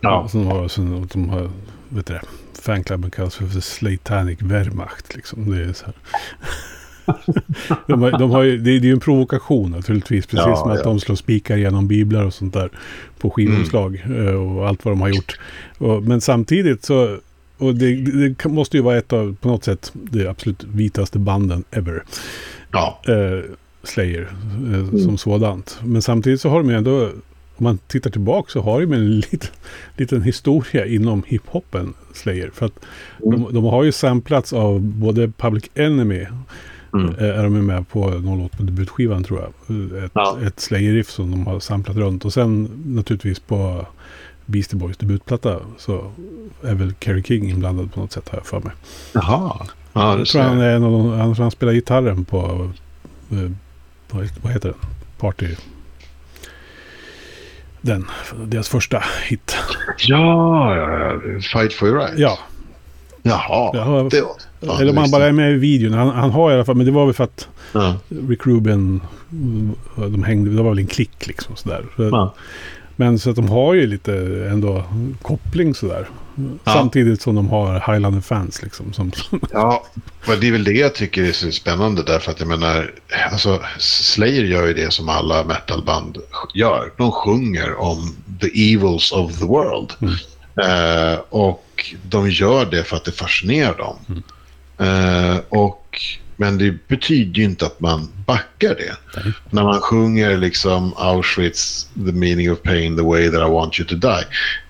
Ja. 0.00 0.20
och 0.20 0.30
sen 0.30 0.46
har, 0.46 0.68
sen, 0.68 1.08
de 1.12 1.28
har 1.28 1.50
vet 1.88 2.06
det, 2.06 2.20
fanklubben 2.62 3.10
kallas 3.10 3.34
för, 3.34 3.46
för 3.46 3.60
Slatanic 3.60 4.42
Wehrmacht. 4.42 5.14
Liksom. 5.16 5.50
Det 5.50 5.64
är 5.64 5.72
så 5.72 5.84
här. 5.86 5.94
de 7.86 8.02
har, 8.02 8.10
de 8.18 8.30
har 8.30 8.42
ju, 8.42 8.58
det, 8.58 8.70
är- 8.70 8.80
det 8.80 8.86
ju 8.86 8.92
en 8.92 9.00
provokation 9.00 9.70
naturligtvis. 9.70 10.26
Precis 10.26 10.46
Ja, 10.46 10.56
som 10.56 10.70
att 10.70 10.78
ja. 10.78 10.84
de 10.84 11.00
slår 11.00 11.16
spikar 11.16 11.56
genom 11.56 11.88
biblar 11.88 12.24
och 12.24 12.34
sånt 12.34 12.54
där. 12.54 12.70
På 13.18 13.30
skivomslag 13.30 14.04
eh, 14.16 14.34
och 14.34 14.68
allt 14.68 14.84
vad 14.84 14.92
de 14.92 15.00
har 15.00 15.08
gjort. 15.08 15.38
Och, 15.78 16.02
men 16.02 16.20
samtidigt 16.20 16.84
så... 16.84 17.16
Och 17.58 17.74
det, 17.74 17.94
det 17.94 18.44
måste 18.48 18.76
ju 18.76 18.82
vara 18.82 18.96
ett 18.96 19.12
av, 19.12 19.36
på 19.40 19.48
något 19.48 19.64
sätt, 19.64 19.92
de 19.94 20.26
absolut 20.28 20.64
vitaste 20.64 21.18
banden 21.18 21.64
ever. 21.70 22.04
Ja, 22.76 23.00
Eh, 23.12 23.40
Slayer 23.82 24.28
eh, 24.74 24.98
som 24.98 25.18
sådant. 25.18 25.78
Men 25.84 26.02
samtidigt 26.02 26.40
så 26.40 26.48
har 26.48 26.58
de 26.58 26.70
ju 26.70 26.76
ändå, 26.76 27.04
om 27.56 27.64
man 27.64 27.78
tittar 27.78 28.10
tillbaka 28.10 28.50
så 28.50 28.60
har 28.60 28.80
de 28.80 28.90
ju 28.92 28.98
en 28.98 29.16
liten, 29.20 29.50
liten 29.96 30.22
historia 30.22 30.86
inom 30.86 31.22
hiphopen 31.26 31.94
Slayer. 32.14 32.50
För 32.54 32.66
att 32.66 32.72
de, 33.18 33.48
de 33.54 33.64
har 33.64 33.84
ju 33.84 33.92
samplats 33.92 34.52
av 34.52 34.80
både 34.80 35.28
Public 35.28 35.64
Enemy 35.74 36.26
Mm. 36.94 37.14
eh, 37.14 37.38
är 37.38 37.42
de 37.44 37.66
med 37.66 37.88
på 37.88 38.10
någon 38.10 38.38
låt 38.38 38.52
på 38.52 38.62
debutskivan 38.62 39.24
tror 39.24 39.40
jag. 39.40 39.48
Ett, 40.04 40.10
Ja. 40.14 40.38
ett 40.46 40.60
Slayer-riff 40.60 41.10
som 41.10 41.30
de 41.30 41.46
har 41.46 41.60
samplat 41.60 41.96
runt. 41.96 42.24
Och 42.24 42.32
sen 42.32 42.70
naturligtvis 42.86 43.40
på 43.40 43.86
Beastie 44.46 44.78
Boys 44.78 44.96
debutplatta 44.96 45.60
så 45.78 46.10
är 46.62 46.74
väl 46.74 46.94
Kerry 47.00 47.22
King 47.22 47.50
inblandad 47.50 47.92
på 47.94 48.00
något 48.00 48.12
sätt 48.12 48.28
jag 48.32 48.46
för 48.46 48.60
mig. 48.60 48.72
Jaha. 49.12 49.66
Ja, 49.96 50.10
jag 50.10 50.18
det 50.18 50.24
tror 50.24 50.42
han, 50.42 50.60
är 50.60 50.76
en 50.76 50.84
av 50.84 50.92
de, 50.92 51.10
han, 51.18 51.34
han 51.34 51.50
spelar 51.50 51.72
gitarren 51.72 52.24
på, 52.24 52.70
eh, 53.30 53.50
på, 54.08 54.24
vad 54.42 54.52
heter 54.52 54.68
den? 54.68 54.78
Party. 55.18 55.46
Den, 57.80 58.06
deras 58.46 58.68
första 58.68 59.02
hit. 59.28 59.56
Ja, 59.98 60.76
ja. 60.76 61.20
Fight 61.52 61.72
for 61.72 61.88
your 61.88 61.98
rights. 61.98 62.18
Ja, 62.18 62.38
Jaha. 63.22 63.72
det 63.72 63.78
har, 63.80 64.10
Det 64.10 64.20
var... 64.20 64.30
Ja, 64.60 64.80
eller 64.80 64.88
om 64.90 64.94
det 64.94 65.00
han 65.00 65.10
bara 65.10 65.26
är 65.26 65.32
med 65.32 65.52
i 65.52 65.54
videon. 65.54 65.92
Han, 65.92 66.08
han 66.08 66.30
har 66.30 66.50
i 66.50 66.54
alla 66.54 66.64
fall, 66.64 66.74
men 66.76 66.86
det 66.86 66.92
var 66.92 67.04
väl 67.06 67.14
för 67.14 67.24
att 67.24 67.48
Ja. 67.72 67.94
Rick 68.28 68.46
Rubin, 68.46 69.00
de 69.96 70.22
hängde, 70.24 70.50
det 70.50 70.62
var 70.62 70.70
väl 70.70 70.78
en 70.78 70.86
klick 70.86 71.26
liksom 71.26 71.56
sådär. 71.56 71.84
Så, 71.96 72.02
Ja. 72.02 72.34
Men 72.96 73.18
så 73.18 73.30
att 73.30 73.36
de 73.36 73.48
har 73.48 73.74
ju 73.74 73.86
lite 73.86 74.12
ändå 74.50 74.84
koppling 75.22 75.74
sådär. 75.74 76.08
Samtidigt 76.64 77.22
som 77.22 77.34
de 77.34 77.48
har 77.48 77.92
Highlander-fans 77.92 78.62
liksom. 78.62 78.92
Som, 78.92 79.12
Ja, 79.52 79.86
men 80.28 80.40
det 80.40 80.48
är 80.48 80.52
väl 80.52 80.64
det 80.64 80.72
jag 80.72 80.94
tycker 80.94 81.22
är 81.22 81.32
så 81.32 81.50
spännande 81.50 82.02
därför 82.02 82.30
att 82.30 82.40
jag 82.40 82.48
menar, 82.48 82.92
alltså 83.32 83.60
Slayer 83.78 84.44
gör 84.44 84.66
ju 84.66 84.74
det 84.74 84.92
som 84.92 85.08
alla 85.08 85.44
metalband 85.44 86.18
gör. 86.54 86.92
De 86.96 87.12
sjunger 87.12 87.80
om 87.80 88.16
the 88.40 88.74
evils 88.74 89.12
of 89.12 89.38
the 89.38 89.44
world. 89.44 89.92
Eh, 90.62 91.20
och 91.28 91.94
de 92.02 92.30
gör 92.30 92.66
det 92.66 92.84
för 92.84 92.96
att 92.96 93.04
det 93.04 93.12
fascinerar 93.12 93.76
dem. 93.76 94.22
Eh, 94.78 95.38
och, 95.48 95.85
men 96.36 96.58
det 96.58 96.88
betyder 96.88 97.38
ju 97.38 97.44
inte 97.44 97.66
att 97.66 97.80
man 97.80 98.08
backar 98.26 98.74
det. 98.74 98.96
Nej. 99.16 99.32
När 99.50 99.64
man 99.64 99.80
sjunger 99.80 100.36
liksom 100.36 100.94
Auschwitz, 100.96 101.88
the 101.94 102.12
meaning 102.12 102.52
of 102.52 102.62
pain, 102.62 102.96
the 102.96 103.02
way 103.02 103.30
that 103.30 103.48
I 103.48 103.50
want 103.50 103.80
you 103.80 103.88
to 103.88 103.94
die. 103.94 104.24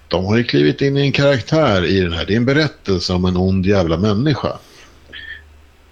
De 0.09 0.25
har 0.25 0.37
ju 0.37 0.45
klivit 0.45 0.81
in 0.83 0.97
i 0.97 1.01
en 1.01 1.13
karaktär 1.13 1.85
i 1.85 2.01
den 2.01 2.13
här. 2.13 2.27
Det 2.27 2.33
är 2.33 2.37
en 2.37 2.45
berättelse 2.45 3.13
om 3.13 3.25
en 3.25 3.37
ond 3.37 3.67
jävla 3.67 3.97
människa. 3.97 4.59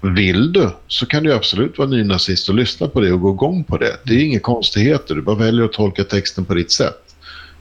Vill 0.00 0.52
du 0.52 0.70
så 0.86 1.06
kan 1.06 1.22
du 1.22 1.32
absolut 1.32 1.78
vara 1.78 1.88
nynazist 1.88 2.48
och 2.48 2.54
lyssna 2.54 2.88
på 2.88 3.00
det 3.00 3.12
och 3.12 3.20
gå 3.20 3.30
igång 3.30 3.64
på 3.64 3.78
det. 3.78 3.96
Det 4.04 4.14
är 4.14 4.18
inga 4.18 4.40
konstigheter. 4.40 5.14
Du 5.14 5.22
bara 5.22 5.36
väljer 5.36 5.64
att 5.64 5.72
tolka 5.72 6.04
texten 6.04 6.44
på 6.44 6.54
ditt 6.54 6.72
sätt. 6.72 7.00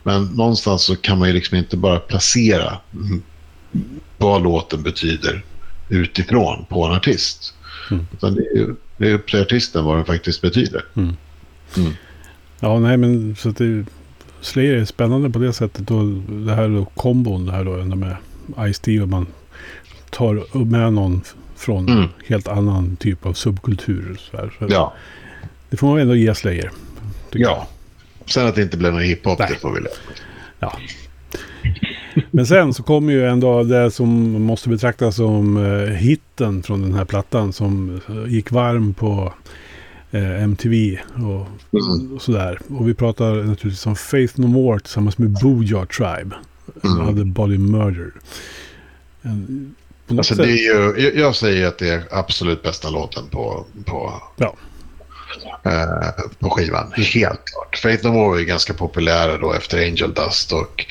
Men 0.03 0.25
någonstans 0.25 0.83
så 0.83 0.95
kan 0.95 1.19
man 1.19 1.27
ju 1.27 1.33
liksom 1.33 1.57
inte 1.57 1.77
bara 1.77 1.99
placera 1.99 2.77
mm, 2.93 3.21
vad 4.17 4.43
låten 4.43 4.83
betyder 4.83 5.43
utifrån 5.89 6.65
på 6.69 6.85
en 6.85 6.91
artist. 6.91 7.53
Mm. 7.93 8.07
Utan 8.13 8.35
det 8.35 8.41
är 8.41 8.55
ju 8.55 8.75
det 8.97 9.09
är 9.09 9.13
upp 9.13 9.27
till 9.27 9.41
artisten 9.41 9.85
vad 9.85 9.97
den 9.97 10.05
faktiskt 10.05 10.41
betyder. 10.41 10.85
ja, 12.59 12.79
nej 12.79 12.97
men 12.97 13.35
så 13.35 13.49
att 13.49 13.57
det, 13.57 13.85
Slayer 14.41 14.75
är 14.75 14.85
spännande 14.85 15.29
på 15.29 15.39
det 15.39 15.53
sättet. 15.53 15.91
Och 15.91 16.03
det 16.29 16.53
här 16.53 16.69
då, 16.69 16.85
kombon, 16.85 17.45
det 17.45 17.51
här 17.51 17.63
då 17.63 17.95
med 17.95 18.15
Ice-T 18.57 19.01
och 19.01 19.09
man 19.09 19.27
tar 20.09 20.63
med 20.65 20.93
någon 20.93 21.21
från 21.55 21.89
Mm. 21.89 22.09
helt 22.27 22.47
annan 22.47 22.95
typ 22.95 23.25
av 23.25 23.33
subkultur. 23.33 24.17
Så 24.31 24.37
här. 24.37 24.53
Så 24.59 24.67
Ja. 24.69 24.93
Det 25.69 25.77
får 25.77 25.87
man 25.87 25.99
ändå 25.99 26.15
ge 26.15 26.35
Slayer. 26.35 26.71
jag. 27.31 27.41
ja. 27.51 27.67
Sen 28.25 28.47
att 28.47 28.55
det 28.55 28.61
inte 28.61 28.77
blev 28.77 28.93
någon 28.93 29.01
hiphop, 29.01 29.37
det 29.37 29.55
får 29.61 29.73
vi 29.73 29.79
lära. 29.81 29.93
Ja. 30.59 30.77
Men 32.31 32.45
sen 32.47 32.73
så 32.73 32.83
kommer 32.83 33.13
ju 33.13 33.25
ändå 33.27 33.63
det 33.63 33.91
som 33.91 34.09
måste 34.41 34.69
betraktas 34.69 35.15
som 35.15 35.57
eh, 35.65 35.89
hitten 35.93 36.63
från 36.63 36.81
den 36.81 36.93
här 36.93 37.05
plattan 37.05 37.53
som 37.53 38.01
eh, 38.09 38.33
gick 38.33 38.51
varm 38.51 38.93
på 38.93 39.33
eh, 40.11 40.43
MTV 40.43 40.99
och, 41.15 41.47
Mm. 41.73 42.13
och 42.15 42.21
sådär. 42.21 42.59
Och 42.69 42.89
vi 42.89 42.93
pratar 42.93 43.33
naturligtvis 43.35 43.85
om 43.85 43.95
Faith 43.95 44.39
No 44.39 44.47
More 44.47 44.79
tillsammans 44.79 45.17
med 45.17 45.29
Booyah 45.41 45.85
Tribe. 45.85 46.35
Mm. 46.83 46.95
Mm. 46.95 47.05
Hade 47.05 47.25
Body 47.25 47.57
Murder. 47.57 48.11
En, 49.21 49.75
Alltså 50.07 50.35
sätt, 50.35 50.45
det 50.45 50.51
är 50.51 50.55
ju, 50.95 51.01
jag- 51.03 51.15
jag 51.15 51.35
säger 51.35 51.67
att 51.67 51.77
det 51.77 51.89
är 51.89 52.03
absolut 52.11 52.63
bästa 52.63 52.89
låten 52.89 53.23
på, 53.31 53.65
på, 53.85 54.13
Ja. 54.37 54.55
eh, 55.63 56.23
på 56.39 56.49
skivan. 56.49 56.91
Helt 56.95 57.41
klart. 57.45 57.77
Faith 57.83 58.05
No 58.05 58.11
More 58.11 58.29
var 58.29 58.37
ju 58.39 58.45
ganska 58.45 58.73
populära 58.73 59.37
då 59.37 59.53
efter 59.53 59.77
Angel 59.85 60.13
Dust 60.13 60.53
och 60.53 60.85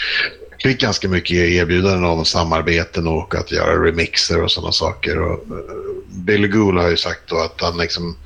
fick 0.62 0.80
ganska 0.80 1.08
mycket 1.08 1.36
erbjudanden 1.36 2.04
om 2.04 2.24
samarbeten 2.24 3.06
och 3.06 3.34
att 3.34 3.52
göra 3.52 3.84
remixer 3.86 4.42
och 4.42 4.50
sådana 4.50 4.72
saker. 4.72 5.18
Och, 5.22 5.32
eh, 5.32 5.92
Billy 6.08 6.48
Gould 6.48 6.78
har 6.78 6.90
ju 6.90 6.96
sagt 6.96 7.32
att 7.32 7.60
han 7.60 7.78
liksom, 7.78 8.16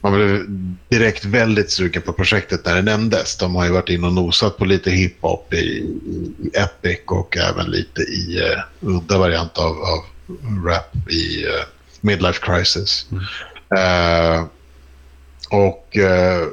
man 0.00 0.14
blev 0.14 0.44
direkt 0.88 1.24
väldigt 1.24 1.70
sugen 1.70 2.02
på 2.02 2.12
projektet 2.12 2.64
när 2.64 2.76
det 2.76 2.82
nämndes. 2.82 3.36
De 3.36 3.54
har 3.54 3.64
ju 3.64 3.70
varit 3.70 3.88
in 3.88 4.04
och 4.04 4.12
nosat 4.12 4.56
på 4.56 4.64
lite 4.64 4.90
hiphop 4.90 5.54
i, 5.54 5.56
i 5.56 6.50
Epic 6.54 7.00
och 7.06 7.36
även 7.36 7.66
lite 7.70 8.00
i 8.00 8.40
uh, 8.40 8.96
udda 8.96 9.18
variant 9.18 9.58
av, 9.58 9.82
av 9.82 10.04
rap 10.66 11.10
i 11.10 11.44
eh, 11.44 11.64
Midlife 12.00 12.40
Crisis. 12.46 13.06
Eh, 13.76 14.44
och 15.50 15.96
uh, 15.96 16.48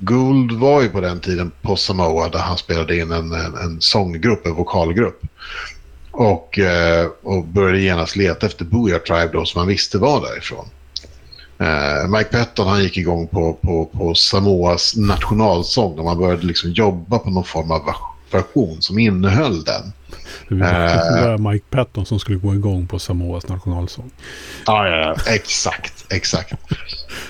Gould 0.00 0.52
var 0.52 0.82
ju 0.82 0.88
på 0.88 1.00
den 1.00 1.20
tiden 1.20 1.52
på 1.62 1.76
Samoa 1.76 2.28
där 2.28 2.38
han 2.38 2.58
spelade 2.58 2.96
in 2.96 3.12
en, 3.12 3.32
en, 3.32 3.56
en 3.56 3.80
sånggrupp, 3.80 4.46
en 4.46 4.54
vokalgrupp. 4.54 5.22
Och, 6.10 6.58
eh, 6.58 7.08
och 7.22 7.44
började 7.44 7.80
genast 7.80 8.16
leta 8.16 8.46
efter 8.46 8.64
Booyah 8.64 9.00
Tribe 9.00 9.30
då 9.32 9.44
som 9.44 9.58
han 9.58 9.68
visste 9.68 9.98
var 9.98 10.20
därifrån. 10.20 10.66
Eh, 11.58 12.08
Mike 12.08 12.30
Patton 12.30 12.68
han 12.68 12.82
gick 12.82 12.96
igång 12.96 13.26
på, 13.26 13.52
på, 13.52 13.84
på 13.84 14.14
Samoas 14.14 14.96
nationalsång 14.96 15.98
och 15.98 16.04
man 16.04 16.18
började 16.18 16.46
liksom 16.46 16.70
jobba 16.70 17.18
på 17.18 17.30
någon 17.30 17.44
form 17.44 17.70
av 17.70 17.82
version 18.30 18.82
som 18.82 18.98
innehöll 18.98 19.64
den. 19.64 19.92
det 20.48 20.54
var 20.54 21.18
eh, 21.18 21.38
bara 21.38 21.50
Mike 21.50 21.66
Patton 21.70 22.06
som 22.06 22.18
skulle 22.18 22.38
gå 22.38 22.54
igång 22.54 22.86
på 22.86 22.98
Samoas 22.98 23.48
nationalsång. 23.48 24.10
Ja, 24.66 24.88
ja, 24.88 24.96
ja. 24.96 25.32
Exakt, 25.32 26.12
exakt. 26.12 26.52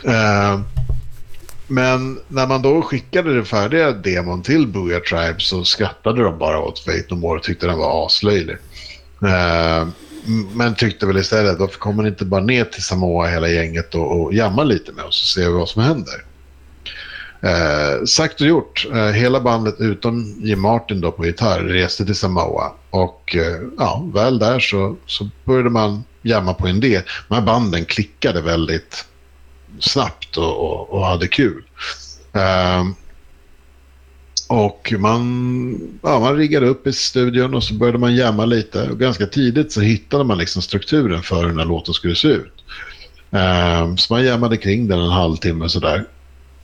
Eh, 0.05 0.61
men 1.71 2.21
när 2.29 2.47
man 2.47 2.62
då 2.62 2.83
skickade 2.83 3.35
den 3.35 3.45
färdiga 3.45 3.93
demon 3.93 4.43
till 4.43 4.66
Booyah 4.66 5.01
Tribe 5.01 5.35
så 5.39 5.64
skrattade 5.64 6.23
de 6.23 6.39
bara 6.39 6.59
åt 6.59 6.79
Fate 6.79 7.05
No 7.11 7.14
More 7.14 7.39
och 7.39 7.45
tyckte 7.45 7.66
den 7.66 7.79
var 7.79 8.07
aslöjlig. 8.07 8.57
Eh, 9.23 9.89
men 10.55 10.75
tyckte 10.75 11.07
väl 11.07 11.18
istället, 11.18 11.59
varför 11.59 11.79
kommer 11.79 12.03
ni 12.03 12.09
inte 12.09 12.25
bara 12.25 12.41
ner 12.41 12.64
till 12.64 12.83
Samoa 12.83 13.27
hela 13.27 13.49
gänget 13.49 13.95
och, 13.95 14.21
och 14.21 14.35
jammar 14.35 14.64
lite 14.64 14.93
med 14.93 15.05
oss 15.05 15.23
och 15.23 15.43
ser 15.43 15.51
vad 15.51 15.68
som 15.68 15.83
händer? 15.83 16.25
Eh, 17.43 18.05
sagt 18.05 18.41
och 18.41 18.47
gjort. 18.47 18.87
Eh, 18.93 19.07
hela 19.07 19.41
bandet 19.41 19.75
utom 19.79 20.35
Jim 20.39 20.61
Martin 20.61 21.01
då 21.01 21.12
på 21.12 21.27
gitarr 21.27 21.61
reste 21.61 22.05
till 22.05 22.14
Samoa. 22.14 22.73
Och 22.91 23.37
eh, 23.37 23.61
ja, 23.79 24.11
väl 24.14 24.39
där 24.39 24.61
så, 24.61 24.97
så 25.07 25.29
började 25.45 25.71
man 25.71 26.05
jamma 26.23 26.55
på 26.55 26.66
en 26.66 26.81
del. 26.81 27.03
De 27.29 27.35
här 27.35 27.43
banden 27.43 27.85
klickade 27.85 28.41
väldigt 28.41 29.07
snabbt 29.81 30.37
och, 30.37 30.70
och, 30.70 30.91
och 30.91 31.07
hade 31.07 31.28
kul. 31.28 31.64
Eh, 32.33 32.85
och 34.49 34.95
man, 34.99 35.99
ja, 36.03 36.20
man 36.20 36.37
riggade 36.37 36.66
upp 36.66 36.87
i 36.87 36.93
studion 36.93 37.55
och 37.55 37.64
så 37.64 37.74
började 37.74 37.99
man 37.99 38.14
jamma 38.14 38.45
lite. 38.45 38.91
Och 38.91 38.99
ganska 38.99 39.26
tidigt 39.26 39.72
så 39.72 39.81
hittade 39.81 40.24
man 40.24 40.39
liksom 40.39 40.62
strukturen 40.62 41.22
för 41.22 41.41
hur 41.41 41.49
den 41.49 41.59
här 41.59 41.64
låten 41.64 41.95
skulle 41.95 42.14
se 42.14 42.28
ut. 42.28 42.64
Eh, 43.31 43.95
så 43.97 44.14
man 44.14 44.24
jammade 44.24 44.57
kring 44.57 44.89
den 44.89 45.01
en 45.01 45.11
halvtimme 45.11 45.68
sådär. 45.68 46.07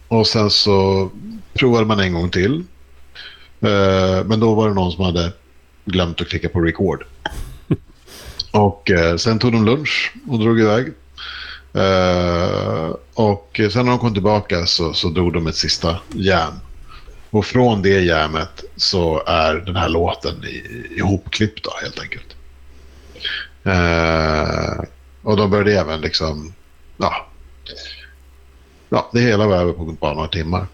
Och 0.09 0.27
sen 0.27 0.51
så 0.51 1.11
provade 1.55 1.87
man 1.87 2.01
en 2.01 2.13
gång 2.13 2.31
till. 2.31 2.65
Eh, 3.61 4.25
men 4.25 4.41
då 4.41 4.55
var 4.55 4.69
det 4.69 4.75
någon 4.75 4.93
som 4.93 5.05
hade 5.05 5.33
glömt 5.85 6.21
att 6.21 6.29
klicka 6.29 6.49
på 6.49 6.61
record. 6.61 7.05
Och 8.51 8.91
eh, 8.91 9.17
sen 9.17 9.39
tog 9.39 9.53
de 9.53 9.65
lunch 9.65 10.13
och 10.29 10.39
drog 10.39 10.61
iväg. 10.61 10.93
Eh, 11.77 12.95
och 13.15 13.61
sen 13.73 13.85
när 13.85 13.93
de 13.93 13.99
kom 13.99 14.13
tillbaka 14.15 14.67
så, 14.67 14.93
så 14.93 15.09
drog 15.09 15.33
de 15.33 15.47
ett 15.47 15.57
sista 15.57 15.97
jam. 16.15 16.53
Och 17.31 17.47
från 17.47 17.83
det 17.83 18.01
jammet 18.01 18.65
så 18.77 19.23
är 19.27 19.55
den 19.55 19.77
här 19.77 19.89
låten 19.89 20.45
i- 20.45 20.87
ihopklippt 20.97 21.65
då, 21.65 21.71
helt 21.83 22.01
enkelt. 22.01 22.37
Eh, 23.65 24.85
och 25.23 25.37
de 25.37 25.51
började 25.51 25.81
även 25.81 26.01
liksom, 26.01 26.55
ja, 26.97 27.27
ja, 28.89 29.11
det 29.13 29.21
hela 29.21 29.47
var 29.47 29.57
över 29.57 29.73
på 29.73 29.85
bara 29.85 30.15
några 30.15 30.29
timmar. 30.29 30.67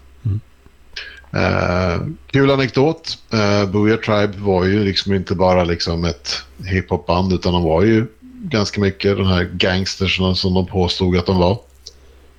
Eh, 1.35 2.01
kul 2.27 2.51
anekdot. 2.51 3.17
Uh, 3.33 3.65
Booyah 3.71 3.99
Tribe 3.99 4.33
var 4.37 4.63
ju 4.65 4.83
liksom 4.83 5.13
inte 5.13 5.35
bara 5.35 5.63
liksom 5.63 6.05
ett 6.05 6.43
hiphopband 6.65 7.33
utan 7.33 7.53
de 7.53 7.63
var 7.63 7.83
ju 7.83 8.05
ganska 8.43 8.81
mycket 8.81 9.17
de 9.17 9.27
här 9.27 9.43
gangstersna 9.43 10.35
som 10.35 10.53
de 10.53 10.65
påstod 10.65 11.17
att 11.17 11.25
de 11.25 11.37
var. 11.37 11.59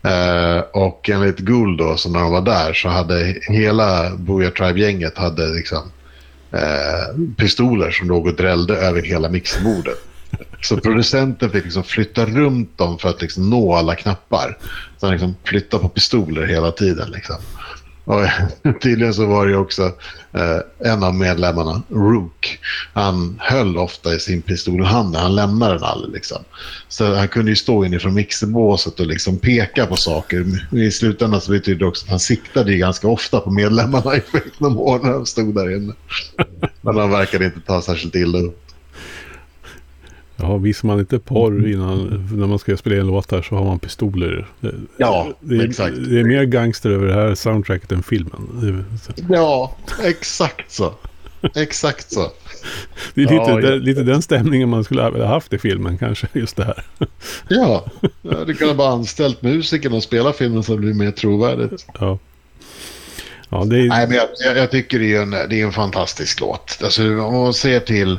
Eh, 0.03 0.59
och 0.73 1.11
enligt 1.11 1.39
Gould 1.39 1.79
då, 1.79 1.97
så 1.97 2.11
när 2.11 2.21
de 2.21 2.33
var 2.33 2.43
där 2.43 2.73
så 2.73 2.89
hade 2.89 3.37
hela 3.49 4.17
Booyah 4.17 4.53
Tribe-gänget 4.53 5.19
hade 5.19 5.47
liksom 5.47 5.83
eh, 6.53 7.35
pistoler 7.37 7.91
som 7.91 8.09
låg 8.09 8.27
och 8.27 8.37
drällde 8.37 8.77
över 8.77 9.03
hela 9.03 9.29
mixerbordet. 9.29 9.99
Så 10.63 10.77
producenten 10.77 11.51
fick 11.51 11.65
liksom 11.65 11.85
flytta 11.85 12.27
runt 12.27 12.79
dem 12.79 12.99
för 12.99 13.09
att 13.09 13.23
liksom 13.23 13.51
nå 13.51 13.75
alla 13.75 13.95
knappar. 13.95 14.59
Så 14.99 15.07
han 15.07 15.13
liksom 15.13 15.37
flyttade 15.45 15.83
på 15.83 15.89
pistoler 15.89 16.47
hela 16.47 16.73
tiden. 16.73 17.11
Liksom. 17.11 17.37
Och 18.05 18.21
tydligen 18.83 19.15
så 19.15 19.27
var 19.27 19.47
det 19.47 19.57
också 19.57 19.83
eh, 20.33 20.93
en 20.93 21.03
av 21.03 21.15
medlemmarna, 21.15 21.83
Rook. 21.91 22.59
Han 22.93 23.41
höll 23.41 23.79
ofta 23.79 24.15
i 24.15 24.19
sin 24.19 24.43
pistol 24.43 24.81
i 24.81 24.85
handen. 24.85 25.23
Han 25.23 25.35
lämnade 25.35 25.75
den 25.75 25.85
aldrig. 25.85 26.15
Liksom. 26.15 26.39
Så 26.89 27.15
han 27.15 27.29
kunde 27.29 27.51
ju 27.51 27.57
stå 27.57 27.85
inifrån 27.85 28.15
mixerbåset 28.15 29.01
och 29.01 29.07
liksom 29.07 29.39
peka 29.39 29.87
på 29.87 29.97
saker. 29.97 30.69
I 30.73 30.91
slutändan 30.91 31.41
så 31.41 31.51
betyder 31.51 31.79
det 31.79 31.87
också 31.87 32.05
att 32.05 32.11
han 32.11 32.21
siktade 32.21 32.73
ju 32.73 32.79
ganska 32.79 33.09
ofta 33.09 33.41
på 33.41 33.51
medlemmarna 33.51 34.17
i 34.17 34.21
Fake 34.21 34.51
No 34.59 34.69
More 34.69 35.03
när 35.03 35.13
de 35.13 35.27
stod 35.27 35.55
där 35.55 35.77
inne. 35.77 35.93
Men 36.81 36.97
han 36.97 37.11
verkade 37.11 37.45
inte 37.45 37.61
ta 37.61 37.83
särskilt 37.83 38.15
illa 38.15 38.39
upp. 38.39 38.64
Ja, 40.37 40.57
visar 40.57 40.89
man 40.89 41.01
inte 41.01 41.19
porr 41.19 41.69
innan, 41.69 42.29
när 42.33 42.47
man 42.47 42.59
ska 42.59 42.77
spela 42.77 42.97
in 42.97 43.07
låtar 43.07 43.43
så 43.43 43.55
har 43.55 43.65
man 43.65 43.79
pistoler. 43.79 44.47
Ja, 44.97 45.33
det, 45.41 45.57
är, 45.57 45.69
exakt. 45.69 45.97
Det 46.09 46.21
är 46.21 46.25
mer 46.25 46.45
gangster 46.45 46.91
över 46.91 47.07
det 47.07 47.15
här 47.15 47.35
soundtracket 47.35 47.93
än 47.93 48.03
filmen. 48.03 48.85
Ja, 49.29 49.77
exakt 50.03 50.73
så. 50.73 50.95
Exakt 51.55 52.13
så. 52.13 52.33
Det 53.15 53.23
är 53.23 53.25
lite, 53.25 53.35
Ja, 53.35 53.51
ja. 53.51 53.71
Den, 53.71 53.79
lite 53.79 54.03
den 54.03 54.23
stämningen 54.23 54.69
man 54.69 54.85
skulle 54.85 55.03
ha 55.03 55.27
haft 55.27 55.53
i 55.53 55.59
filmen 55.59 55.99
kanske, 55.99 56.29
just 56.33 56.57
det 56.57 56.65
här. 56.65 56.85
Ja, 57.49 57.87
du 58.47 58.55
kunde 58.55 58.75
bara 58.75 58.93
anställt 58.93 59.43
musikerna 59.43 59.97
och 59.97 60.03
spela 60.03 60.33
filmen 60.33 60.63
så 60.63 60.73
det 60.73 60.79
blir 60.79 60.95
mer 60.95 61.11
trovärdigt. 61.11 61.87
Ja, 62.01 62.19
ja 63.49 63.65
det 63.65 63.77
är... 63.77 63.89
Nej, 63.89 64.09
men 64.09 64.17
jag, 64.17 64.29
jag, 64.45 64.57
jag 64.57 64.71
tycker 64.71 64.99
det 64.99 65.15
är, 65.15 65.23
en, 65.23 65.31
det 65.31 65.61
är 65.61 65.65
en 65.65 65.73
fantastisk 65.73 66.41
låt. 66.41 66.79
Alltså, 66.83 67.03
om 67.03 67.35
man 67.35 67.55
ser 67.55 67.81
till... 67.81 68.19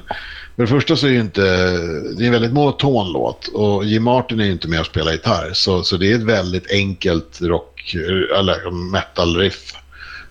För 0.56 0.64
det 0.64 0.68
första 0.68 0.96
så 0.96 1.08
är 1.08 1.12
ju 1.12 1.20
inte... 1.20 1.42
Det 2.18 2.24
är 2.24 2.26
en 2.26 2.32
väldigt 2.32 2.54
monoton 2.54 3.12
låt 3.12 3.48
och 3.48 3.86
Jim 3.86 4.04
Martin 4.04 4.40
är 4.40 4.46
ju 4.46 4.52
inte 4.52 4.68
med 4.68 4.80
och 4.80 4.86
spelar 4.86 5.12
gitarr. 5.12 5.50
Så, 5.54 5.84
så 5.84 5.98
det 5.98 6.12
är 6.12 6.16
ett 6.16 6.22
väldigt 6.22 6.72
enkelt 6.72 7.42
rock 7.42 7.96
eller 8.38 8.72
metal-riff. 8.72 9.76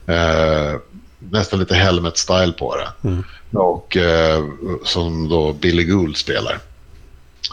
Eh, 0.06 0.74
nästan 1.18 1.58
lite 1.58 1.74
Helmet-style 1.74 2.52
på 2.52 2.76
det. 2.76 3.08
Mm. 3.08 3.24
Och 3.52 3.96
eh, 3.96 4.44
som 4.84 5.28
då 5.28 5.52
Billy 5.52 5.84
Gould 5.84 6.16
spelar. 6.16 6.58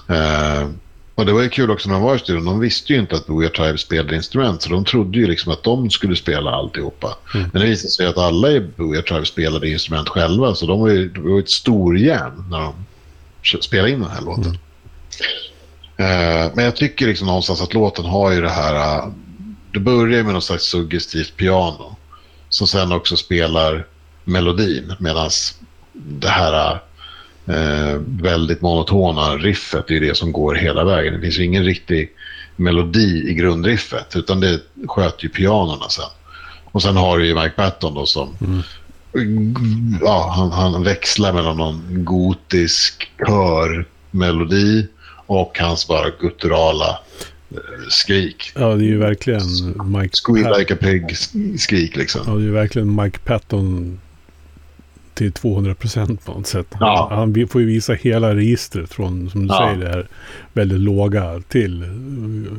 Eh, 0.09 0.67
och 1.15 1.25
det 1.25 1.33
var 1.33 1.41
ju 1.41 1.49
kul 1.49 1.71
också 1.71 1.89
när 1.89 1.95
de 1.95 2.03
var 2.03 2.15
i 2.15 2.19
studion. 2.19 2.45
De 2.45 2.59
visste 2.59 2.93
ju 2.93 2.99
inte 2.99 3.15
att 3.15 3.27
Booyah 3.27 3.51
Tribe 3.51 3.77
spelade 3.77 4.15
instrument. 4.15 4.61
Så 4.61 4.69
de 4.69 4.85
trodde 4.85 5.17
ju 5.19 5.27
liksom 5.27 5.51
att 5.51 5.63
de 5.63 5.89
skulle 5.89 6.15
spela 6.15 6.51
alltihopa. 6.51 7.17
Mm. 7.33 7.49
Men 7.53 7.61
det 7.61 7.67
visade 7.67 7.91
sig 7.91 8.07
att 8.07 8.17
alla 8.17 8.51
i 8.51 8.59
Booyah 8.59 9.03
Tribe 9.03 9.25
spelade 9.25 9.69
instrument 9.69 10.09
själva. 10.09 10.55
Så 10.55 10.65
de 10.65 10.79
var 10.79 10.89
ju, 10.89 11.09
det 11.09 11.19
var 11.19 11.29
ju 11.29 11.39
ett 11.39 11.49
storjärn 11.49 12.45
när 12.49 12.59
de 12.59 12.73
spelade 13.61 13.91
in 13.91 14.01
den 14.01 14.09
här 14.09 14.21
låten. 14.21 14.57
Eh, 15.97 16.51
men 16.55 16.65
jag 16.65 16.75
tycker 16.75 17.07
liksom 17.07 17.27
någonstans 17.27 17.61
att 17.61 17.73
låten 17.73 18.05
har 18.05 18.31
ju 18.31 18.41
det 18.41 18.49
här... 18.49 18.75
eh, 18.75 19.07
det 19.73 19.79
börjar 19.79 20.23
med 20.23 20.33
något 20.33 20.43
slags 20.43 20.63
suggestivt 20.63 21.35
piano. 21.37 21.95
Som 22.49 22.67
sen 22.67 22.91
också 22.91 23.15
spelar 23.15 23.87
melodin. 24.23 24.93
Medan 24.99 25.29
det 25.93 26.29
här 26.29 26.79
eh, 27.45 28.01
väldigt 28.07 28.61
monotona 28.61 29.35
riffet 29.35 29.89
är 29.89 29.93
ju 29.93 29.99
det 29.99 30.17
som 30.17 30.31
går 30.31 30.55
hela 30.55 30.83
vägen. 30.83 31.13
Det 31.13 31.21
finns 31.21 31.39
ju 31.39 31.43
ingen 31.43 31.63
riktig 31.63 32.11
melodi 32.55 33.29
i 33.29 33.33
grundriffet. 33.33 34.15
Utan 34.15 34.39
det 34.39 34.59
sköter 34.87 35.23
ju 35.23 35.29
pianorna 35.29 35.89
sen. 35.89 36.05
Och 36.65 36.81
sen 36.81 36.95
har 36.95 37.17
du 37.17 37.27
ju 37.27 37.35
Mike 37.35 37.55
Patton 37.55 37.93
då 37.93 38.05
som... 38.05 38.35
Ja, 40.01 40.33
han, 40.35 40.51
han 40.51 40.83
växlar 40.83 41.33
mellan 41.33 41.57
någon 41.57 42.05
gotisk 42.05 43.11
körmelodi 43.27 44.87
och 45.25 45.59
hans 45.59 45.87
bara 45.87 46.09
gutturala 46.21 46.99
eh, 47.51 47.57
skrik. 47.89 48.51
Ja, 48.55 48.75
det 48.75 48.83
är 48.83 48.87
ju 48.87 48.97
verkligen 48.97 49.41
Mike 49.85 50.15
Squeal 50.25 50.59
like 50.59 50.73
a 50.73 50.77
pig 50.79 51.17
skrik 51.59 51.95
liksom. 51.95 52.21
Ja, 52.25 52.33
det 52.33 52.41
är 52.41 52.45
ju 52.45 52.51
verkligen 52.51 52.95
Mike 52.95 53.19
Patton 53.19 53.99
till 55.21 55.31
200 55.31 55.75
procent 55.75 56.25
på 56.25 56.31
något 56.33 56.47
sätt. 56.47 56.67
Ja. 56.79 57.07
Han 57.11 57.33
vi- 57.33 57.47
får 57.47 57.61
ju 57.61 57.67
visa 57.67 57.93
hela 57.93 58.35
registret 58.35 58.93
från, 58.93 59.29
som 59.29 59.47
du 59.47 59.53
Ja. 59.53 59.59
säger, 59.67 59.85
det 59.85 59.89
här 59.95 60.07
väldigt 60.53 60.79
låga 60.79 61.41
till 61.49 61.85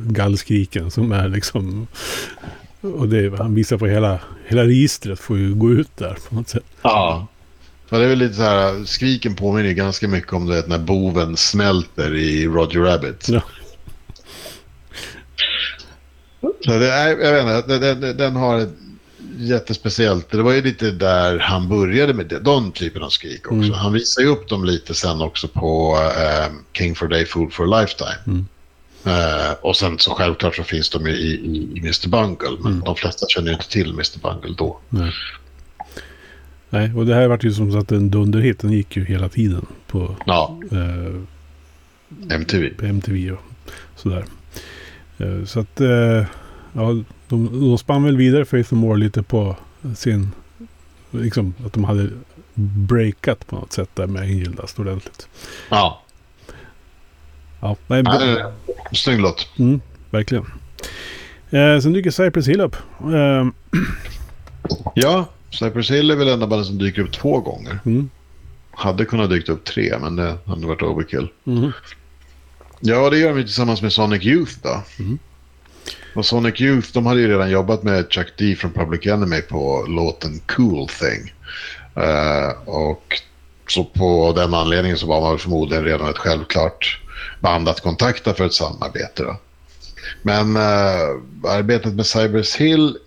gallskriken 0.07 0.91
som 0.91 1.11
är 1.11 1.27
liksom... 1.29 1.87
Och 2.81 3.07
det, 3.09 3.37
han 3.37 3.55
visar 3.55 3.77
på 3.77 3.87
hela, 3.87 4.19
hela 4.47 4.63
registret 4.63 5.19
får 5.19 5.37
ju 5.37 5.55
gå 5.55 5.71
ut 5.71 5.97
där 5.97 6.17
på 6.29 6.35
något 6.35 6.49
sätt. 6.49 6.63
Ja. 6.81 7.27
Ja, 7.89 7.97
det 7.97 8.03
är 8.05 8.09
väl 8.09 8.17
lite 8.19 8.33
så 8.33 8.41
här, 8.41 8.85
skriken 8.85 9.35
påminner 9.35 9.69
ju 9.69 9.75
ganska 9.75 10.07
mycket 10.07 10.33
om 10.33 10.45
det 10.45 10.67
när 10.67 10.79
boven 10.79 11.37
smälter 11.37 12.15
i 12.15 12.45
Roger 12.47 12.79
Rabbit. 12.79 13.29
Ja. 13.29 13.41
Så 16.65 16.71
det 16.79 16.91
är, 16.91 17.07
jag 17.19 17.45
vet 17.45 17.63
inte, 17.65 17.77
den, 17.79 18.01
den, 18.01 18.17
den 18.17 18.35
har 18.35 18.59
ett 18.59 18.69
jättespeciellt. 19.37 20.29
Det 20.31 20.41
var 20.41 20.53
ju 20.53 20.61
lite 20.61 20.91
där 20.91 21.39
han 21.39 21.69
började 21.69 22.13
med 22.13 22.27
den 22.41 22.71
typen 22.71 23.03
av 23.03 23.09
skrik 23.09 23.45
också. 23.45 23.55
Mm. 23.55 23.71
Han 23.73 23.93
visar 23.93 24.21
ju 24.21 24.27
upp 24.27 24.49
dem 24.49 24.65
lite 24.65 24.93
sen 24.93 25.21
också 25.21 25.47
på 25.47 25.97
eh, 26.17 26.51
King 26.73 26.95
for 26.95 27.07
Day, 27.07 27.25
Fool 27.25 27.51
for 27.51 27.73
a 27.73 27.81
Lifetime. 27.81 28.17
Mm. 28.27 28.45
Eh, 29.05 29.51
och 29.61 29.75
sen 29.75 29.99
så 29.99 30.11
självklart 30.11 30.55
så 30.55 30.63
finns 30.63 30.89
de 30.89 31.07
ju 31.07 31.13
i, 31.13 31.31
i, 31.33 31.77
i 31.77 31.79
Mr. 31.79 32.09
Bungle, 32.09 32.57
men 32.63 32.71
Mm. 32.71 32.83
de 32.85 32.95
flesta 32.95 33.25
känner 33.29 33.47
ju 33.47 33.53
inte 33.53 33.69
till 33.69 33.89
Mr. 33.91 34.19
Bungle 34.21 34.55
då. 34.57 34.79
Nej. 34.89 35.11
Nej, 36.69 36.93
och 36.95 37.05
det 37.05 37.15
här 37.15 37.27
vart 37.27 37.43
ju 37.43 37.53
som 37.53 37.71
sagt 37.71 37.91
en 37.91 38.09
dunderhit. 38.09 38.59
Den 38.59 38.71
gick 38.71 38.95
ju 38.97 39.05
hela 39.05 39.29
tiden 39.29 39.65
på, 39.87 40.15
Ja, 40.25 40.59
eh, 40.71 41.21
MTV. 42.35 42.69
på 42.69 42.85
MTV 42.85 43.31
och 43.31 43.39
sådär. 43.95 44.25
Eh, 45.17 45.45
så 45.45 45.59
att, 45.59 45.81
eh, 45.81 46.23
ja, 46.73 47.03
de, 47.27 47.59
de 47.69 47.77
spann 47.77 48.03
väl 48.03 48.17
vidare 48.17 48.45
Faith 48.45 48.73
No 48.73 48.77
More 48.77 48.99
lite 48.99 49.23
på 49.23 49.55
sin, 49.95 50.31
liksom 51.11 51.53
att 51.65 51.73
de 51.73 51.83
hade 51.83 52.09
breakat 52.53 53.47
på 53.47 53.55
något 53.55 53.73
sätt 53.73 53.89
där 53.93 54.07
med 54.07 54.21
Angel 54.21 54.55
Dust 54.55 54.79
ordentligt. 54.79 55.27
Ja, 55.69 55.99
Ja, 57.61 57.75
nej, 57.87 57.99
en 58.89 58.95
snygg 58.95 59.19
låt. 59.19 59.47
mm, 59.59 59.81
verkligen. 60.09 60.45
Eh, 61.49 61.79
sen 61.79 61.93
dyker 61.93 62.11
Cypress 62.11 62.47
Hill 62.47 62.61
upp. 62.61 62.75
Eh, 63.01 63.47
Ja, 64.95 65.25
Cypress 65.49 65.91
Hill 65.91 66.11
är 66.11 66.15
väl 66.15 66.27
enda 66.27 66.47
bandet 66.47 66.67
som 66.67 66.77
dyker 66.77 67.01
upp 67.01 67.11
två 67.11 67.39
gånger. 67.39 67.79
mm, 67.85 68.09
Hade 68.71 69.05
kunnat 69.05 69.29
dyka 69.29 69.51
upp 69.51 69.65
tre, 69.65 69.97
men 70.01 70.15
det 70.15 70.37
hade 70.45 70.67
varit 70.67 70.81
overkill. 70.81 71.27
mhm. 71.43 71.71
Ja, 72.79 73.09
det 73.09 73.17
gör 73.17 73.35
de 73.35 73.41
tillsammans 73.43 73.81
med 73.81 73.93
Sonic 73.93 74.23
Youth 74.25 74.53
då. 74.63 74.83
Mm. 74.99 75.19
Och 76.15 76.25
Sonic 76.25 76.61
Youth, 76.61 76.89
de 76.93 77.05
hade 77.05 77.21
ju 77.21 77.27
redan 77.27 77.49
jobbat 77.49 77.83
med 77.83 78.13
Chuck 78.13 78.33
D 78.37 78.55
från 78.55 78.71
Public 78.71 79.05
Enemy 79.05 79.41
på 79.41 79.85
låten 79.87 80.39
Cool 80.39 80.87
Thing. 80.87 81.33
Uh, 81.97 82.69
och 82.69 83.21
så 83.67 83.83
på 83.83 84.33
den 84.35 84.53
anledningen 84.53 84.97
så 84.97 85.07
var 85.07 85.21
man 85.21 85.39
förmodligen 85.39 85.83
redan 85.83 86.09
ett 86.09 86.17
självklart 86.17 87.01
band 87.39 87.69
att 87.69 87.81
kontakta 87.81 88.33
för 88.33 88.45
ett 88.45 88.53
samarbete. 88.53 89.23
Då. 89.23 89.37
Men 90.21 90.57
uh, 90.57 91.21
arbetet 91.47 91.93
med 91.93 92.05
Cybers 92.05 92.55
Hill 92.55 92.97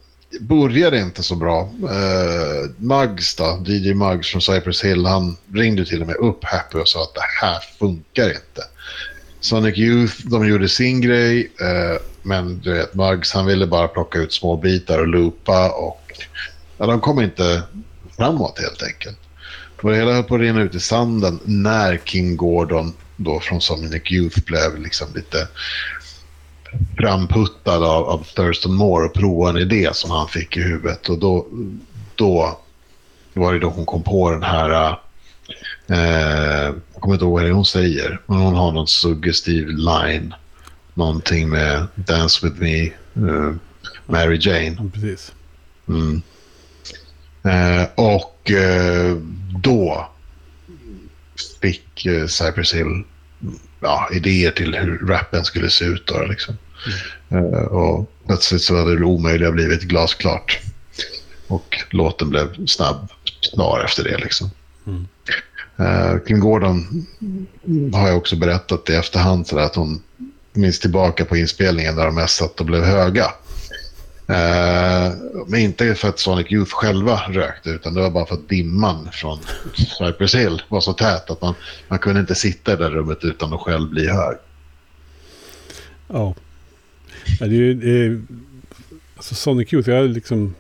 började 0.40 0.98
inte 0.98 1.22
så 1.22 1.34
bra. 1.34 1.62
Uh, 1.82 2.70
Muggs 2.76 3.36
då, 3.36 3.62
DJ 3.66 3.94
Muggs 3.94 4.30
från 4.30 4.42
Cypress 4.42 4.84
Hill, 4.84 5.06
han 5.06 5.36
ringde 5.54 5.84
till 5.84 6.00
och 6.00 6.06
med 6.06 6.16
upp 6.16 6.44
Happy 6.44 6.78
och 6.78 6.88
sa 6.88 7.02
att 7.02 7.14
det 7.14 7.46
här 7.46 7.60
funkar 7.78 8.28
inte. 8.28 8.62
Sonic 9.46 9.78
Youth, 9.78 10.14
de 10.24 10.48
gjorde 10.48 10.68
sin 10.68 11.00
grej, 11.00 11.52
eh, 11.60 12.00
men 12.22 12.58
du 12.58 12.72
vet, 12.72 12.94
Muggs 12.94 13.32
han 13.32 13.46
ville 13.46 13.66
bara 13.66 13.88
plocka 13.88 14.18
ut 14.18 14.32
små 14.32 14.56
bitar 14.56 14.98
och 14.98 15.06
loopa 15.06 15.70
och 15.70 16.12
ja, 16.78 16.86
de 16.86 17.00
kom 17.00 17.20
inte 17.20 17.62
framåt 18.16 18.58
helt 18.58 18.82
enkelt. 18.82 19.18
Och 19.82 19.90
det 19.90 19.96
hela 19.96 20.12
höll 20.12 20.22
på 20.22 20.34
att 20.34 20.40
rinna 20.40 20.62
ut 20.62 20.74
i 20.74 20.80
sanden 20.80 21.40
när 21.44 22.00
King 22.04 22.36
Gordon 22.36 22.92
då 23.16 23.40
från 23.40 23.60
Sonic 23.60 24.12
Youth 24.12 24.44
blev 24.44 24.78
liksom 24.78 25.08
lite 25.14 25.48
framputtad 26.96 27.84
av, 27.84 28.04
av 28.08 28.26
Thurston 28.36 28.74
Moore 28.74 29.06
och 29.06 29.14
provade 29.14 29.58
en 29.58 29.62
idé 29.62 29.90
som 29.92 30.10
han 30.10 30.28
fick 30.28 30.56
i 30.56 30.60
huvudet. 30.60 31.08
Och 31.08 31.18
då, 31.18 31.46
då 32.14 32.58
var 33.34 33.52
det 33.52 33.58
då 33.58 33.68
hon 33.68 33.86
kom 33.86 34.02
på 34.02 34.30
den 34.30 34.42
här... 34.42 34.70
Eh, 34.70 34.96
Eh, 35.88 36.74
jag 36.92 37.00
kommer 37.00 37.14
inte 37.14 37.24
ihåg 37.24 37.42
vad 37.42 37.50
hon 37.50 37.66
säger, 37.66 38.20
men 38.26 38.38
hon 38.38 38.54
har 38.54 38.72
någon 38.72 38.86
suggestiv 38.86 39.68
line. 39.68 40.34
Någonting 40.94 41.48
med 41.48 41.86
Dance 41.94 42.46
with 42.46 42.60
me, 42.60 42.84
eh, 43.28 43.54
Mary 44.06 44.38
Jane. 44.40 44.76
Ja, 44.78 44.84
precis. 44.94 45.32
Mm. 45.88 46.22
Eh, 47.44 47.88
och 47.94 48.50
eh, 48.50 49.16
då 49.62 50.08
fick 51.60 52.06
eh, 52.06 52.26
Cypress 52.26 52.74
Hill 52.74 53.04
ja, 53.80 54.08
idéer 54.12 54.50
till 54.50 54.74
hur 54.74 54.98
rappen 55.06 55.44
skulle 55.44 55.70
se 55.70 55.84
ut. 55.84 56.06
Då, 56.06 56.24
liksom. 56.24 56.58
Eh, 57.28 57.64
och 57.64 58.10
plötsligt 58.26 58.62
så 58.62 58.76
hade 58.76 58.98
det 58.98 59.04
omöjliga 59.04 59.50
blivit 59.50 59.82
glasklart. 59.82 60.60
Och 61.48 61.76
låten 61.90 62.30
blev 62.30 62.66
snabb, 62.66 63.08
klar 63.52 63.82
efter 63.84 64.04
det. 64.04 64.16
Liksom. 64.18 64.50
Mm. 64.86 65.06
Eh, 65.78 66.18
Kim 66.26 66.40
Gordon 66.40 67.06
har 67.92 68.08
jag 68.08 68.16
också 68.16 68.36
berättat 68.36 68.90
i 68.90 68.94
efterhand 68.94 69.46
så 69.46 69.56
där, 69.56 69.62
att 69.62 69.76
hon 69.76 70.02
minns 70.52 70.80
tillbaka 70.80 71.24
på 71.24 71.36
inspelningen 71.36 71.96
där 71.96 72.06
de 72.06 72.14
mest 72.14 72.36
satt 72.36 72.60
och 72.60 72.66
blev 72.66 72.82
höga. 72.82 73.24
Eh, 74.28 75.12
men 75.46 75.60
inte 75.60 75.94
för 75.94 76.08
att 76.08 76.18
Sonic 76.18 76.52
Youth 76.52 76.72
själva 76.74 77.22
rökte 77.28 77.70
utan 77.70 77.94
det 77.94 78.00
var 78.00 78.10
bara 78.10 78.26
för 78.26 78.34
att 78.34 78.48
dimman 78.48 79.08
från 79.12 79.38
Cypress 79.74 80.34
Hill 80.34 80.62
var 80.68 80.80
så 80.80 80.92
tät 80.92 81.30
att 81.30 81.42
man, 81.42 81.54
man 81.88 81.98
kunde 81.98 82.20
inte 82.20 82.34
sitta 82.34 82.72
i 82.72 82.76
det 82.76 82.90
rummet 82.90 83.18
utan 83.24 83.52
att 83.52 83.60
själv 83.60 83.90
bli 83.90 84.08
hög. 84.08 84.36
Ja. 86.08 86.34
ja 87.40 87.46
det 87.46 87.56
är 87.56 87.74
det 87.74 87.90
är, 87.90 88.22
alltså 89.16 89.34
Sonic 89.34 89.72
Youth, 89.72 89.90
jag 89.90 89.96
har 89.96 90.08
liksom 90.08 90.54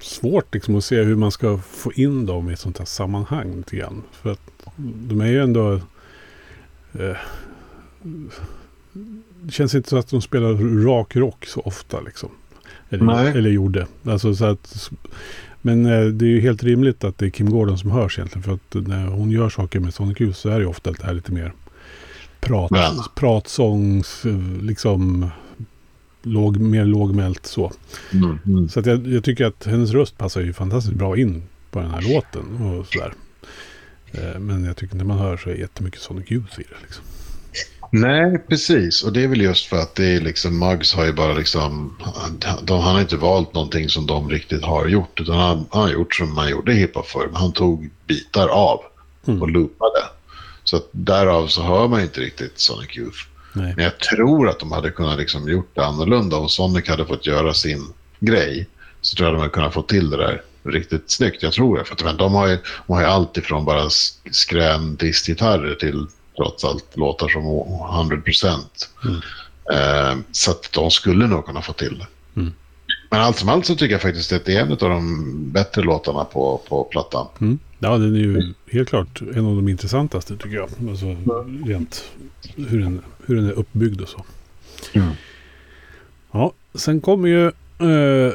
svårt 0.00 0.54
liksom 0.54 0.76
att 0.76 0.84
se 0.84 1.02
hur 1.02 1.16
man 1.16 1.32
ska 1.32 1.58
få 1.58 1.92
in 1.92 2.26
dem 2.26 2.50
i 2.50 2.52
ett 2.52 2.58
sånt 2.58 2.78
här 2.78 2.84
sammanhang 2.84 3.56
lite 3.56 3.76
grann. 3.76 4.02
För 4.22 4.32
att 4.32 4.57
de 4.78 5.20
är 5.20 5.26
ju 5.26 5.42
ändå... 5.42 5.72
Eh, 6.92 7.16
det 9.42 9.52
känns 9.52 9.74
inte 9.74 9.88
så 9.88 9.96
att 9.96 10.10
de 10.10 10.22
spelar 10.22 10.84
rak 10.84 11.16
rock 11.16 11.46
så 11.46 11.60
ofta 11.60 12.00
liksom. 12.00 12.28
Eller, 12.90 13.36
eller 13.36 13.50
gjorde. 13.50 13.86
Alltså, 14.04 14.34
så 14.34 14.44
att, 14.44 14.90
men 15.62 15.86
eh, 15.86 16.04
det 16.04 16.24
är 16.24 16.30
ju 16.30 16.40
helt 16.40 16.62
rimligt 16.62 17.04
att 17.04 17.18
det 17.18 17.26
är 17.26 17.30
Kim 17.30 17.50
Gordon 17.50 17.78
som 17.78 17.90
hörs 17.90 18.18
egentligen. 18.18 18.42
För 18.42 18.52
att 18.52 18.86
när 18.86 19.06
hon 19.06 19.30
gör 19.30 19.48
saker 19.48 19.80
med 19.80 19.94
Sonic 19.94 20.20
Youth 20.20 20.38
så 20.38 20.48
är 20.48 20.60
det 20.60 20.66
ofta 20.66 20.92
det 20.92 21.02
här 21.02 21.14
lite 21.14 21.32
mer 21.32 21.52
prat, 22.40 22.70
pratsångs, 23.14 24.22
liksom 24.62 25.30
låg, 26.22 26.56
mer 26.56 26.84
lågmält 26.84 27.46
så. 27.46 27.72
Mm, 28.12 28.38
mm. 28.46 28.68
Så 28.68 28.80
att 28.80 28.86
jag, 28.86 29.06
jag, 29.06 29.24
tycker 29.24 29.46
att 29.46 29.66
hennes 29.66 29.90
röst 29.90 30.18
passar 30.18 30.40
ju 30.40 30.52
fantastiskt 30.52 30.96
bra 30.96 31.16
in 31.16 31.42
på 31.70 31.80
den 31.80 31.90
här 31.90 32.14
låten 32.14 32.62
och 32.62 32.86
sådär. 32.86 33.12
Eh, 34.12 34.38
men 34.38 34.64
jag 34.64 34.76
tycker 34.76 34.96
när 34.96 35.04
man 35.04 35.18
hör 35.18 35.36
så 35.36 35.50
är 35.50 35.54
jättemycket 35.54 36.00
Sonic 36.00 36.30
Youth 36.30 36.60
i 36.60 36.62
det 36.62 36.76
liksom. 36.82 37.04
Nej, 37.90 38.38
precis. 38.38 39.02
Och 39.02 39.12
det 39.12 39.24
är 39.24 39.28
väl 39.28 39.40
just 39.40 39.66
för 39.66 39.76
att 39.76 39.94
det 39.94 40.04
är 40.04 40.20
liksom, 40.20 40.58
Muggs 40.58 40.94
har 40.94 41.04
ju 41.04 41.12
bara 41.12 41.34
liksom, 41.34 41.96
de, 42.62 42.80
han 42.80 42.94
har 42.94 43.00
inte 43.00 43.16
valt 43.16 43.54
någonting 43.54 43.88
som 43.88 44.06
de 44.06 44.30
riktigt 44.30 44.64
har 44.64 44.86
gjort. 44.86 45.20
Utan 45.20 45.38
han, 45.38 45.66
han 45.70 45.82
har 45.82 45.90
gjort 45.90 46.14
som 46.14 46.34
man 46.34 46.50
gjorde 46.50 46.72
hiphop 46.72 47.06
förr. 47.06 47.30
Han 47.32 47.52
tog 47.52 47.90
bitar 48.06 48.48
av 48.48 48.80
mm. 49.26 49.42
och 49.42 49.48
loopade. 49.48 50.00
Så 50.64 50.76
att 50.76 50.88
därav 50.92 51.46
så 51.46 51.62
hör 51.62 51.88
man 51.88 52.00
inte 52.00 52.20
riktigt 52.20 52.58
Sonic 52.58 52.96
Youth. 52.96 53.18
Nej. 53.52 53.72
Men 53.76 53.84
jag 53.84 53.98
tror 53.98 54.48
att 54.48 54.60
de 54.60 54.72
hade 54.72 54.90
kunnat 54.90 55.18
liksom 55.18 55.48
gjort 55.48 55.70
det 55.74 55.86
annorlunda. 55.86 56.36
Om 56.36 56.48
Sonic 56.48 56.88
hade 56.88 57.06
fått 57.06 57.26
göra 57.26 57.54
sin 57.54 57.86
grej 58.20 58.66
så 59.00 59.16
tror 59.16 59.28
jag 59.28 59.34
de 59.34 59.40
hade 59.40 59.52
kunnat 59.52 59.74
få 59.74 59.82
till 59.82 60.10
det 60.10 60.16
där 60.16 60.42
riktigt 60.70 61.10
snyggt. 61.10 61.42
Jag 61.42 61.52
tror 61.52 61.78
det. 61.78 61.84
För 61.84 62.08
att, 62.08 62.18
de 62.18 62.34
har 62.34 62.46
ju, 62.46 62.58
de 62.86 62.92
har 62.92 63.00
ju 63.00 63.06
allt 63.06 63.36
ifrån 63.36 63.64
bara 63.64 63.90
skrän 64.30 64.96
distgitarrer 64.96 65.74
till 65.74 66.06
trots 66.36 66.64
allt 66.64 66.96
låtar 66.96 67.28
som 67.28 67.44
100 67.98 68.16
procent. 68.16 68.90
Mm. 69.04 69.20
Eh, 69.72 70.18
så 70.32 70.50
att 70.50 70.72
de 70.72 70.90
skulle 70.90 71.26
nog 71.26 71.46
kunna 71.46 71.62
få 71.62 71.72
till 71.72 71.98
det. 71.98 72.40
Mm. 72.40 72.52
Men 73.10 73.20
allt 73.20 73.36
som 73.36 73.48
allt 73.48 73.66
så 73.66 73.74
tycker 73.74 73.92
jag 73.94 74.02
faktiskt 74.02 74.32
att 74.32 74.44
det 74.44 74.56
är 74.56 74.62
en 74.62 74.72
av 74.72 74.78
de 74.78 75.52
bättre 75.52 75.82
låtarna 75.82 76.24
på, 76.24 76.60
på 76.68 76.84
plattan. 76.84 77.26
Mm. 77.40 77.58
Ja, 77.78 77.98
den 77.98 78.14
är 78.14 78.18
ju 78.18 78.54
helt 78.70 78.88
klart 78.88 79.20
en 79.20 79.46
av 79.46 79.56
de 79.56 79.68
intressantaste 79.68 80.36
tycker 80.36 80.56
jag. 80.56 80.68
Alltså 80.88 81.16
rent 81.66 82.04
hur 82.56 82.80
den, 82.80 83.02
hur 83.26 83.36
den 83.36 83.46
är 83.46 83.52
uppbyggd 83.52 84.00
och 84.00 84.08
så. 84.08 84.24
Mm. 84.92 85.08
Ja, 86.32 86.52
sen 86.74 87.00
kommer 87.00 87.28
ju 87.28 87.46
eh, 87.46 88.32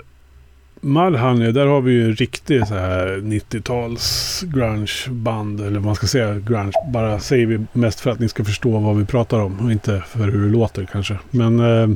Mudhoney, 0.83 1.51
där 1.51 1.65
har 1.65 1.81
vi 1.81 1.91
ju 1.91 2.05
en 2.05 2.15
riktig 2.15 2.67
så 2.67 2.73
här 2.73 3.07
90-tals 3.23 4.43
grunge-band. 4.47 5.61
Eller 5.61 5.71
vad 5.71 5.83
man 5.83 5.95
ska 5.95 6.07
säga 6.07 6.39
grunge. 6.39 6.71
Bara 6.93 7.19
säger 7.19 7.45
vi 7.45 7.65
mest 7.73 7.99
för 7.99 8.11
att 8.11 8.19
ni 8.19 8.29
ska 8.29 8.43
förstå 8.43 8.79
vad 8.79 8.97
vi 8.97 9.05
pratar 9.05 9.39
om. 9.39 9.59
Och 9.59 9.71
inte 9.71 10.03
för 10.07 10.19
hur 10.19 10.45
det 10.45 10.51
låter 10.51 10.85
kanske. 10.85 11.17
Men 11.29 11.59
eh, 11.59 11.89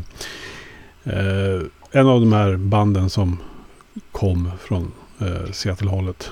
eh, 1.04 1.62
en 1.92 2.08
av 2.08 2.20
de 2.20 2.34
här 2.34 2.58
banden 2.58 3.10
som 3.10 3.38
kom 4.12 4.52
från 4.60 4.92
eh, 5.20 5.52
Seattle-hållet. 5.52 6.30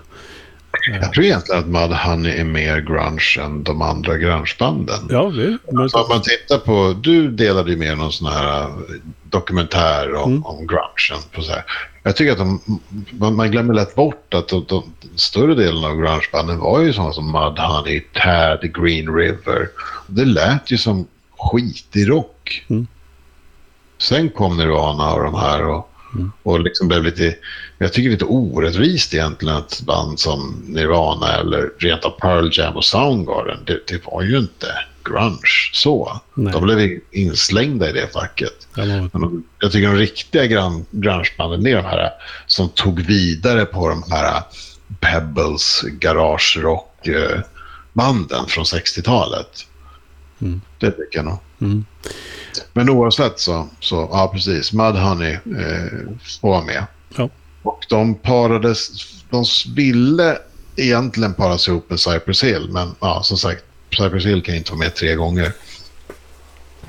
Jag 0.87 1.13
tror 1.13 1.25
egentligen 1.25 1.59
att 1.59 1.67
Mudhoney 1.67 2.31
är 2.31 2.43
mer 2.43 2.79
grunge 2.79 3.37
än 3.45 3.63
de 3.63 3.81
andra 3.81 4.17
grungebanden. 4.17 5.07
Ja, 5.09 5.31
det 5.35 5.43
är 5.43 5.81
alltså, 5.81 5.97
om 5.97 6.09
man 6.09 6.21
tittar 6.21 6.57
på, 6.57 6.95
Du 7.01 7.31
delade 7.31 7.71
ju 7.71 7.77
med 7.77 7.97
någon 7.97 8.11
sån 8.11 8.27
här 8.27 8.61
eh, 8.61 8.69
dokumentär 9.23 10.15
om, 10.15 10.31
mm. 10.31 10.45
om 10.45 10.67
grungen. 10.67 11.23
På 11.31 11.41
så 11.41 11.51
här. 11.51 11.63
Jag 12.03 12.15
tycker 12.15 12.31
att 12.31 12.37
de, 12.37 12.59
man 13.35 13.51
glömmer 13.51 13.73
lätt 13.73 13.95
bort 13.95 14.33
att 14.33 14.47
de, 14.47 14.65
de, 14.67 14.83
större 15.15 15.55
delen 15.55 15.83
av 15.83 15.97
grungebanden 15.97 16.59
var 16.59 16.81
ju 16.81 16.93
sådana 16.93 17.13
som 17.13 17.31
Mudhoney, 17.31 18.01
Tad, 18.13 18.73
Green 18.73 19.15
River. 19.15 19.69
Det 20.07 20.25
lät 20.25 20.71
ju 20.71 20.77
som 20.77 21.07
skitig 21.37 22.09
rock. 22.09 22.65
Mm. 22.67 22.87
Sen 23.97 24.29
kom 24.29 24.57
Nirvana 24.57 25.13
och 25.13 25.23
de 25.23 25.35
här 25.35 25.67
och, 25.67 25.89
mm. 26.15 26.31
och 26.43 26.59
liksom 26.59 26.87
blev 26.87 27.03
lite, 27.03 27.35
jag 27.77 27.93
tycker 27.93 28.09
lite 28.09 28.25
orättvist 28.25 29.13
egentligen 29.13 29.55
att 29.55 29.81
band 29.81 30.19
som 30.19 30.63
Nirvana 30.67 31.33
eller 31.33 31.69
rent 31.79 32.05
av 32.05 32.09
Pearl 32.09 32.49
Jam 32.51 32.75
och 32.75 32.85
Soundgarden, 32.85 33.59
det, 33.65 33.87
det 33.87 34.05
var 34.05 34.21
ju 34.21 34.37
inte 34.37 34.67
grunge 35.05 35.69
så. 35.73 36.21
Nej. 36.33 36.53
De 36.53 36.63
blev 36.63 36.99
inslängda 37.11 37.89
i 37.89 37.93
det 37.93 38.13
facket. 38.13 38.67
Men 39.13 39.43
jag 39.59 39.71
tycker 39.71 39.87
de 39.87 39.95
riktiga 39.95 40.45
grungebanden 40.91 41.67
är 41.67 41.75
de 41.75 41.85
här 41.85 42.09
som 42.47 42.69
tog 42.69 43.01
vidare 43.01 43.65
på 43.65 43.89
de 43.89 44.03
här 44.11 44.41
Pebbles, 44.99 45.81
Garage 45.81 46.57
Rock-banden 46.61 48.45
från 48.47 48.63
60-talet. 48.63 49.67
Mm. 50.41 50.61
Det 50.79 50.91
tycker 50.91 51.17
jag 51.17 51.25
nog. 51.25 51.37
Mm. 51.61 51.85
Men 52.73 52.89
oavsett 52.89 53.39
så, 53.39 53.67
så 53.79 54.09
ja 54.11 54.29
precis, 54.33 54.73
Mudhoney 54.73 55.33
eh, 55.33 55.39
får 56.41 56.49
vara 56.49 56.61
med. 56.61 56.85
Ja. 57.17 57.29
Och 57.65 57.85
de 57.89 58.15
parades, 58.15 58.89
de 59.29 59.45
ville 59.75 60.37
egentligen 60.75 61.33
paras 61.33 61.67
ihop 61.67 61.89
med 61.89 61.99
Cypress 61.99 62.43
Hill, 62.43 62.69
men 62.69 62.95
ja, 62.99 63.23
som 63.23 63.37
sagt, 63.37 63.63
Cypress 63.97 64.25
Hill 64.25 64.43
kan 64.43 64.55
inte 64.55 64.71
vara 64.71 64.79
med 64.79 64.95
tre 64.95 65.15
gånger. 65.15 65.53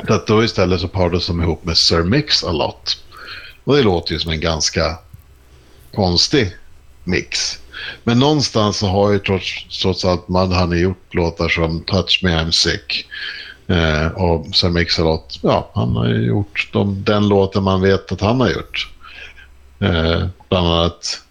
Så 0.06 0.14
att 0.14 0.26
då 0.26 0.44
istället 0.44 0.80
så 0.80 0.88
parades 0.88 1.26
de 1.26 1.42
ihop 1.42 1.64
med 1.64 1.76
Sir 1.76 2.02
Mix 2.02 2.44
a 2.44 2.52
lot. 2.52 2.98
Och 3.64 3.76
det 3.76 3.82
låter 3.82 4.12
ju 4.12 4.18
som 4.18 4.30
en 4.30 4.40
ganska 4.40 4.98
konstig 5.94 6.56
mix. 7.04 7.58
Men 8.04 8.18
någonstans 8.18 8.76
så 8.76 8.86
har 8.86 9.12
ju 9.12 9.18
trots, 9.18 9.80
trots 9.82 10.04
allt 10.04 10.28
Mudhoney 10.28 10.80
gjort 10.80 11.14
låtar 11.14 11.48
som 11.48 11.80
Touch 11.80 12.20
Me 12.22 12.30
I'm 12.30 12.50
Sick. 12.50 13.06
Eh, 13.66 14.06
och 14.06 14.56
Sir 14.56 14.68
Mix-a-Lot, 14.68 15.38
ja, 15.42 15.70
han 15.74 15.96
har 15.96 16.08
ju 16.08 16.26
gjort 16.26 16.68
de, 16.72 17.04
den 17.04 17.28
låten 17.28 17.62
man 17.62 17.80
vet 17.80 18.12
att 18.12 18.20
han 18.20 18.40
har 18.40 18.50
gjort. 18.50 18.95
Eh, 19.78 20.26
bland 20.48 20.66
annat 20.66 21.22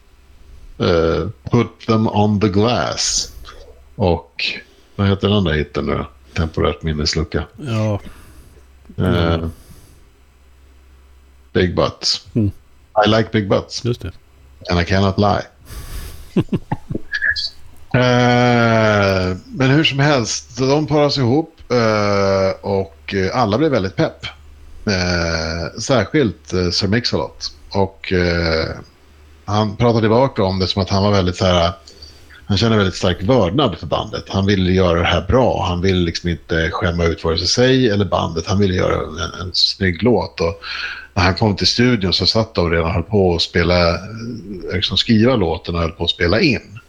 eh, 0.77 1.29
Put 1.51 1.79
them 1.87 2.07
on 2.07 2.39
the 2.39 2.47
glass. 2.49 3.33
Och 3.95 4.45
vad 4.95 5.07
heter 5.07 5.29
den 5.29 5.43
där 5.43 5.53
hitten 5.53 5.85
nu 5.85 6.05
Temporärt 6.33 6.83
minneslucka. 6.83 7.43
Ja. 7.57 7.99
Eh, 8.97 9.47
big 11.53 11.75
butts. 11.75 12.27
Mm. 12.33 12.51
I 13.05 13.09
like 13.09 13.29
big 13.31 13.49
butts. 13.49 13.85
Just 13.85 14.01
det. 14.01 14.11
And 14.69 14.79
I 14.79 14.85
cannot 14.85 15.17
lie. 15.17 15.43
eh, 17.93 19.37
men 19.45 19.69
hur 19.69 19.83
som 19.83 19.99
helst, 19.99 20.57
de 20.57 20.87
paras 20.87 21.17
ihop 21.17 21.55
eh, 21.71 22.49
och 22.61 23.15
alla 23.33 23.57
blev 23.57 23.71
väldigt 23.71 23.95
pepp. 23.95 24.25
Eh, 24.85 25.79
särskilt 25.79 26.53
eh, 26.53 26.69
Sir 26.69 26.87
Mix-a-Lot. 26.87 27.51
Och 27.75 28.13
eh, 28.13 28.67
han 29.45 29.75
pratade 29.77 30.01
tillbaka 30.01 30.43
om 30.43 30.59
det 30.59 30.67
som 30.67 30.81
att 30.81 30.89
han 30.89 31.03
var 31.03 31.11
väldigt 31.11 31.35
så 31.35 31.45
här 31.45 31.73
han 32.47 32.57
kände 32.57 32.77
väldigt 32.77 32.95
stark 32.95 33.23
vördnad 33.23 33.77
för 33.79 33.87
bandet. 33.87 34.23
Han 34.27 34.45
ville 34.45 34.71
göra 34.71 34.99
det 34.99 35.05
här 35.05 35.21
bra. 35.27 35.65
Han 35.67 35.81
ville 35.81 35.99
liksom 35.99 36.29
inte 36.29 36.69
skämma 36.71 37.03
ut 37.03 37.23
vare 37.23 37.37
sig 37.37 37.47
sig 37.47 37.89
eller 37.89 38.05
bandet. 38.05 38.47
Han 38.47 38.59
ville 38.59 38.73
göra 38.73 38.95
en, 38.95 39.41
en 39.41 39.53
snygg 39.53 40.03
låt. 40.03 40.39
Och 40.39 40.61
när 41.13 41.23
han 41.23 41.35
kom 41.35 41.55
till 41.55 41.67
studion 41.67 42.13
så 42.13 42.25
satt 42.25 42.55
de 42.55 42.71
redan 42.71 42.85
och 42.85 42.93
höll 42.93 43.03
på 43.03 43.35
att 43.35 43.41
spela, 43.41 43.89
eh, 43.89 43.99
liksom 44.73 44.97
skriva 44.97 45.35
låten 45.35 45.75
och 45.75 45.81
höll 45.81 45.91
på 45.91 46.03
att 46.03 46.09
spela 46.09 46.41
in. 46.41 46.79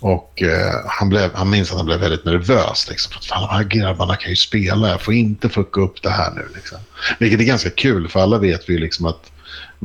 Och 0.00 0.42
eh, 0.42 0.74
han, 0.86 1.08
blev, 1.08 1.34
han 1.34 1.50
minns 1.50 1.70
att 1.70 1.76
han 1.76 1.86
blev 1.86 2.00
väldigt 2.00 2.24
nervös. 2.24 2.86
Liksom, 2.90 3.12
för 3.12 3.18
att 3.18 3.24
fan, 3.24 3.42
de 3.42 3.54
här 3.54 3.64
grabbarna 3.64 4.16
kan 4.16 4.30
ju 4.30 4.36
spela. 4.36 4.88
Jag 4.88 5.02
får 5.02 5.14
inte 5.14 5.48
fucka 5.48 5.80
upp 5.80 6.02
det 6.02 6.10
här 6.10 6.30
nu. 6.30 6.48
Liksom. 6.54 6.78
Vilket 7.18 7.40
är 7.40 7.44
ganska 7.44 7.70
kul, 7.70 8.08
för 8.08 8.20
alla 8.20 8.38
vet 8.38 8.68
vi 8.68 8.78
liksom 8.78 9.06
att 9.06 9.30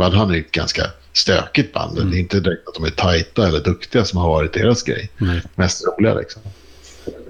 han 0.04 0.32
är 0.32 0.40
ett 0.40 0.52
ganska 0.52 0.84
stökigt 1.14 1.74
band. 1.74 1.98
Mm. 1.98 2.12
Det 2.12 2.18
är 2.18 2.20
inte 2.20 2.40
direkt 2.40 2.68
att 2.68 2.74
de 2.74 2.84
är 2.84 2.90
tajta 2.90 3.48
eller 3.48 3.60
duktiga 3.60 4.06
som 4.06 4.20
har 4.20 4.30
varit 4.30 4.54
deras 4.54 4.84
grej. 4.84 5.10
Mm. 5.22 5.40
Mest 5.56 5.84
roliga 5.88 6.14
liksom. 6.14 6.42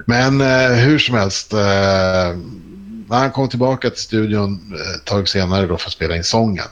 Men 0.06 0.42
eh, 0.42 0.70
hur 0.70 1.00
som 1.00 1.16
helst. 1.16 1.54
Eh, 1.54 1.60
när 3.10 3.18
han 3.18 3.32
kom 3.32 3.50
tillbaka 3.50 3.90
till 3.90 4.02
studion 4.02 4.74
eh, 4.76 4.96
ett 4.96 5.06
tag 5.06 5.30
senare 5.30 5.68
då 5.68 5.78
för 5.78 5.88
att 5.88 5.94
spela 5.94 6.16
in 6.16 6.24
sången. 6.24 6.66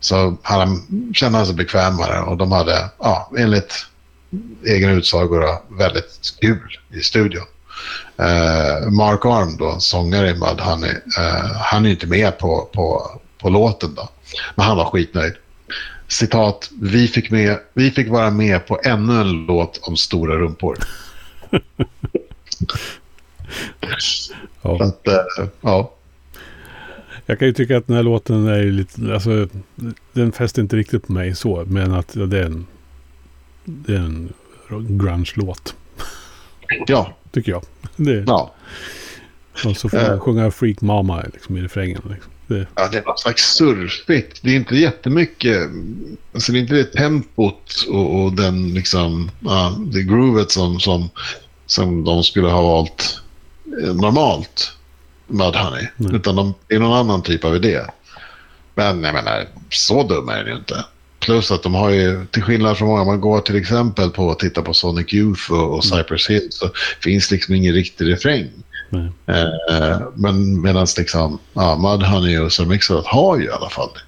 Så 0.00 0.36
han, 0.42 0.86
kände 1.14 1.38
han 1.38 1.46
sig 1.46 1.54
bekvämare 1.54 2.20
och 2.20 2.36
de 2.36 2.52
hade, 2.52 2.88
ja, 2.98 3.30
enligt 3.38 3.86
egen 4.66 4.90
utsago 4.90 5.40
då, 5.40 5.62
väldigt 5.68 6.34
kul 6.40 6.78
i 6.90 7.00
studion. 7.00 7.44
Eh, 8.16 8.90
Mark 8.90 9.24
Arm 9.24 9.56
då, 9.56 9.80
sångare 9.80 10.30
i 10.30 10.34
Mudhoney, 10.34 10.94
eh, 11.18 11.52
han 11.56 11.86
är 11.86 11.90
inte 11.90 12.06
med 12.06 12.38
på, 12.38 12.68
på, 12.72 13.10
på 13.38 13.48
låten 13.48 13.94
då. 13.94 14.08
Men 14.54 14.66
han 14.66 14.76
var 14.76 14.90
skitnöjd. 14.90 15.34
citat, 16.08 16.70
vi 16.80 17.08
fick, 17.08 17.30
med, 17.30 17.58
vi 17.74 17.90
fick 17.90 18.08
vara 18.08 18.30
med 18.30 18.66
på 18.66 18.80
ännu 18.84 19.20
en 19.20 19.46
låt 19.46 19.80
om 19.82 19.96
stora 19.96 20.36
rumpor. 20.36 20.78
Ja. 24.62 24.84
Att, 24.84 25.08
eh, 25.08 25.46
ja. 25.60 25.92
Jag 27.26 27.38
kan 27.38 27.48
ju 27.48 27.54
tycka 27.54 27.76
att 27.76 27.86
den 27.86 27.96
här 27.96 28.02
låten 28.02 28.46
är 28.46 28.62
lite, 28.62 29.14
alltså 29.14 29.48
den 30.12 30.32
fäster 30.32 30.62
inte 30.62 30.76
riktigt 30.76 31.06
på 31.06 31.12
mig 31.12 31.34
så, 31.34 31.64
men 31.66 31.92
att 31.94 32.16
ja, 32.16 32.26
det 32.26 32.38
är 32.38 32.44
en, 32.44 32.66
det 33.64 33.92
är 33.92 33.98
en 33.98 34.32
grunge-låt, 34.88 35.74
ja, 36.86 37.12
tycker 37.32 37.52
jag. 37.52 37.62
Det, 37.96 38.24
ja. 38.26 38.54
och 39.64 39.76
så 39.76 39.88
får 39.88 39.96
man 39.96 40.06
Eh. 40.06 40.20
sjunga 40.20 40.50
Freak 40.50 40.80
Mama 40.80 41.22
liksom, 41.32 41.56
i 41.56 41.62
refrängen. 41.62 42.02
Liksom. 42.10 42.32
Det, 42.52 42.66
Ja, 42.74 42.88
det 42.88 43.06
något 43.06 43.20
slags 43.20 43.42
surfigt. 43.42 44.38
Det 44.42 44.50
är 44.50 44.56
inte 44.56 44.76
jättemycket. 44.76 45.70
Alltså 46.34 46.52
det 46.52 46.58
är 46.58 46.60
inte 46.60 46.74
det 46.74 46.84
tempot 46.84 47.86
och, 47.88 48.22
och 48.22 48.32
den 48.32 48.74
liksom, 48.74 49.30
ja, 49.40 49.76
det 49.78 50.02
groovet 50.02 50.50
som, 50.50 50.80
som, 50.80 51.10
som 51.66 52.04
de 52.04 52.24
skulle 52.24 52.48
ha 52.48 52.62
valt 52.62 53.20
eh, 53.82 53.94
normalt. 53.94 54.72
Mudhoney. 55.26 55.86
Nej. 55.96 56.16
Utan 56.16 56.36
de, 56.36 56.54
det 56.68 56.74
är 56.74 56.78
någon 56.78 56.98
annan 56.98 57.22
typ 57.22 57.44
av 57.44 57.56
idé. 57.56 57.80
Men 58.74 59.02
jag 59.02 59.14
menar, 59.14 59.48
så 59.70 60.02
dum 60.02 60.28
är 60.28 60.38
den 60.38 60.46
ju 60.46 60.58
inte. 60.58 60.84
Plus 61.20 61.50
att 61.50 61.62
de 61.62 61.74
har 61.74 61.90
ju, 61.90 62.26
till 62.26 62.42
skillnad 62.42 62.78
från 62.78 62.88
många, 62.88 63.04
man 63.04 63.20
går 63.20 63.40
till 63.40 63.56
exempel 63.56 64.10
på 64.10 64.30
att 64.30 64.38
titta 64.38 64.62
på 64.62 64.74
Sonic 64.74 65.14
Youth 65.14 65.52
och, 65.52 65.74
och 65.74 65.84
Cypress 65.84 66.30
Hill 66.30 66.48
så 66.50 66.70
finns 67.00 67.30
liksom 67.30 67.54
ingen 67.54 67.74
riktig 67.74 68.12
refräng. 68.12 68.50
Eh, 68.96 70.00
men 70.14 70.60
medan 70.62 70.86
liksom, 70.98 71.38
ja, 71.52 71.76
Mudhoney 71.78 72.38
och 72.38 72.52
Sir 72.52 72.64
Mix-a-Lot 72.66 73.06
har 73.06 73.38
ju 73.38 73.44
i 73.44 73.50
alla 73.50 73.70
fall 73.70 73.88
det. 73.94 74.00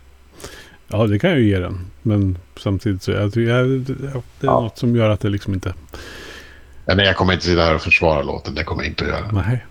Ja, 0.88 1.06
det 1.06 1.18
kan 1.18 1.30
jag 1.30 1.38
ju 1.40 1.48
ge 1.48 1.58
den. 1.58 1.90
Men 2.02 2.38
samtidigt 2.56 3.02
så 3.02 3.10
jag, 3.10 3.36
jag, 3.36 3.66
det 3.68 3.94
det 3.94 4.06
är 4.06 4.22
Ja. 4.40 4.60
något 4.60 4.78
som 4.78 4.96
gör 4.96 5.10
att 5.10 5.20
det 5.20 5.28
liksom 5.28 5.54
inte... 5.54 5.74
Ja, 6.86 6.94
nej, 6.94 7.06
jag 7.06 7.16
kommer 7.16 7.32
inte 7.32 7.44
sitta 7.44 7.62
här 7.62 7.74
och 7.74 7.82
försvara 7.82 8.22
låten, 8.22 8.54
det 8.54 8.64
kommer 8.64 8.82
jag 8.82 8.90
inte 8.90 9.04
att 9.04 9.10
göra. 9.10 9.32
Nej. 9.32 9.64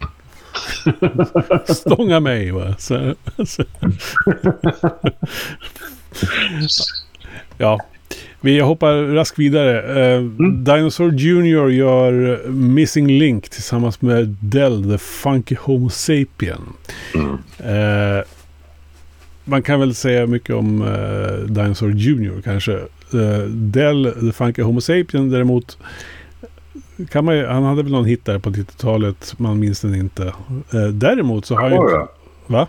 Stånga 1.75 2.19
mig 2.19 2.51
va. 2.51 2.75
Så, 2.79 3.15
så. 3.45 3.63
Ja, 7.57 7.79
vi 8.43 8.59
hoppar 8.59 8.93
raskt 8.93 9.39
vidare. 9.39 10.13
Eh, 10.15 10.21
Dinosaur 10.51 11.11
Jr. 11.11 11.69
gör 11.69 12.41
Missing 12.49 13.07
Link 13.07 13.49
tillsammans 13.49 14.01
med 14.01 14.35
Dell, 14.39 14.83
The 14.91 14.97
Funky 14.97 15.55
Homo 15.59 15.89
Sapien. 15.89 16.61
Mm. 17.15 17.37
Eh, 17.57 18.23
man 19.43 19.61
kan 19.61 19.79
väl 19.79 19.95
säga 19.95 20.27
mycket 20.27 20.55
om 20.55 20.81
eh, 20.81 21.47
Dinosaur 21.47 21.91
Jr. 21.91 22.41
kanske. 22.41 22.79
Dell, 23.49 24.13
The 24.21 24.31
Funky 24.31 24.61
Homo 24.61 24.81
Sapien 24.81 25.29
däremot 25.29 25.77
kan 27.09 27.25
man 27.25 27.37
ju, 27.37 27.45
han 27.45 27.63
hade 27.63 27.83
väl 27.83 27.91
någon 27.91 28.05
hit 28.05 28.25
där 28.25 28.39
på 28.39 28.49
90-talet, 28.49 29.33
man 29.37 29.59
minns 29.59 29.81
den 29.81 29.95
inte. 29.95 30.33
Däremot 30.93 31.45
så 31.45 31.55
har 31.55 31.69
ju... 31.69 31.75
Jodå. 31.75 32.07
Va? 32.47 32.67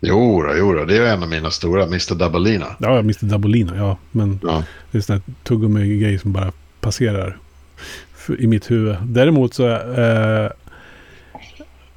Jo, 0.00 0.42
då, 0.42 0.54
jo 0.56 0.72
då, 0.74 0.84
det 0.84 0.96
är 0.96 1.12
en 1.14 1.22
av 1.22 1.28
mina 1.28 1.50
stora, 1.50 1.82
Mr. 1.84 2.14
Dabalina. 2.14 2.66
Ja, 2.78 2.98
Mr. 2.98 3.24
Dabolina, 3.26 3.76
ja. 3.76 3.96
Men 4.10 4.40
Ja. 4.42 4.64
det 4.90 4.98
är 4.98 5.02
sån 5.02 5.14
här 5.16 5.22
tuggummi-grej 5.44 6.18
som 6.18 6.32
bara 6.32 6.52
passerar 6.80 7.36
i 8.38 8.46
mitt 8.46 8.70
huvud. 8.70 8.96
Däremot 9.02 9.54
så 9.54 9.68
eh, 9.68 10.50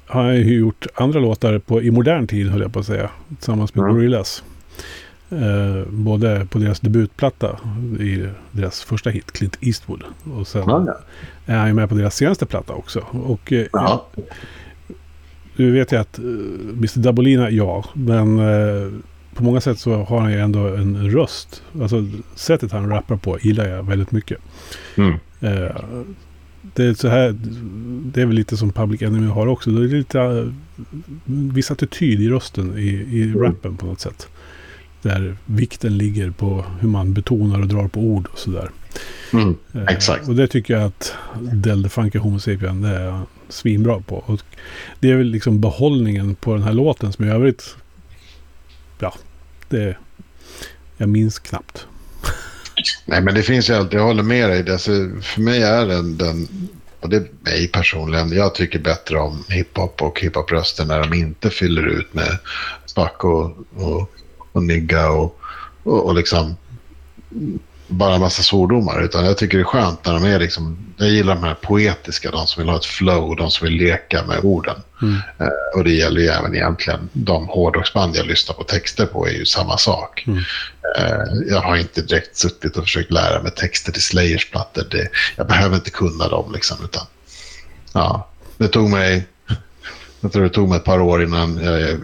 har 0.06 0.24
jag 0.24 0.36
ju 0.36 0.54
gjort 0.58 0.86
andra 0.94 1.20
låtar 1.20 1.58
på, 1.58 1.82
i 1.82 1.90
modern 1.90 2.26
tid, 2.26 2.48
höll 2.50 2.60
jag 2.60 2.72
på 2.72 2.78
att 2.80 2.86
säga. 2.86 3.10
Tillsammans 3.28 3.74
med 3.74 3.82
Mm. 3.84 3.94
Gorillaz. 3.96 4.42
Eh, 5.30 5.88
både 5.90 6.46
på 6.50 6.58
deras 6.58 6.80
debutplatta 6.80 7.58
i 8.00 8.26
deras 8.50 8.82
första 8.82 9.10
hit, 9.10 9.32
Clint 9.32 9.56
Eastwood. 9.60 10.02
Och 10.38 10.46
sen 10.48 10.62
Ja, 10.66 10.96
är 11.46 11.56
han 11.58 11.68
ju 11.68 11.74
med 11.74 11.88
på 11.88 11.94
deras 11.94 12.16
senaste 12.16 12.46
platta 12.46 12.72
också. 12.72 13.00
Och 13.10 13.52
eh. 13.52 13.66
Nu 15.56 15.70
vet 15.70 15.92
jag 15.92 16.00
att 16.00 16.18
uh, 16.18 16.24
Mr. 16.68 16.98
Dabolina, 16.98 17.50
ja. 17.50 17.84
Men 17.94 18.38
eh, 18.38 18.92
på 19.34 19.44
många 19.44 19.60
sätt 19.60 19.78
så 19.78 19.94
har 20.02 20.20
han 20.20 20.32
ju 20.32 20.40
ändå 20.40 20.66
en 20.66 21.10
röst. 21.10 21.62
Alltså 21.82 22.06
sättet 22.34 22.72
han 22.72 22.88
rappar 22.88 23.16
på 23.16 23.38
gillar 23.38 23.68
jag 23.68 23.82
väldigt 23.82 24.12
mycket. 24.12 24.38
Mm. 24.96 25.12
Eh, 25.40 25.76
det 26.74 26.84
är 26.84 26.94
så 26.94 27.08
här, 27.08 27.36
det 28.12 28.22
är 28.22 28.26
väl 28.26 28.36
lite 28.36 28.56
som 28.56 28.72
Public 28.72 29.02
Enemy 29.02 29.26
har 29.26 29.46
också. 29.46 29.70
Det 29.70 29.84
är 29.84 29.88
lite 29.88 30.52
viss 31.24 31.70
attityd 31.70 32.20
i 32.20 32.28
rösten 32.28 32.78
i, 32.78 32.88
i 32.88 33.22
Mm. 33.22 33.42
rappen 33.42 33.76
på 33.76 33.86
något 33.86 34.00
sätt. 34.00 34.28
Där 35.02 35.36
vikten 35.46 35.98
ligger 35.98 36.30
på 36.30 36.64
hur 36.80 36.88
man 36.88 37.12
betonar 37.12 37.60
och 37.60 37.68
drar 37.68 37.88
på 37.88 38.00
ord 38.00 38.28
och 38.32 38.38
sådär. 38.38 38.70
Mm. 39.32 39.56
Eh, 39.74 39.82
Exakt. 39.88 40.28
Och 40.28 40.34
det 40.34 40.48
tycker 40.48 40.74
jag 40.74 40.82
att 40.82 41.14
Del 41.40 41.82
de 41.82 41.88
Funky 41.88 42.18
Homo 42.18 42.38
Sapien 42.38 42.84
är 42.84 43.20
svinbra 43.48 44.00
på. 44.00 44.16
Och 44.16 44.40
det 45.00 45.10
är 45.10 45.16
väl 45.16 45.26
liksom 45.26 45.60
behållningen 45.60 46.34
på 46.34 46.54
den 46.54 46.62
här 46.62 46.72
låten 46.72 47.12
som 47.12 47.24
i 47.24 47.28
övrigt... 47.28 47.76
Ja, 48.98 49.14
det... 49.68 49.96
Jag 50.96 51.08
minns 51.08 51.38
knappt. 51.38 51.86
Nej, 53.06 53.22
men 53.22 53.34
det 53.34 53.42
finns 53.42 53.70
ju 53.70 53.74
alltid, 53.74 53.98
jag 53.98 54.04
håller 54.04 54.22
med 54.22 54.50
dig. 54.50 54.72
Alltså, 54.72 54.90
för 55.22 55.40
mig 55.40 55.62
är 55.62 55.86
den, 55.86 56.16
den, 56.16 56.48
och 57.00 57.08
det 57.08 57.16
är 57.16 57.28
mig 57.40 57.68
personligen, 57.68 58.32
jag 58.32 58.54
tycker 58.54 58.78
bättre 58.78 59.18
om 59.18 59.44
hiphop 59.48 60.02
och 60.02 60.20
hiphopröster 60.20 60.84
när 60.84 61.00
de 61.00 61.14
inte 61.14 61.50
fyller 61.50 61.86
ut 61.86 62.14
med 62.14 62.38
spack 62.86 63.24
och, 63.24 63.56
och, 63.74 64.10
och 64.52 64.62
nigga 64.62 65.10
och, 65.10 65.38
och, 65.82 66.06
och 66.06 66.14
liksom 66.14 66.56
bara 67.92 68.14
en 68.14 68.20
massa 68.20 68.42
svordomar. 68.42 69.02
Utan 69.02 69.24
jag 69.24 69.38
tycker 69.38 69.58
det 69.58 69.62
är 69.62 69.64
skönt 69.64 70.06
när 70.06 70.12
de 70.12 70.24
är 70.24 70.38
liksom, 70.38 70.94
jag 70.96 71.08
gillar 71.08 71.34
de 71.34 71.44
här 71.44 71.54
poetiska, 71.54 72.30
de 72.30 72.46
som 72.46 72.62
vill 72.62 72.70
ha 72.70 72.76
ett 72.76 72.84
flow, 72.84 73.36
de 73.36 73.50
som 73.50 73.64
vill 73.64 73.76
leka 73.76 74.24
med 74.26 74.38
orden. 74.42 74.76
Mm. 75.02 75.14
Eh, 75.14 75.78
och 75.78 75.84
det 75.84 75.90
gäller 75.90 76.20
ju 76.20 76.26
även 76.26 76.54
egentligen 76.54 77.08
de 77.12 77.48
hårdrocksband 77.48 78.16
jag 78.16 78.26
lyssnar 78.26 78.54
på 78.54 78.64
texter 78.64 79.06
på 79.06 79.26
är 79.28 79.32
ju 79.32 79.44
samma 79.46 79.78
sak. 79.78 80.24
Mm. 80.26 80.38
Eh, 80.98 81.24
jag 81.50 81.60
har 81.60 81.76
inte 81.76 82.02
direkt 82.02 82.36
suttit 82.36 82.76
och 82.76 82.84
försökt 82.84 83.10
lära 83.10 83.42
mig 83.42 83.52
texter 83.52 83.92
till 83.92 84.02
Slayers 84.02 84.50
plattor. 84.50 84.86
Det, 84.90 85.08
jag 85.36 85.46
behöver 85.46 85.76
inte 85.76 85.90
kunna 85.90 86.28
dem 86.28 86.52
liksom. 86.52 86.76
Utan, 86.84 87.06
ja, 87.92 88.28
det 88.56 88.68
tog 88.68 88.90
mig 88.90 89.26
jag 90.22 90.32
tror 90.32 90.42
det 90.42 90.48
tog 90.48 90.68
mig 90.68 90.76
ett 90.78 90.84
par 90.84 91.00
år 91.00 91.22
innan 91.22 91.56
jag 91.64 91.98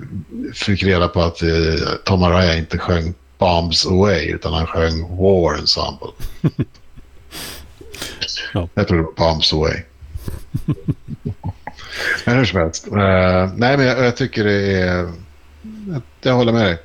fick 0.54 0.82
reda 0.82 1.08
på 1.08 1.22
att 1.22 1.42
eh, 1.42 1.48
Tom 2.04 2.22
Araya 2.22 2.58
inte 2.58 2.78
sjöng 2.78 3.14
Bombs 3.38 3.86
Away 3.86 4.26
utan 4.26 4.52
han 4.52 4.66
sjöng 4.66 5.16
War 5.16 5.58
Ensemble. 5.58 6.08
Ja. 8.54 8.68
Jag 8.74 8.88
tror 8.88 8.98
det 8.98 9.04
var 9.04 9.12
Bombs 9.12 9.52
Away. 9.52 9.82
men 12.24 12.36
hur 12.36 12.44
som 12.44 12.60
helst. 12.60 12.86
Eh, 12.86 13.52
nej, 13.56 13.76
men 13.76 13.80
jag, 13.80 14.04
jag 14.04 14.16
tycker 14.16 14.44
det 14.44 14.82
är... 14.82 15.12
Jag, 15.88 16.02
jag 16.22 16.34
håller 16.34 16.52
med 16.52 16.66
dig. 16.66 16.78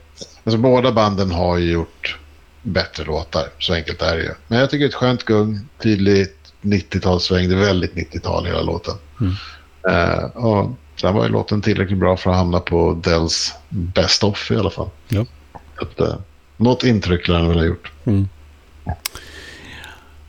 Alltså, 0.43 0.57
båda 0.57 0.91
banden 0.91 1.31
har 1.31 1.57
ju 1.57 1.71
gjort 1.71 2.17
bättre 2.61 3.03
låtar. 3.03 3.47
Så 3.59 3.73
enkelt 3.73 4.01
är 4.01 4.17
det 4.17 4.23
ju. 4.23 4.31
Men 4.47 4.59
jag 4.59 4.69
tycker 4.69 4.79
det 4.79 4.85
är 4.85 4.89
ett 4.89 4.95
skönt 4.95 5.23
gung. 5.23 5.59
Tydligt 5.81 6.53
90-talssväng. 6.61 7.47
Det 7.47 7.55
är 7.55 7.59
väldigt 7.59 7.93
90-tal 7.93 8.45
hela 8.45 8.61
låten. 8.61 8.95
Mm. 9.21 9.33
Eh, 9.89 10.23
och 10.23 10.71
sen 11.03 11.13
var 11.13 11.23
ju 11.23 11.29
låten 11.29 11.61
tillräckligt 11.61 11.99
bra 11.99 12.17
för 12.17 12.31
att 12.31 12.37
hamna 12.37 12.59
på 12.59 12.93
Dells 13.03 13.53
Best 13.69 14.23
Off 14.23 14.51
i 14.51 14.55
alla 14.55 14.69
fall. 14.69 14.89
Ja. 15.07 15.25
Att, 15.81 15.99
eh, 15.99 16.15
något 16.57 16.83
intryck 16.83 17.27
lär 17.27 17.39
den 17.39 17.47
väl 17.47 17.57
ha 17.57 17.65
gjort. 17.65 17.91
Mm. 18.05 18.27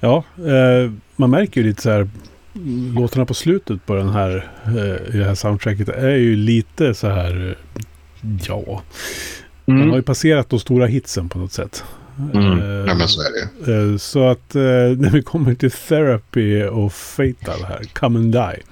Ja, 0.00 0.24
eh, 0.36 0.92
man 1.16 1.30
märker 1.30 1.60
ju 1.60 1.66
lite 1.66 1.82
så 1.82 1.90
här. 1.90 2.08
Låtarna 2.94 3.26
på 3.26 3.34
slutet 3.34 3.86
på 3.86 3.94
den 3.94 4.08
här, 4.08 4.50
eh, 4.64 5.14
i 5.14 5.18
det 5.18 5.24
här 5.24 5.34
soundtracket 5.34 5.88
är 5.88 6.16
ju 6.16 6.36
lite 6.36 6.94
så 6.94 7.08
här. 7.08 7.58
Ja, 8.48 8.82
man 9.64 9.88
har 9.88 9.96
ju 9.96 10.02
passerat 10.02 10.50
de 10.50 10.58
stora 10.58 10.86
hitsen 10.86 11.28
på 11.28 11.38
något 11.38 11.52
sätt. 11.52 11.84
Mm. 12.34 12.58
Eh, 12.60 12.84
Ja, 12.86 12.94
men 12.94 13.08
så 13.08 13.20
är 13.20 13.26
det 13.32 13.72
ju. 13.72 13.92
Eh, 13.92 13.96
Så 13.98 14.28
att 14.28 14.54
eh, 14.54 14.60
när 14.98 15.10
vi 15.10 15.22
kommer 15.22 15.54
till 15.54 15.70
Therapy 15.70 16.62
och 16.64 16.92
Fatal 16.92 17.64
här, 17.68 17.80
Come 17.92 18.18
and 18.18 18.32
Die. 18.32 18.62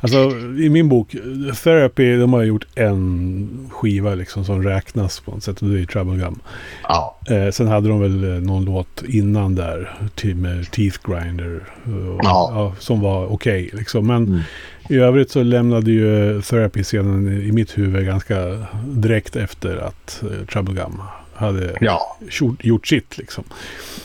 Alltså 0.00 0.18
i 0.58 0.68
min 0.70 0.88
bok, 0.88 1.16
Therapy, 1.64 2.16
de 2.16 2.32
har 2.32 2.42
gjort 2.42 2.66
en 2.74 3.48
skiva 3.72 4.14
liksom 4.14 4.44
som 4.44 4.62
räknas 4.62 5.20
på 5.20 5.30
något 5.30 5.42
sätt 5.42 5.62
och 5.62 5.68
det 5.68 5.80
är 5.80 5.86
Trouble 5.86 6.16
Gum. 6.24 6.38
Ja. 6.82 7.18
Sen 7.52 7.68
hade 7.68 7.88
de 7.88 8.00
väl 8.00 8.42
någon 8.42 8.64
låt 8.64 9.02
innan 9.08 9.54
där 9.54 9.94
till, 10.14 10.36
med 10.36 10.70
Teeth 10.70 10.98
Grinder. 11.04 11.60
Och, 11.84 12.20
Ja. 12.24 12.50
ja, 12.54 12.74
som 12.78 13.00
var 13.00 13.26
okej 13.26 13.70
liksom. 13.72 14.06
Men 14.06 14.24
Mm. 14.26 14.40
i 14.88 14.96
övrigt 14.96 15.30
så 15.30 15.42
lämnade 15.42 15.90
ju 15.90 16.40
Therapy-scenen 16.42 17.42
i 17.42 17.52
mitt 17.52 17.78
huvud 17.78 18.06
ganska 18.06 18.66
direkt 18.86 19.36
efter 19.36 19.76
att 19.76 20.22
Trouble 20.52 20.74
Gum 20.74 21.00
hade 21.36 21.76
Ja. 21.80 22.16
gjort, 22.40 22.64
gjort 22.64 22.86
sitt 22.86 23.18
liksom. 23.18 23.44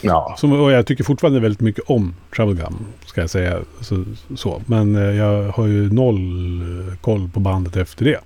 ja. 0.02 0.36
Som, 0.38 0.52
och 0.52 0.72
jag 0.72 0.86
tycker 0.86 1.04
fortfarande 1.04 1.40
väldigt 1.40 1.62
mycket 1.62 1.84
om 1.88 2.16
Trouble 2.36 2.64
Gum, 2.64 2.86
ska 3.06 3.22
jag 3.22 3.30
säga. 3.30 3.60
Så, 3.82 4.04
så. 4.36 4.62
Men 4.66 4.96
eh, 4.96 5.02
jag 5.16 5.52
har 5.52 5.68
ju 5.68 5.94
noll 5.94 6.62
eh, 6.90 6.96
koll 7.02 7.30
på 7.34 7.40
bandet 7.40 7.76
efter 7.76 8.06
det. 8.06 8.20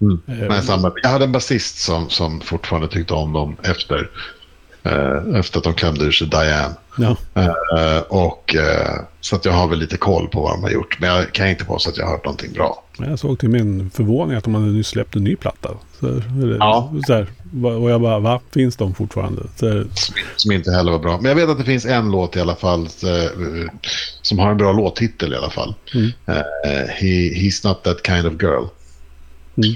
Mm. 0.00 0.20
Eh, 0.26 0.48
Nej, 0.48 0.62
samma. 0.62 0.92
Jag 1.02 1.10
hade 1.10 1.24
en 1.24 1.32
basist 1.32 1.78
som, 1.78 2.10
som 2.10 2.40
fortfarande 2.40 2.88
tyckte 2.88 3.14
om 3.14 3.32
dem 3.32 3.56
efter 3.62 4.10
Eh, 4.86 5.38
efter 5.38 5.58
att 5.58 5.64
de 5.64 5.74
klämde 5.74 6.04
ur 6.04 6.12
sig 6.12 6.26
Diane. 6.26 6.74
Ja. 6.98 7.16
Eh, 7.34 7.98
och, 8.08 8.54
eh, 8.54 8.94
så 9.20 9.36
att 9.36 9.44
jag 9.44 9.52
har 9.52 9.68
väl 9.68 9.78
lite 9.78 9.96
koll 9.96 10.28
på 10.28 10.40
vad 10.40 10.52
de 10.52 10.62
har 10.62 10.70
gjort. 10.70 11.00
Men 11.00 11.10
jag 11.10 11.32
kan 11.32 11.48
inte 11.48 11.64
påstå 11.64 11.90
att 11.90 11.96
jag 11.96 12.04
har 12.04 12.12
hört 12.12 12.24
någonting 12.24 12.52
bra. 12.52 12.83
Jag 12.98 13.18
såg 13.18 13.38
till 13.38 13.48
min 13.48 13.90
förvåning 13.90 14.36
att 14.36 14.44
de 14.44 14.54
hade 14.54 14.66
nyss 14.66 14.88
släppt 14.88 15.16
en 15.16 15.24
ny 15.24 15.36
platta. 15.36 15.70
Så, 16.00 16.06
eller, 16.06 16.56
Ja. 16.56 16.92
så 17.06 17.12
här, 17.14 17.26
och 17.80 17.90
jag 17.90 18.00
bara, 18.00 18.18
va? 18.18 18.40
Finns 18.50 18.76
de 18.76 18.94
fortfarande? 18.94 19.42
Så, 19.56 19.84
Som, 20.36 20.52
inte 20.52 20.70
heller 20.70 20.92
var 20.92 20.98
bra. 20.98 21.16
Men 21.16 21.24
jag 21.24 21.34
vet 21.36 21.48
att 21.48 21.58
det 21.58 21.64
finns 21.64 21.86
en 21.86 22.10
låt 22.10 22.36
i 22.36 22.40
alla 22.40 22.54
fall 22.56 22.80
eh, 22.82 23.68
som 24.22 24.38
har 24.38 24.50
en 24.50 24.56
bra 24.56 24.72
låttitel 24.72 25.32
i 25.32 25.36
alla 25.36 25.50
fall. 25.50 25.74
Mm. 25.94 26.06
Eh, 26.26 26.88
he, 26.88 27.30
he's 27.34 27.66
not 27.68 27.82
that 27.82 28.06
kind 28.06 28.26
of 28.26 28.32
girl. 28.42 28.64
Mm. 29.56 29.74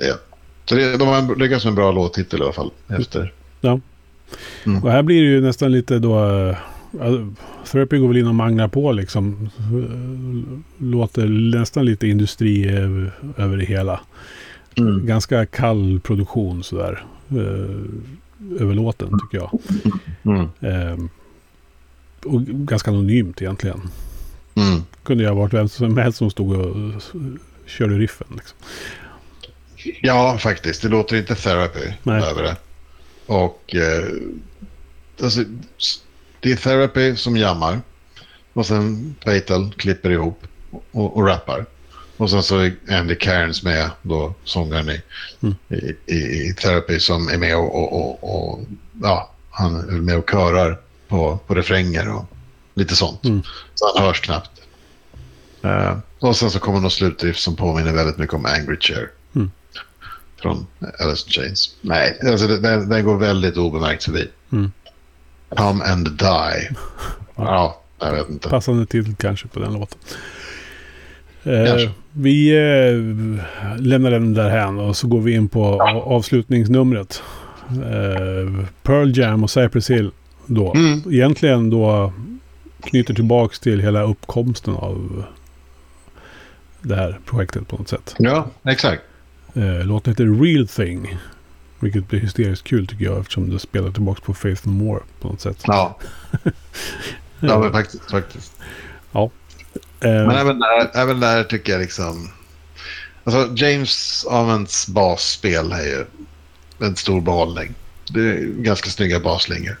Ja. 0.00 0.14
Så 0.64 0.74
det, 0.74 0.96
de 0.96 1.08
har 1.08 1.36
lyckats 1.36 1.64
med 1.64 1.70
en 1.70 1.74
bra 1.74 1.92
låttitel 1.92 2.40
i 2.40 2.42
alla 2.42 2.52
fall. 2.52 2.70
Efter. 2.88 3.32
ja. 3.60 3.80
Mm. 4.66 4.82
Och 4.82 4.90
här 4.90 5.02
blir 5.02 5.22
det 5.22 5.28
ju 5.28 5.40
nästan 5.40 5.72
lite 5.72 5.98
då... 5.98 6.54
Therapy 7.72 7.98
går 7.98 8.08
väl 8.08 8.16
in 8.16 8.26
och 8.26 8.34
manglar 8.34 8.68
på 8.68 8.92
liksom. 8.92 9.50
Låter 10.78 11.26
nästan 11.58 11.84
lite 11.84 12.06
industri 12.08 12.68
över 13.36 13.56
det 13.56 13.64
hela. 13.64 14.00
Mm. 14.78 15.06
Ganska 15.06 15.46
kall 15.46 16.00
produktion 16.04 16.62
sådär. 16.62 17.04
eh, 17.30 17.76
Över 18.60 18.74
låten 18.74 19.08
tycker 19.20 19.38
jag. 19.38 19.58
Mm. 20.24 20.48
Eh, 20.60 21.04
Och 22.24 22.42
ganska 22.42 22.90
anonymt 22.90 23.42
egentligen. 23.42 23.80
Mm. 24.54 24.82
Kunde 25.02 25.22
ju 25.24 25.28
ha 25.28 25.36
varit 25.36 25.54
vem 25.54 25.68
som 25.68 25.96
helst 25.98 26.18
som 26.18 26.30
stod 26.30 26.52
och 26.56 26.76
körde 27.66 27.94
riffen. 27.98 28.26
Liksom. 28.36 28.58
Ja, 30.02 30.38
faktiskt. 30.40 30.82
Det 30.82 30.88
låter 30.88 31.16
inte 31.16 31.34
therapy 31.34 31.92
över 32.30 32.42
det. 32.42 32.56
Och 33.26 33.74
eh, 33.74 34.04
alltså, 35.22 35.44
det 36.42 36.52
är 36.52 36.56
therapy 36.56 37.16
som 37.16 37.36
jammar. 37.36 37.80
Och 38.52 38.66
sen 38.66 39.14
Fatal 39.24 39.72
klipper 39.76 40.10
ihop 40.10 40.42
och, 40.90 41.16
och 41.16 41.26
rappar. 41.26 41.66
Och 42.16 42.30
sen 42.30 42.42
så 42.42 42.58
är 42.58 42.74
Andy 42.90 43.14
Cairns 43.14 43.62
med, 43.62 43.90
då 44.02 44.34
sångaren 44.44 44.90
i, 44.90 45.02
Mm. 45.42 45.54
i, 46.06 46.14
i, 46.14 46.54
therapy 46.54 47.00
som 47.00 47.28
är 47.28 47.38
med 47.38 47.56
och, 47.56 47.74
och, 47.74 47.92
och, 47.92 48.50
och 48.52 48.60
ja, 49.02 49.30
han 49.50 49.76
är 49.76 49.92
med 49.92 50.18
och 50.18 50.30
körar 50.30 50.80
på, 51.08 51.38
på 51.46 51.54
refränger 51.54 52.14
och 52.14 52.24
lite 52.74 52.96
sånt. 52.96 53.24
Mm. 53.24 53.42
Så 53.74 53.92
han 53.94 54.06
hörs 54.06 54.20
knappt. 54.20 54.50
Eh, 55.62 55.98
och 56.18 56.36
sen 56.36 56.50
så 56.50 56.58
kommer 56.58 56.80
något 56.80 56.92
slutriff 56.92 57.38
som 57.38 57.56
påminner 57.56 57.92
väldigt 57.92 58.18
mycket 58.18 58.34
om 58.34 58.46
Angry 58.46 58.76
Chair. 58.80 59.10
Mm. 59.34 59.50
Från 60.42 60.66
Alice 60.98 61.24
in 61.26 61.32
Chains. 61.32 61.74
Nej, 61.80 62.18
alltså 62.26 62.46
den, 62.46 62.88
den 62.88 63.04
går 63.04 63.18
väldigt 63.18 63.56
obemärkt 63.56 64.04
förbi. 64.04 64.30
Mm. 64.52 64.72
Come 65.56 65.84
and 65.84 66.08
die. 66.18 66.76
Ja, 67.36 67.80
jag 68.00 68.12
vet 68.12 68.28
inte. 68.28 68.48
Passande 68.48 68.86
titel 68.86 69.14
kanske 69.14 69.48
på 69.48 69.60
den 69.60 69.72
låten. 69.72 69.98
Eh, 71.44 71.90
vi 72.12 72.50
eh, 72.50 73.82
lämnar 73.82 74.10
den 74.10 74.34
där 74.34 74.50
här 74.50 74.80
och 74.80 74.96
så 74.96 75.06
går 75.06 75.20
vi 75.20 75.32
in 75.32 75.48
på 75.48 75.82
avslutningsnumret. 76.04 77.22
Eh, 77.68 78.64
Pearl 78.82 79.18
Jam 79.18 79.44
och 79.44 79.50
Cypress 79.50 79.90
Hill 79.90 80.10
då. 80.46 80.74
Mm. 80.74 81.02
Egentligen 81.10 81.70
då 81.70 82.12
knyter 82.82 83.14
tillbaks 83.14 83.60
till 83.60 83.80
hela 83.80 84.02
uppkomsten 84.02 84.74
av 84.74 85.24
det 86.80 86.96
här 86.96 87.18
projektet 87.26 87.68
på 87.68 87.76
något 87.76 87.88
sätt. 87.88 88.14
Ja, 88.18 88.46
exakt. 88.64 89.02
Eh, 89.54 89.84
låten 89.86 90.10
heter 90.12 90.42
Real 90.42 90.68
Thing. 90.68 91.18
Vilket 91.82 92.08
blir 92.08 92.20
hysteriskt 92.20 92.64
kul 92.64 92.86
tycker 92.86 93.04
jag 93.04 93.20
eftersom 93.20 93.50
det 93.50 93.58
spelar 93.58 93.90
tillbaks 93.90 94.20
på 94.20 94.34
Faith 94.34 94.68
No 94.68 94.70
More 94.70 95.00
på 95.20 95.28
något 95.28 95.40
sätt. 95.40 95.62
Ja, 95.66 95.98
ja 97.40 97.58
men 97.58 97.72
faktiskt. 97.72 98.10
faktiskt. 98.10 98.52
Eh, 100.00 100.10
Men 100.10 100.30
även 100.30 100.58
där, 100.58 100.90
även 100.94 101.20
där 101.20 101.44
tycker 101.44 101.72
jag 101.72 101.80
liksom... 101.80 102.30
Alltså 103.24 103.52
James 103.56 104.24
Avents 104.28 104.88
basspel 104.88 105.72
är 105.72 105.84
ju 105.84 106.04
en 106.78 106.96
stor 106.96 107.20
behållning. 107.20 107.74
Det 108.10 108.20
är 108.20 108.44
ganska 108.44 108.90
snygga 108.90 109.20
baslinjer. 109.20 109.78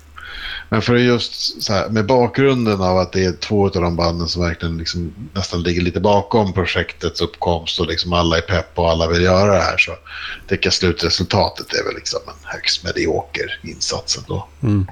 Men 0.72 0.82
för 0.82 0.96
just 0.96 1.62
så 1.62 1.72
här, 1.72 1.88
med 1.88 2.06
bakgrunden 2.06 2.80
av 2.80 2.98
att 2.98 3.12
det 3.12 3.24
är 3.24 3.32
två 3.32 3.66
av 3.66 3.72
de 3.72 3.96
banden 3.96 4.28
som 4.28 4.42
verkligen 4.42 4.78
liksom 4.78 5.12
nästan 5.32 5.62
ligger 5.62 5.82
lite 5.82 6.00
bakom 6.00 6.52
projektets 6.52 7.20
uppkomst 7.20 7.80
och 7.80 7.86
liksom 7.86 8.12
alla 8.12 8.36
är 8.36 8.40
pepp 8.40 8.78
och 8.78 8.90
alla 8.90 9.08
vill 9.08 9.22
göra 9.22 9.52
det 9.54 9.62
här 9.62 9.76
så 9.78 9.92
tycker 10.48 10.66
jag 10.66 10.74
slutresultatet 10.74 11.66
är 11.72 11.84
väl 11.84 11.94
liksom 11.94 12.20
en 12.26 12.34
högst 12.42 12.84
medioker 12.84 13.60
insats 13.62 14.18
ändå. 14.18 14.46
Mm. 14.62 14.86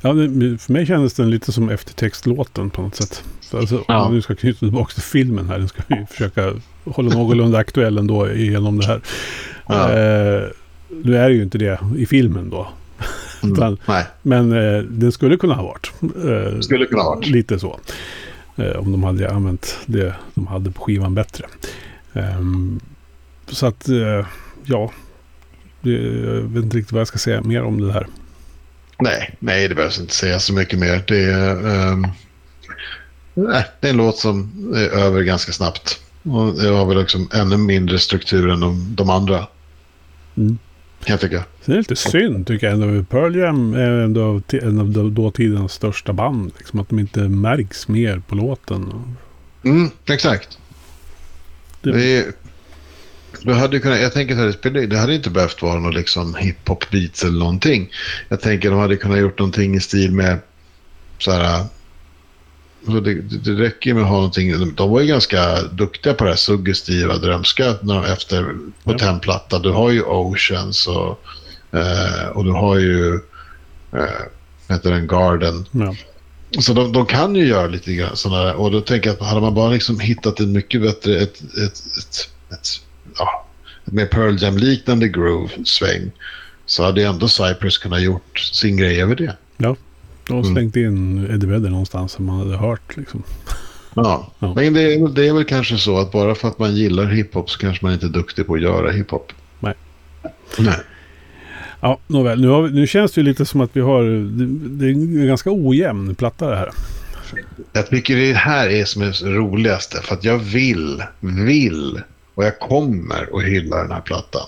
Ja, 0.00 0.12
för 0.58 0.72
mig 0.72 0.86
kändes 0.86 1.14
den 1.14 1.30
lite 1.30 1.52
som 1.52 1.68
eftertextlåten 1.68 2.70
på 2.70 2.82
något 2.82 2.96
sätt. 2.96 3.22
Så 3.40 3.58
alltså, 3.58 3.76
Om 3.76 3.84
Ja. 3.88 3.98
man 3.98 4.14
nu 4.14 4.22
ska 4.22 4.34
knyta 4.34 4.58
tillbaka 4.58 4.92
till 4.92 5.02
filmen 5.02 5.48
här. 5.48 5.58
Den 5.58 5.68
ska 5.68 5.82
vi 5.88 6.06
försöka 6.10 6.52
hålla 6.84 7.14
någorlunda 7.14 7.58
aktuell 7.58 7.98
ändå 7.98 8.32
genom 8.32 8.78
det 8.78 8.86
här. 8.86 9.00
Ja. 9.68 9.90
Eh, 9.92 10.42
nu 10.88 11.16
är 11.16 11.28
det 11.28 11.34
ju 11.34 11.42
inte 11.42 11.58
det 11.58 11.78
i 11.98 12.06
filmen 12.06 12.50
då. 12.50 12.68
Mm. 13.46 13.52
Utan- 13.58 13.78
Nej, 13.86 14.04
Men 14.22 14.52
eh, 14.52 14.82
den 14.82 15.12
skulle 15.12 15.36
kunna 15.36 15.54
ha 15.54 15.62
varit. 15.62 15.92
Eh, 16.02 16.60
skulle 16.60 16.86
kunna 16.86 17.02
ha 17.02 17.14
varit. 17.14 17.26
Lite 17.26 17.58
så. 17.58 17.80
Eh, 18.56 18.70
om 18.76 18.92
de 18.92 19.04
hade 19.04 19.30
använt 19.30 19.78
det 19.86 20.14
de 20.34 20.46
hade 20.46 20.70
på 20.70 20.84
skivan 20.84 21.14
bättre. 21.14 21.44
Ehm, 22.12 22.80
så 23.48 23.66
att, 23.66 23.88
eh, 23.88 24.26
ja. 24.64 24.90
Jag 25.82 25.92
vet 26.42 26.64
inte 26.64 26.76
riktigt 26.76 26.92
vad 26.92 27.00
jag 27.00 27.08
ska 27.08 27.18
säga 27.18 27.42
mer 27.42 27.62
om 27.62 27.80
det 27.80 27.92
här. 27.92 28.06
Nej, 29.00 29.34
nej, 29.38 29.68
det 29.68 29.74
behövs 29.74 30.00
inte 30.00 30.14
säga 30.14 30.38
så 30.38 30.52
mycket 30.52 30.78
mer. 30.78 31.04
Det 31.08 31.24
är, 31.24 31.66
ehm, 31.92 32.06
nej, 33.34 33.64
det 33.80 33.86
är 33.86 33.90
en 33.90 33.96
låt 33.96 34.16
som 34.18 34.52
är 34.76 34.88
över 34.98 35.22
ganska 35.22 35.52
snabbt. 35.52 36.00
Och 36.22 36.54
det 36.62 36.68
har 36.68 36.86
väl 36.86 36.98
liksom 36.98 37.28
ännu 37.34 37.56
mindre 37.56 37.98
struktur 37.98 38.50
än 38.50 38.60
de, 38.60 38.94
de 38.96 39.10
andra. 39.10 39.46
Mm. 40.36 40.58
Jag 41.04 41.20
tycka. 41.20 41.44
Sen 41.62 41.72
är 41.72 41.76
det 41.76 41.80
lite 41.90 41.96
synd 41.96 42.46
tycker 42.46 42.66
jag 42.66 42.82
ändå. 42.82 43.04
Pearl 43.04 43.36
Jam 43.36 43.74
är 43.74 43.90
ändå 43.90 44.40
en 44.52 44.80
av 44.80 44.90
då- 44.90 45.08
dåtidens 45.10 45.72
största 45.72 46.12
band. 46.12 46.52
Liksom, 46.58 46.80
att 46.80 46.88
de 46.88 46.98
inte 46.98 47.20
märks 47.20 47.88
mer 47.88 48.22
på 48.28 48.34
låten. 48.34 48.92
Mm, 49.64 49.90
exakt. 50.06 50.58
Det- 51.82 51.92
Det, 51.92 52.16
är- 52.18 52.24
du 53.42 53.52
hade 53.52 53.78
kunnat, 53.80 54.00
jag 54.00 54.12
tänker 54.12 54.36
det, 54.36 54.52
spelar- 54.52 54.80
det 54.86 54.98
hade 54.98 55.14
inte 55.14 55.30
behövt 55.30 55.62
vara 55.62 55.80
någon 55.80 55.94
liksom 55.94 56.34
hiphop 56.34 56.90
beats 56.90 57.24
eller 57.24 57.38
någonting. 57.38 57.90
Jag 58.28 58.40
tänker 58.40 58.70
de 58.70 58.78
hade 58.78 58.96
kunnat 58.96 59.18
gjort 59.18 59.38
någonting 59.38 59.74
i 59.74 59.80
stil 59.80 60.12
med 60.12 60.38
så 61.18 61.30
här. 61.32 61.64
Så 62.86 63.00
det, 63.00 63.14
det 63.14 63.50
räcker 63.50 63.94
med 63.94 64.02
att 64.02 64.08
ha 64.08 64.16
någonting. 64.16 64.74
De, 64.74 64.90
var 64.90 65.00
ju 65.00 65.06
ganska 65.06 65.62
duktiga 65.62 66.14
på 66.14 66.24
det 66.24 66.30
här 66.30 66.36
suggestiva, 66.36 67.16
drömska 67.16 67.74
när 67.82 68.12
efter 68.12 68.42
på 68.84 68.92
Ja. 68.92 68.98
templatta. 68.98 69.58
Du 69.58 69.70
har 69.70 69.90
ju 69.90 70.02
Oceans 70.02 70.86
och, 70.86 71.20
eh, 71.78 72.28
och 72.28 72.44
du 72.44 72.50
har 72.50 72.78
ju 72.78 73.14
eh, 73.92 74.22
heter 74.68 74.90
den, 74.90 75.06
Garden. 75.06 75.66
Ja. 75.70 75.94
Så 76.60 76.72
de, 76.72 76.92
de 76.92 77.06
kan 77.06 77.34
ju 77.34 77.46
göra 77.46 77.66
lite 77.66 77.92
grann 77.94 78.16
sådana 78.16 78.44
där. 78.44 78.54
Och 78.54 78.70
då 78.70 78.80
tänker 78.80 79.10
jag 79.10 79.14
att 79.20 79.26
hade 79.28 79.40
man 79.40 79.54
bara 79.54 79.70
liksom 79.70 80.00
hittat 80.00 80.40
en 80.40 80.52
mycket 80.52 80.82
bättre, 80.82 81.16
ett, 81.16 81.40
ett, 81.40 81.82
ett, 81.98 82.30
ett, 82.52 82.68
ja, 83.18 83.46
mer 83.84 84.06
Pearl 84.06 84.42
Jam-liknande 84.42 85.08
groove-sväng 85.08 86.10
så 86.66 86.82
hade 86.84 87.02
ändå 87.02 87.28
Cypress 87.28 87.78
kunnat 87.78 88.02
gjort 88.02 88.38
sin 88.38 88.76
grej 88.76 89.02
över 89.02 89.14
det. 89.16 89.36
De 90.26 90.32
har 90.32 90.40
Mm. 90.42 90.54
slängt 90.54 90.76
in 90.76 91.26
Eddie 91.30 91.46
Vedder 91.46 91.70
någonstans 91.70 92.12
som 92.12 92.24
man 92.24 92.38
hade 92.38 92.56
hört. 92.56 92.96
Liksom. 92.96 93.22
Ja. 93.94 94.32
Ja. 94.38 94.54
Men 94.54 94.74
det 94.74 94.94
är, 94.94 95.08
det 95.08 95.26
är 95.28 95.32
väl 95.32 95.44
kanske 95.44 95.78
så 95.78 95.98
att 95.98 96.12
bara 96.12 96.34
för 96.34 96.48
att 96.48 96.58
man 96.58 96.74
gillar 96.76 97.04
hiphop 97.06 97.50
så 97.50 97.58
kanske 97.58 97.84
man 97.84 97.94
inte 97.94 98.06
är 98.06 98.10
duktig 98.10 98.46
på 98.46 98.54
att 98.54 98.60
göra 98.60 98.90
hiphop. 98.90 99.32
Nej. 99.60 99.74
Nej. 100.58 100.74
Ja, 101.80 101.98
nåväl. 102.06 102.40
Nu, 102.40 102.62
vi, 102.62 102.74
nu 102.80 102.86
känns 102.86 103.12
det 103.12 103.20
ju 103.20 103.24
lite 103.24 103.44
som 103.46 103.60
att 103.60 103.70
vi 103.72 103.80
har... 103.80 104.02
Det, 104.04 104.46
det 104.68 104.86
är 104.86 104.90
en 104.90 105.26
ganska 105.26 105.50
ojämn 105.52 106.14
platta 106.14 106.50
det 106.50 106.56
här. 106.56 106.70
Jag 107.72 107.86
tycker 107.86 108.16
det 108.16 108.32
här 108.34 108.68
är 108.68 108.84
som 108.84 109.02
är 109.02 109.30
roligaste 109.34 110.02
för 110.02 110.14
att 110.14 110.24
jag 110.24 110.38
vill, 110.38 111.02
vill 111.20 112.00
och 112.34 112.44
jag 112.44 112.58
kommer 112.58 113.38
att 113.38 113.44
hylla 113.44 113.76
den 113.82 113.92
här 113.92 114.00
plattan. 114.00 114.46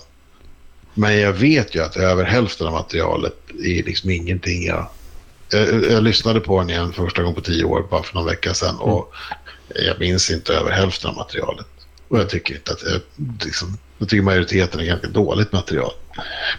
Men 0.95 1.19
jag 1.21 1.33
vet 1.33 1.75
ju 1.75 1.83
att 1.83 1.97
över 1.97 2.25
hälften 2.25 2.67
av 2.67 2.73
materialet 2.73 3.37
är 3.65 3.83
liksom 3.83 4.11
ingenting 4.11 4.65
jag... 4.67 4.87
Jag, 5.51 5.85
jag 5.85 6.03
lyssnade 6.03 6.41
på 6.41 6.59
den 6.59 6.71
igen 6.71 6.93
första 6.93 7.23
gången 7.23 7.35
på 7.35 7.41
tio 7.41 7.65
år, 7.65 7.87
bara 7.91 8.03
för 8.03 8.15
någon 8.15 8.27
vecka 8.27 8.55
sedan. 8.55 8.77
Och 8.77 9.13
jag 9.75 10.01
minns 10.01 10.31
inte 10.31 10.55
över 10.55 10.71
hälften 10.71 11.11
av 11.11 11.17
materialet. 11.17 11.67
Och 12.09 12.19
jag 12.19 12.29
tycker 12.29 12.55
inte 12.55 12.73
att... 12.73 12.83
Jag, 12.83 13.01
liksom, 13.45 13.79
jag 13.99 14.09
tycker 14.09 14.23
majoriteten 14.23 14.81
är 14.81 14.85
ganska 14.85 15.09
dåligt 15.09 15.53
material. 15.53 15.93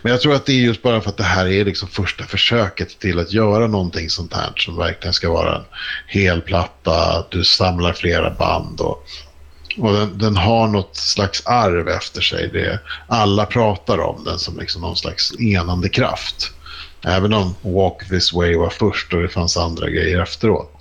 Men 0.02 0.12
jag 0.12 0.22
tror 0.22 0.36
att 0.36 0.46
det 0.46 0.54
är 0.54 0.62
just 0.62 0.82
bara 0.82 1.02
för 1.02 1.10
att 1.10 1.18
det 1.18 1.24
här 1.24 1.48
är 1.48 1.66
liksom 1.66 1.90
första 1.90 2.24
försöket 2.24 3.00
till 3.00 3.20
att 3.20 3.34
göra 3.34 3.68
någonting 3.68 4.10
sånt 4.10 4.34
här 4.34 4.54
som 4.56 4.78
verkligen 4.78 5.14
ska 5.14 5.30
vara 5.32 5.56
en 5.56 5.64
hel 6.08 6.42
platta, 6.42 7.26
du 7.30 7.44
samlar 7.44 7.94
flera 7.94 8.30
band 8.30 8.82
och, 8.82 9.04
och 9.78 9.94
den, 9.94 10.18
den 10.18 10.38
har 10.38 10.68
något 10.68 10.96
slags 10.96 11.46
arv 11.46 11.88
efter 11.88 12.22
sig. 12.22 12.50
Det, 12.54 12.80
alla 13.08 13.46
pratar 13.46 14.00
om 14.00 14.24
den 14.24 14.40
som 14.40 14.60
liksom 14.60 14.82
någon 14.82 14.96
slags 14.96 15.40
enande 15.40 15.90
kraft. 15.90 16.52
Även 17.04 17.34
om 17.34 17.56
Walk 17.62 18.10
This 18.10 18.34
Way 18.34 18.56
var 18.56 18.70
först 18.70 19.14
och 19.14 19.22
det 19.22 19.30
fanns 19.30 19.58
andra 19.58 19.90
grejer 19.90 20.22
efteråt. 20.22 20.72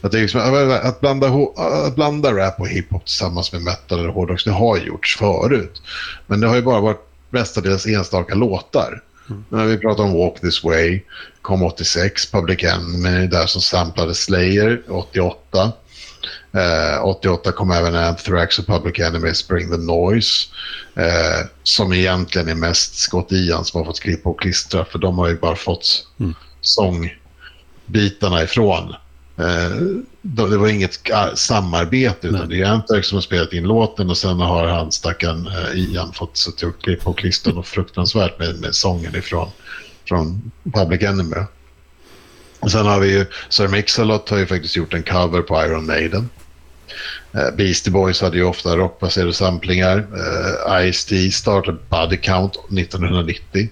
Att, 0.00 0.12
det 0.12 0.20
liksom, 0.20 0.40
att, 0.82 1.00
blanda, 1.00 1.28
att 1.56 1.94
blanda 1.94 2.32
rap 2.32 2.60
och 2.60 2.68
hiphop 2.68 3.04
tillsammans 3.04 3.52
med 3.52 3.62
metal 3.62 3.98
eller 3.98 4.08
hårdrock, 4.08 4.44
det 4.44 4.50
har 4.50 4.78
gjorts 4.78 5.16
förut. 5.16 5.82
Men 6.26 6.40
det 6.40 6.46
har 6.46 6.56
ju 6.56 6.62
bara 6.62 6.80
varit 6.80 7.08
mestadels 7.30 7.86
enstaka 7.86 8.34
låtar. 8.34 9.02
Mm. 9.30 9.44
När 9.48 9.64
vi 9.64 9.78
pratar 9.78 10.04
om 10.04 10.12
Walk 10.12 10.40
This 10.40 10.64
Way, 10.64 11.00
kom 11.42 11.62
86, 11.62 12.30
Public 12.30 12.64
Enemy 12.64 13.26
där 13.26 13.46
som 13.46 13.60
samplade 13.62 14.14
Slayer 14.14 14.82
88. 14.88 15.72
Eh, 16.54 17.04
88 17.04 17.52
kom 17.52 17.70
även 17.70 17.94
Anthrax 17.94 18.58
och 18.58 18.66
Public 18.66 18.98
Enemy 18.98 19.32
Bring 19.48 19.70
the 19.70 19.76
Noise. 19.76 20.48
Eh, 20.94 21.46
som 21.62 21.92
egentligen 21.92 22.48
är 22.48 22.54
mest 22.54 22.94
Scott 22.94 23.32
Ian 23.32 23.64
som 23.64 23.78
har 23.80 23.84
fått 23.84 24.00
klippa 24.00 24.28
och 24.28 24.40
klistra 24.40 24.84
för 24.84 24.98
de 24.98 25.18
har 25.18 25.28
ju 25.28 25.36
bara 25.38 25.56
fått 25.56 26.06
mm. 26.20 26.34
sångbitarna 26.60 28.42
ifrån. 28.42 28.94
Eh, 29.38 29.70
det 30.22 30.56
var 30.56 30.68
inget 30.68 31.00
samarbete 31.34 32.26
utan 32.26 32.48
Nej. 32.48 32.58
det 32.58 32.64
är 32.64 32.70
Anthrax 32.70 33.08
som 33.08 33.16
har 33.16 33.22
spelat 33.22 33.52
in 33.52 33.64
låten 33.64 34.10
och 34.10 34.18
sen 34.18 34.40
har 34.40 34.66
han 34.66 34.92
stackaren 34.92 35.46
eh, 35.46 35.78
Ian 35.78 36.12
fått 36.12 36.36
sätta 36.36 36.66
upp 36.66 36.82
klippa 36.82 37.10
och 37.10 37.18
klistra 37.18 37.52
och 37.52 37.66
fruktansvärt 37.66 38.38
med, 38.38 38.60
med 38.60 38.74
sången 38.74 39.16
ifrån 39.16 39.50
från 40.08 40.50
Public 40.74 41.02
Enemy. 41.02 41.36
Och 42.60 42.70
sen 42.70 42.86
har 42.86 43.00
vi 43.00 43.12
ju 43.12 43.26
Sir 43.48 43.68
Mix-a-Lot 43.68 44.30
har 44.30 44.38
ju 44.38 44.46
faktiskt 44.46 44.76
gjort 44.76 44.94
en 44.94 45.02
cover 45.02 45.42
på 45.42 45.64
Iron 45.64 45.86
Maiden. 45.86 46.28
Eh, 47.34 47.50
Beastie 47.56 47.92
Boys 47.92 48.20
hade 48.20 48.36
ju 48.36 48.44
ofta 48.44 48.76
rockbaserade 48.76 49.32
samplingar. 49.32 49.98
Uh, 49.98 50.90
Ice-T 50.90 51.30
startade 51.30 51.78
Body 51.88 52.16
Count 52.16 52.52
1990. 52.52 53.68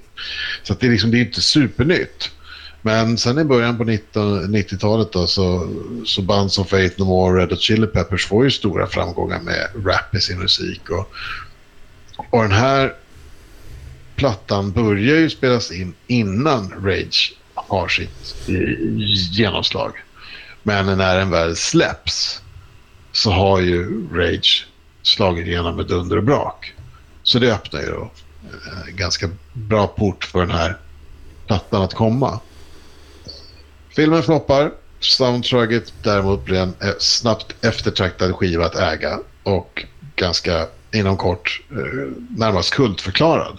Så 0.63 0.75
det 0.75 0.87
är 0.87 0.91
liksom 0.91 1.11
det 1.11 1.19
är 1.19 1.25
inte 1.25 1.41
supernytt. 1.41 2.31
Men 2.83 3.19
sen 3.19 3.39
i 3.39 3.45
början 3.45 3.79
på 3.79 3.85
90-talet 3.85 5.13
då 5.13 5.27
så, 5.27 5.69
så 6.07 6.23
band 6.23 6.53
som 6.53 6.65
Faith 6.65 7.01
No 7.01 7.05
More 7.05 7.33
och 7.33 7.39
Red 7.39 7.51
Hot 7.51 7.61
Chili 7.61 7.87
Peppers 7.87 8.27
får 8.27 8.45
ju 8.45 8.51
stora 8.51 8.87
framgångar 8.87 9.41
med 9.41 9.87
rap 9.87 10.15
i 10.15 10.21
sin 10.21 10.39
musik. 10.39 10.91
Och, 10.91 11.13
och 12.31 12.43
den 12.43 12.53
här 12.53 12.95
plattan 14.17 14.73
börjar 14.73 15.17
ju 15.17 15.31
spelas 15.31 15.73
in 15.73 15.95
innan 16.07 16.73
Rage 16.85 17.35
har 17.55 17.89
sitt 17.89 18.49
eh, 18.49 18.55
genomslag. 19.33 19.93
Men 20.63 20.99
när 20.99 21.19
den 21.19 21.31
väl 21.31 21.57
släpps 21.57 22.42
så 23.13 23.31
har 23.31 23.61
ju 23.61 24.09
Rage 24.13 24.67
slagit 25.03 25.47
igenom 25.47 25.77
med 25.77 25.87
dunder 25.87 26.17
och 26.17 26.25
brak. 26.25 26.75
Så 27.23 27.39
det 27.39 27.55
öppnar 27.55 27.81
ju 27.81 27.87
då 27.87 28.11
en 28.43 28.89
eh, 28.89 28.95
ganska 28.95 29.31
bra 29.53 29.87
port 29.87 30.25
för 30.25 30.41
den 30.41 30.51
här 30.51 30.77
plattan 31.47 31.83
att 31.83 31.95
komma. 31.95 32.41
Filmen 33.97 34.23
floppar. 34.23 34.73
Soundtracket 35.01 35.93
däremot 36.03 36.45
blir 36.45 36.59
en 36.59 36.75
eh, 36.81 36.95
snabbt 36.99 37.65
eftertraktad 37.65 38.35
skiva 38.35 38.67
att 38.67 38.75
äga 38.75 39.19
och 39.43 39.85
ganska 40.17 40.67
inom 40.93 41.17
kort 41.17 41.63
eh, 41.71 41.77
närmast 42.37 42.75
kultförklarad. 42.75 43.59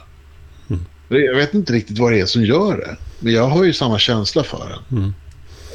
Mm. 0.70 0.86
Jag 1.08 1.36
vet 1.36 1.54
inte 1.54 1.74
riktigt 1.74 1.99
vad 1.99 2.12
det 2.12 2.20
är 2.20 2.26
som 2.26 2.45
gör 2.45 2.78
det. 2.78 2.97
Men 3.20 3.34
jag 3.34 3.47
har 3.47 3.64
ju 3.64 3.74
samma 3.74 3.99
känsla 3.99 4.43
för 4.43 4.70
den. 4.70 4.99
Mm. 4.99 5.14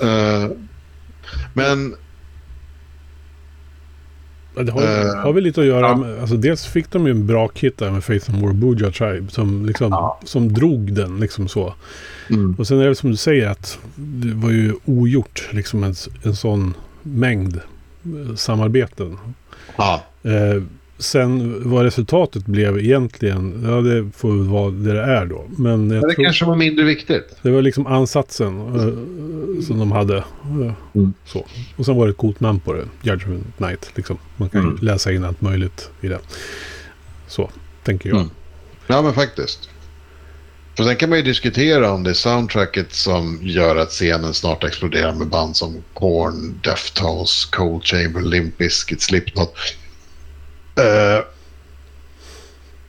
Uh, 0.03 0.51
men... 1.55 1.97
Det 4.65 4.73
har, 4.73 4.83
uh, 4.83 5.17
har 5.17 5.33
väl 5.33 5.45
lite 5.45 5.61
att 5.61 5.67
göra 5.67 5.97
med... 5.97 6.21
Alltså 6.21 6.37
dels 6.37 6.67
fick 6.67 6.91
de 6.91 7.07
ju 7.07 7.11
en 7.11 7.27
bra 7.27 7.49
kit 7.49 7.79
där 7.79 7.91
med 7.91 8.05
Faith 8.05 8.31
and 8.31 8.43
War 8.43 8.53
Buja 8.53 8.91
Tribe 8.91 9.31
som, 9.31 9.67
liksom, 9.67 9.89
ja. 9.91 10.21
som 10.25 10.53
drog 10.53 10.93
den 10.93 11.21
liksom 11.21 11.49
så. 11.49 11.75
Mm. 12.31 12.55
Och 12.59 12.67
sen 12.67 12.81
är 12.81 12.87
det 12.89 12.95
som 12.95 13.11
du 13.11 13.17
säger 13.17 13.49
att 13.49 13.79
det 13.97 14.35
var 14.35 14.51
ju 14.51 14.75
ogjort 14.85 15.49
liksom 15.53 15.85
en, 15.85 15.95
en 16.23 16.37
sån 16.37 16.75
mängd 17.03 17.61
eh, 18.05 18.35
samarbeten. 18.35 19.19
Ja. 19.77 20.03
Eh, 20.23 20.63
Sen 20.99 21.63
vad 21.71 21.85
resultatet 21.85 22.47
blev 22.47 22.79
egentligen, 22.79 23.65
ja 23.67 23.81
det 23.81 24.11
får 24.17 24.31
väl 24.31 24.49
vara 24.49 24.71
det 24.71 24.93
det 24.93 25.03
är 25.03 25.27
då. 25.27 25.45
Men 25.57 25.89
det 25.89 26.01
tror, 26.01 26.25
kanske 26.25 26.45
var 26.45 26.57
mindre 26.57 26.85
viktigt. 26.85 27.37
Det 27.43 27.51
var 27.51 27.63
liksom 27.63 27.87
ansatsen 27.87 28.61
uh, 28.61 29.63
som 29.63 29.79
de 29.79 29.93
hade. 29.93 30.17
Uh, 30.17 30.73
mm. 30.95 31.13
så. 31.25 31.47
Och 31.77 31.85
sen 31.85 31.97
var 31.97 32.07
det 32.07 32.11
ett 32.11 32.17
coolt 32.17 32.41
namn 32.41 32.61
på 32.61 32.73
det, 32.73 32.85
Judgment 33.03 33.59
Night. 33.59 33.91
Liksom. 33.95 34.19
Man 34.37 34.49
kan 34.49 34.61
mm. 34.61 34.79
läsa 34.83 35.13
in 35.13 35.25
allt 35.25 35.41
möjligt 35.41 35.91
i 36.01 36.09
det. 36.09 36.19
Så, 37.27 37.51
tänker 37.85 38.09
jag. 38.09 38.19
Mm. 38.19 38.31
Ja, 38.87 39.03
men 39.03 39.13
faktiskt. 39.13 39.69
För 40.77 40.85
sen 40.85 40.97
kan 40.97 41.09
man 41.09 41.19
ju 41.19 41.25
diskutera 41.25 41.93
om 41.93 42.03
det 42.03 42.11
är 42.11 42.15
soundtracket 42.15 42.93
som 42.93 43.39
gör 43.43 43.77
att 43.77 43.89
scenen 43.89 44.35
snart 44.35 44.65
exploderar 44.65 45.15
med 45.15 45.29
band 45.29 45.57
som 45.57 45.83
Korn, 45.95 46.61
Deftones, 46.65 47.45
Cold 47.45 47.85
Chamber, 47.85 48.21
Limp 48.21 48.59
Bizkit, 48.59 49.03
Slipknot. 49.03 49.55
Eh, 50.79 51.25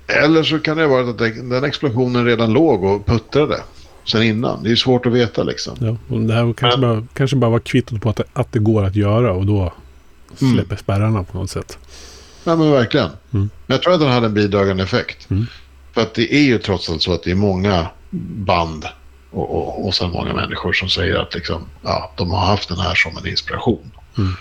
eller 0.07 0.43
så 0.43 0.59
kan 0.59 0.77
det 0.77 0.87
vara 0.87 1.09
att 1.09 1.17
den 1.17 1.63
explosionen 1.63 2.25
redan 2.25 2.53
låg 2.53 2.83
och 2.83 3.05
puttrade 3.05 3.63
sen 4.11 4.23
innan. 4.23 4.63
Det 4.63 4.71
är 4.71 4.75
svårt 4.75 5.05
att 5.05 5.13
veta 5.13 5.43
liksom. 5.43 5.77
Ja, 5.79 6.15
och 6.15 6.21
det 6.21 6.33
här 6.33 6.53
kanske, 6.53 6.79
men, 6.79 6.89
bara, 6.89 7.07
kanske 7.13 7.35
bara 7.35 7.51
var 7.51 7.59
kvittot 7.59 8.01
på 8.01 8.09
att 8.09 8.15
det, 8.15 8.23
att 8.33 8.51
det 8.51 8.59
går 8.59 8.85
att 8.85 8.95
göra 8.95 9.33
och 9.33 9.45
då 9.45 9.59
mm. 10.41 10.53
släpper 10.53 10.71
mm. 10.71 10.77
spärrarna 10.77 11.23
på 11.23 11.37
något 11.37 11.49
sätt. 11.49 11.77
Ja 12.43 12.55
men 12.55 12.71
verkligen. 12.71 13.09
Mm. 13.33 13.49
Jag 13.67 13.81
tror 13.81 13.93
att 13.93 13.99
den 13.99 14.11
hade 14.11 14.25
en 14.25 14.33
bidragande 14.33 14.83
effekt. 14.83 15.29
Mm. 15.29 15.45
För 15.93 16.01
att 16.01 16.13
det 16.13 16.33
är 16.33 16.43
ju 16.43 16.57
trots 16.57 16.89
allt 16.89 17.01
så 17.01 17.13
att 17.13 17.23
det 17.23 17.31
är 17.31 17.35
många 17.35 17.87
band 18.09 18.85
och, 19.31 19.55
och, 19.55 19.87
och 19.87 19.93
sen 19.93 20.11
många 20.11 20.33
människor 20.33 20.73
som 20.73 20.89
säger 20.89 21.15
att 21.15 21.35
liksom, 21.35 21.61
ja, 21.81 22.11
de 22.17 22.31
har 22.31 22.45
haft 22.45 22.69
den 22.69 22.79
här 22.79 22.95
som 22.95 23.17
en 23.17 23.27
inspiration. 23.27 23.91
Mm. 24.17 24.33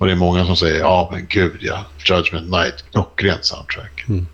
Och 0.00 0.06
det 0.06 0.12
är 0.12 0.16
många 0.16 0.46
som 0.46 0.56
säger 0.56 0.78
ja 0.78 1.08
men 1.12 1.26
gud 1.28 1.56
ja, 1.60 1.84
Judgment 2.04 2.50
Night, 2.50 2.84
klockrent 2.92 3.44
soundtrack. 3.44 4.04
Mm. 4.08 4.26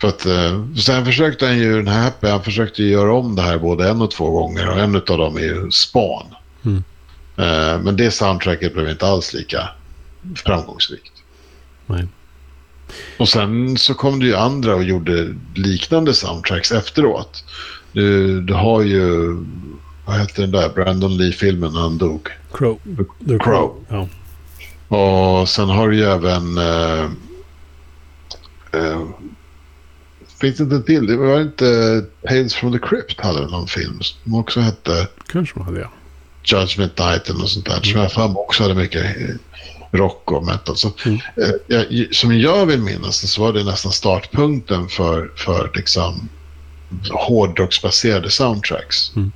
För 0.00 0.08
att, 0.08 0.26
eh, 0.26 0.66
sen 0.76 1.04
försökte 1.04 1.46
han 1.46 1.58
ju, 1.58 1.76
den 1.76 1.88
här 1.88 2.02
Happy, 2.02 2.28
han 2.28 2.42
försökte 2.42 2.82
göra 2.82 3.14
om 3.14 3.36
det 3.36 3.42
här 3.42 3.58
både 3.58 3.88
en 3.88 4.02
och 4.02 4.10
två 4.10 4.30
gånger 4.30 4.68
och 4.68 4.78
en 4.78 4.96
av 4.96 5.02
dem 5.02 5.36
är 5.36 5.40
ju 5.40 5.70
Spawn. 5.70 6.26
Mm. 6.64 6.84
Eh, 7.36 7.82
men 7.82 7.96
det 7.96 8.10
soundtracket 8.10 8.74
blev 8.74 8.88
inte 8.88 9.06
alls 9.06 9.34
lika 9.34 9.68
framgångsrikt. 10.36 11.12
Nej. 11.86 12.06
Och 13.18 13.28
sen 13.28 13.78
så 13.78 13.94
kom 13.94 14.20
det 14.20 14.26
ju 14.26 14.36
andra 14.36 14.74
och 14.74 14.84
gjorde 14.84 15.34
liknande 15.54 16.14
soundtracks 16.14 16.72
efteråt. 16.72 17.44
Du, 17.92 18.40
du 18.40 18.54
har 18.54 18.82
ju 18.82 19.36
vad 20.10 20.18
hette 20.18 20.40
den 20.40 20.50
där 20.50 20.68
Brandon 20.68 21.16
Lee-filmen 21.16 21.72
när 21.72 21.80
han 21.80 21.98
dog? 21.98 22.28
Crow. 22.52 22.78
The, 23.28 23.38
Crow. 23.38 23.84
Ja. 23.88 24.08
Och 24.96 25.48
sen 25.48 25.68
har 25.68 25.88
du 25.88 25.96
ju 25.96 26.04
även... 26.04 26.58
Uh, 26.58 27.10
uh, 28.74 29.08
finns 30.40 30.56
det 30.56 30.62
inte 30.62 30.82
till? 30.82 31.06
Det 31.06 31.16
var 31.16 31.40
inte 31.40 32.04
Tales 32.28 32.54
from 32.54 32.72
the 32.72 32.78
Crypt 32.78 33.20
hade 33.20 33.40
någon 33.40 33.66
film 33.66 34.00
som 34.00 34.34
också 34.34 34.60
hette... 34.60 35.08
Kanske 35.26 35.58
de 35.58 35.64
hade, 35.64 35.80
ja. 35.80 35.90
Judgment 36.44 36.98
Night 36.98 37.28
eller 37.28 37.38
något 37.38 37.50
sånt 37.50 37.66
där. 37.66 37.72
Mm. 37.72 37.84
Som 37.84 38.00
jag 38.00 38.12
för 38.12 38.38
också 38.38 38.62
hade 38.62 38.74
mycket 38.74 39.16
rock 39.90 40.32
och 40.32 40.46
metal. 40.46 40.76
Så, 40.76 40.92
mm. 41.06 41.18
eh, 41.36 41.50
jag, 41.66 42.14
som 42.14 42.38
jag 42.38 42.66
vill 42.66 42.80
minnas 42.80 43.30
så 43.30 43.42
var 43.42 43.52
det 43.52 43.64
nästan 43.64 43.92
startpunkten 43.92 44.88
för, 44.88 45.32
för 45.36 45.70
liksom, 45.74 46.28
hårdrocksbaserade 47.10 48.30
soundtracks. 48.30 49.16
Mm. 49.16 49.32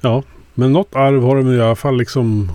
Ja, 0.00 0.22
men 0.54 0.72
något 0.72 0.96
arv 0.96 1.22
har 1.22 1.36
de 1.36 1.54
i 1.54 1.60
alla 1.60 1.76
fall 1.76 1.98
liksom 1.98 2.52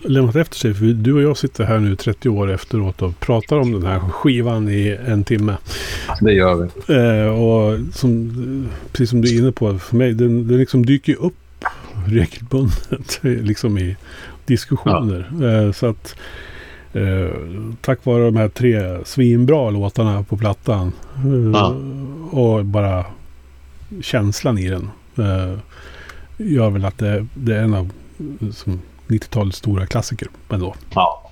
lämnat 0.00 0.36
efter 0.36 0.56
sig. 0.56 0.74
För 0.74 0.84
du 0.84 1.12
och 1.12 1.22
jag 1.22 1.36
sitter 1.36 1.64
här 1.64 1.78
nu 1.78 1.96
30 1.96 2.28
år 2.28 2.50
efteråt 2.50 3.02
och 3.02 3.20
pratar 3.20 3.56
om 3.56 3.72
den 3.72 3.86
här 3.86 3.98
skivan 3.98 4.68
i 4.68 4.98
en 5.06 5.24
timme. 5.24 5.56
Det 6.20 6.32
gör 6.32 6.54
vi. 6.54 6.94
Eh, 6.94 7.42
och 7.42 7.94
som, 7.94 8.68
precis 8.92 9.10
som 9.10 9.20
du 9.20 9.34
är 9.34 9.38
inne 9.38 9.52
på, 9.52 9.78
för 9.78 9.96
mig, 9.96 10.14
den, 10.14 10.48
den 10.48 10.58
liksom 10.58 10.86
dyker 10.86 11.16
upp 11.22 11.34
regelbundet 12.06 13.18
liksom 13.22 13.78
i 13.78 13.96
diskussioner. 14.46 15.30
Ja. 15.40 15.46
Eh, 15.46 15.72
så 15.72 15.86
att 15.86 16.16
eh, 16.92 17.28
tack 17.80 18.04
vare 18.04 18.24
de 18.24 18.36
här 18.36 18.48
tre 18.48 19.04
svinbra 19.04 19.70
låtarna 19.70 20.22
på 20.22 20.36
plattan 20.36 20.92
eh, 21.16 21.50
ja. 21.52 21.76
och 22.30 22.64
bara 22.64 23.04
känslan 24.02 24.58
i 24.58 24.68
den 24.68 24.90
eh, 25.18 25.58
gör 26.36 26.70
väl 26.70 26.84
att 26.84 26.98
det, 26.98 27.26
det 27.34 27.56
är 27.56 27.62
en 27.62 27.74
av 27.74 27.90
90-talets 29.08 29.58
stora 29.58 29.86
klassiker 29.86 30.28
ändå. 30.50 30.74
Ja. 30.94 31.30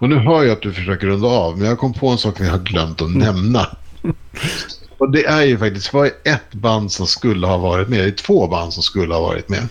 Och 0.00 0.08
nu 0.08 0.16
hör 0.18 0.42
jag 0.42 0.52
att 0.52 0.62
du 0.62 0.72
försöker 0.72 1.06
runda 1.06 1.28
av, 1.28 1.58
men 1.58 1.68
jag 1.68 1.78
kom 1.78 1.92
på 1.92 2.08
en 2.08 2.18
sak 2.18 2.40
vi 2.40 2.48
har 2.48 2.58
glömt 2.58 3.02
att 3.02 3.10
nämna. 3.16 3.66
Och 4.98 5.10
det 5.10 5.24
är 5.26 5.42
ju 5.42 5.58
faktiskt, 5.58 5.92
var 5.92 6.06
ett 6.06 6.52
band 6.52 6.92
som 6.92 7.06
skulle 7.06 7.46
ha 7.46 7.56
varit 7.58 7.88
med, 7.88 7.98
det 7.98 8.04
är 8.04 8.10
två 8.10 8.46
band 8.46 8.72
som 8.72 8.82
skulle 8.82 9.14
ha 9.14 9.20
varit 9.20 9.48
med. 9.48 9.68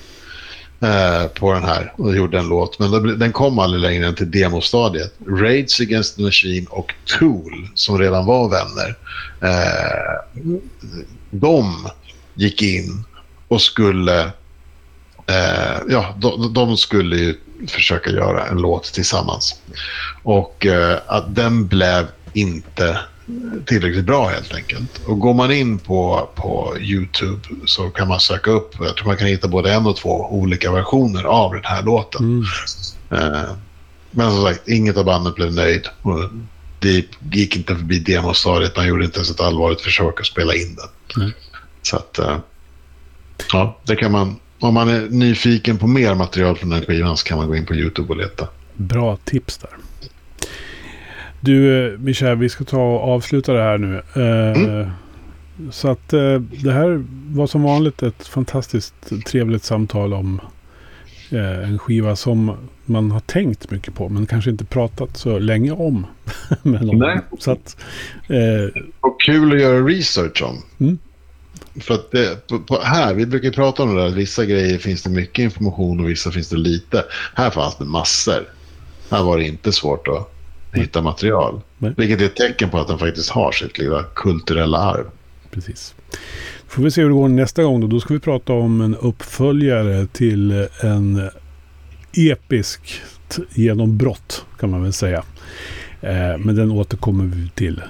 eh, 0.83 1.27
på 1.27 1.53
den 1.53 1.63
här 1.63 1.93
och 1.97 2.15
gjorde 2.15 2.39
en 2.39 2.47
låt. 2.47 2.79
Men 2.79 3.19
den 3.19 3.31
kom 3.31 3.59
aldrig 3.59 3.81
längre 3.81 4.07
än 4.07 4.15
till 4.15 4.31
demostadiet. 4.31 5.13
Raids 5.27 5.79
Against 5.81 6.15
the 6.15 6.21
Machine 6.21 6.65
och 6.69 6.93
Tool, 7.19 7.69
som 7.75 7.99
redan 7.99 8.25
var 8.25 8.49
vänner, 8.49 8.95
eh, 9.41 10.43
de 11.31 11.87
gick 12.33 12.61
in 12.61 13.03
och 13.53 13.61
skulle... 13.61 14.21
Eh, 15.27 15.81
ja, 15.89 16.15
de, 16.17 16.53
de, 16.53 16.77
skulle 16.77 17.15
ju 17.15 17.37
försöka 17.67 18.09
göra 18.09 18.47
en 18.47 18.57
låt 18.57 18.83
tillsammans. 18.83 19.61
Och 20.23 20.65
eh, 20.65 20.99
att 21.07 21.35
den 21.35 21.67
blev 21.67 22.07
inte 22.33 22.99
tillräckligt 23.65 24.05
bra 24.05 24.27
helt 24.27 24.53
enkelt. 24.53 25.01
Och 25.05 25.19
går 25.19 25.33
man 25.33 25.51
in 25.51 25.79
på, 25.79 26.29
på 26.35 26.77
YouTube 26.79 27.41
så 27.65 27.89
kan 27.89 28.07
man 28.07 28.19
söka 28.19 28.51
upp, 28.51 28.75
jag 28.79 28.97
tror 28.97 29.07
man 29.07 29.17
kan 29.17 29.27
hitta 29.27 29.47
både 29.47 29.73
en 29.73 29.85
och 29.85 29.97
två 29.97 30.27
olika 30.29 30.71
versioner 30.71 31.23
av 31.23 31.53
den 31.53 31.63
här 31.63 31.83
låten. 31.83 32.21
Mm. 32.21 33.33
Eh, 33.33 33.49
men 34.11 34.31
som 34.31 34.43
sagt, 34.43 34.67
inget 34.67 34.97
av 34.97 35.05
bandet 35.05 35.35
blev 35.35 35.53
nöjd. 35.53 35.87
Det 36.79 37.05
gick 37.31 37.55
inte 37.55 37.75
förbi 37.75 37.99
demostadiet, 37.99 38.75
man 38.75 38.87
gjorde 38.87 39.05
inte 39.05 39.17
ens 39.17 39.31
ett 39.31 39.39
allvarligt 39.39 39.81
försök 39.81 40.19
att 40.19 40.25
spela 40.25 40.53
in 40.53 40.75
den. 40.75 41.23
Mm. 41.23 41.33
Så 41.81 41.95
att, 41.95 42.19
eh, 42.19 42.37
ja, 43.53 43.77
det 43.83 43.95
kan 43.95 44.11
man, 44.11 44.35
om 44.59 44.73
man 44.73 44.89
är 44.89 45.09
nyfiken 45.09 45.77
på 45.77 45.87
mer 45.87 46.15
material 46.15 46.57
från 46.57 46.69
den 46.69 46.81
skivan 46.81 47.17
så 47.17 47.25
kan 47.25 47.37
man 47.37 47.47
gå 47.47 47.55
in 47.55 47.65
på 47.65 47.75
YouTube 47.75 48.09
och 48.09 48.17
leta. 48.17 48.47
Bra 48.75 49.17
tips 49.23 49.57
där. 49.57 49.69
Du, 51.39 51.97
Michel, 51.99 52.37
vi 52.37 52.49
ska 52.49 52.63
ta 52.63 52.81
och 52.81 53.13
avsluta 53.15 53.53
det 53.53 53.61
här 53.61 53.77
nu. 53.77 54.01
Eh, 54.15 54.63
mm. 54.63 54.89
Så 55.71 55.87
att 55.87 56.13
eh, 56.13 56.39
det 56.39 56.71
här 56.71 57.03
var 57.27 57.47
som 57.47 57.63
vanligt 57.63 58.03
ett 58.03 58.27
fantastiskt 58.27 59.25
trevligt 59.25 59.63
samtal 59.63 60.13
om 60.13 60.41
eh, 61.31 61.69
en 61.69 61.79
skiva 61.79 62.15
som 62.15 62.57
man 62.85 63.11
har 63.11 63.19
tänkt 63.19 63.71
mycket 63.71 63.93
på 63.93 64.09
men 64.09 64.25
kanske 64.25 64.49
inte 64.49 64.65
pratat 64.65 65.17
så 65.17 65.39
länge 65.39 65.71
om. 65.71 66.05
Nej. 66.63 67.19
Så 67.39 67.51
att, 67.51 67.77
eh, 68.27 68.83
och 68.99 69.21
kul 69.21 69.53
att 69.53 69.61
göra 69.61 69.85
research 69.85 70.43
om. 70.43 70.63
Mm. 70.79 70.97
För 71.81 71.93
att 71.93 72.11
det, 72.11 72.47
på, 72.47 72.59
på, 72.59 72.79
här, 72.81 73.13
vi 73.13 73.25
brukar 73.25 73.51
prata 73.51 73.83
om 73.83 73.95
det 73.95 74.01
där, 74.01 74.09
vissa 74.09 74.45
grejer 74.45 74.77
finns 74.77 75.03
det 75.03 75.09
mycket 75.09 75.43
information 75.43 75.99
och 75.99 76.09
vissa 76.09 76.31
finns 76.31 76.49
det 76.49 76.57
lite. 76.57 77.05
Här 77.35 77.49
fanns 77.49 77.77
det 77.77 77.85
massor. 77.85 78.49
Här 79.09 79.23
var 79.23 79.37
det 79.37 79.43
inte 79.43 79.71
svårt 79.71 80.07
att 80.07 80.33
hitta 80.73 81.01
material. 81.01 81.61
Nej. 81.77 81.93
Vilket 81.97 82.21
är 82.21 82.25
ett 82.25 82.35
tecken 82.35 82.69
på 82.69 82.77
att 82.79 82.87
den 82.87 82.99
faktiskt 82.99 83.29
har 83.29 83.51
sitt 83.51 83.77
lilla 83.77 84.03
kulturella 84.03 84.77
arv. 84.77 85.05
Precis. 85.51 85.95
Får 86.67 86.83
vi 86.83 86.91
se 86.91 87.01
hur 87.01 87.09
det 87.09 87.15
går 87.15 87.29
nästa 87.29 87.63
gång 87.63 87.81
då. 87.81 87.87
Då 87.87 87.99
ska 87.99 88.13
vi 88.13 88.19
prata 88.19 88.53
om 88.53 88.81
en 88.81 88.95
uppföljare 88.95 90.07
till 90.07 90.67
en 90.81 91.29
episk 92.13 93.01
genombrott 93.53 94.45
kan 94.59 94.69
man 94.69 94.83
väl 94.83 94.93
säga. 94.93 95.23
Eh, 96.01 96.37
men 96.37 96.55
den 96.55 96.71
återkommer 96.71 97.25
vi 97.25 97.49
till 97.49 97.81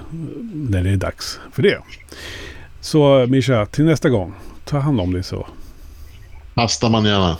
när 0.54 0.84
det 0.84 0.90
är 0.90 0.96
dags 0.96 1.40
för 1.52 1.62
det. 1.62 1.78
Så 2.84 3.26
Mischa, 3.26 3.66
till 3.66 3.84
nästa 3.84 4.10
gång. 4.10 4.34
Ta 4.64 4.78
hand 4.78 5.00
om 5.00 5.12
dig 5.12 5.22
så. 5.22 5.46
Hasta 6.54 6.88
manana. 6.88 7.38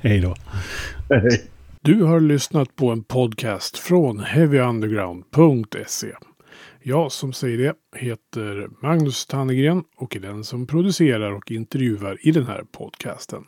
Hej 0.00 0.20
då. 0.20 0.34
Hej. 1.10 1.50
Du 1.82 2.02
har 2.02 2.20
lyssnat 2.20 2.76
på 2.76 2.90
en 2.90 3.04
podcast 3.04 3.78
från 3.78 4.20
heavyunderground.se. 4.20 6.12
Jag 6.82 7.12
som 7.12 7.32
säger 7.32 7.58
det 7.58 7.74
heter 7.98 8.68
Magnus 8.82 9.26
Tannegren 9.26 9.84
och 9.96 10.16
är 10.16 10.20
den 10.20 10.44
som 10.44 10.66
producerar 10.66 11.32
och 11.32 11.50
intervjuar 11.50 12.18
i 12.20 12.30
den 12.30 12.46
här 12.46 12.64
podcasten. 12.72 13.44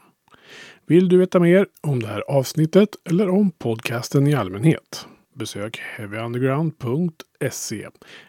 Vill 0.87 1.09
du 1.09 1.19
veta 1.19 1.41
mer 1.41 1.67
om 1.81 2.03
det 2.03 2.09
här 2.09 2.21
avsnittet 2.29 2.89
eller 3.11 3.29
om 3.29 3.51
podcasten 3.51 4.27
i 4.27 4.35
allmänhet? 4.35 5.07
Besök 5.35 5.79
heavyunderground.se 5.97 7.89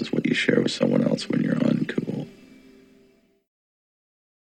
is 0.00 0.12
what 0.12 0.26
you 0.26 0.34
share 0.34 0.60
with 0.60 0.72
someone 0.72 1.02
else 1.04 1.28
when 1.28 1.42
you're 1.42 1.58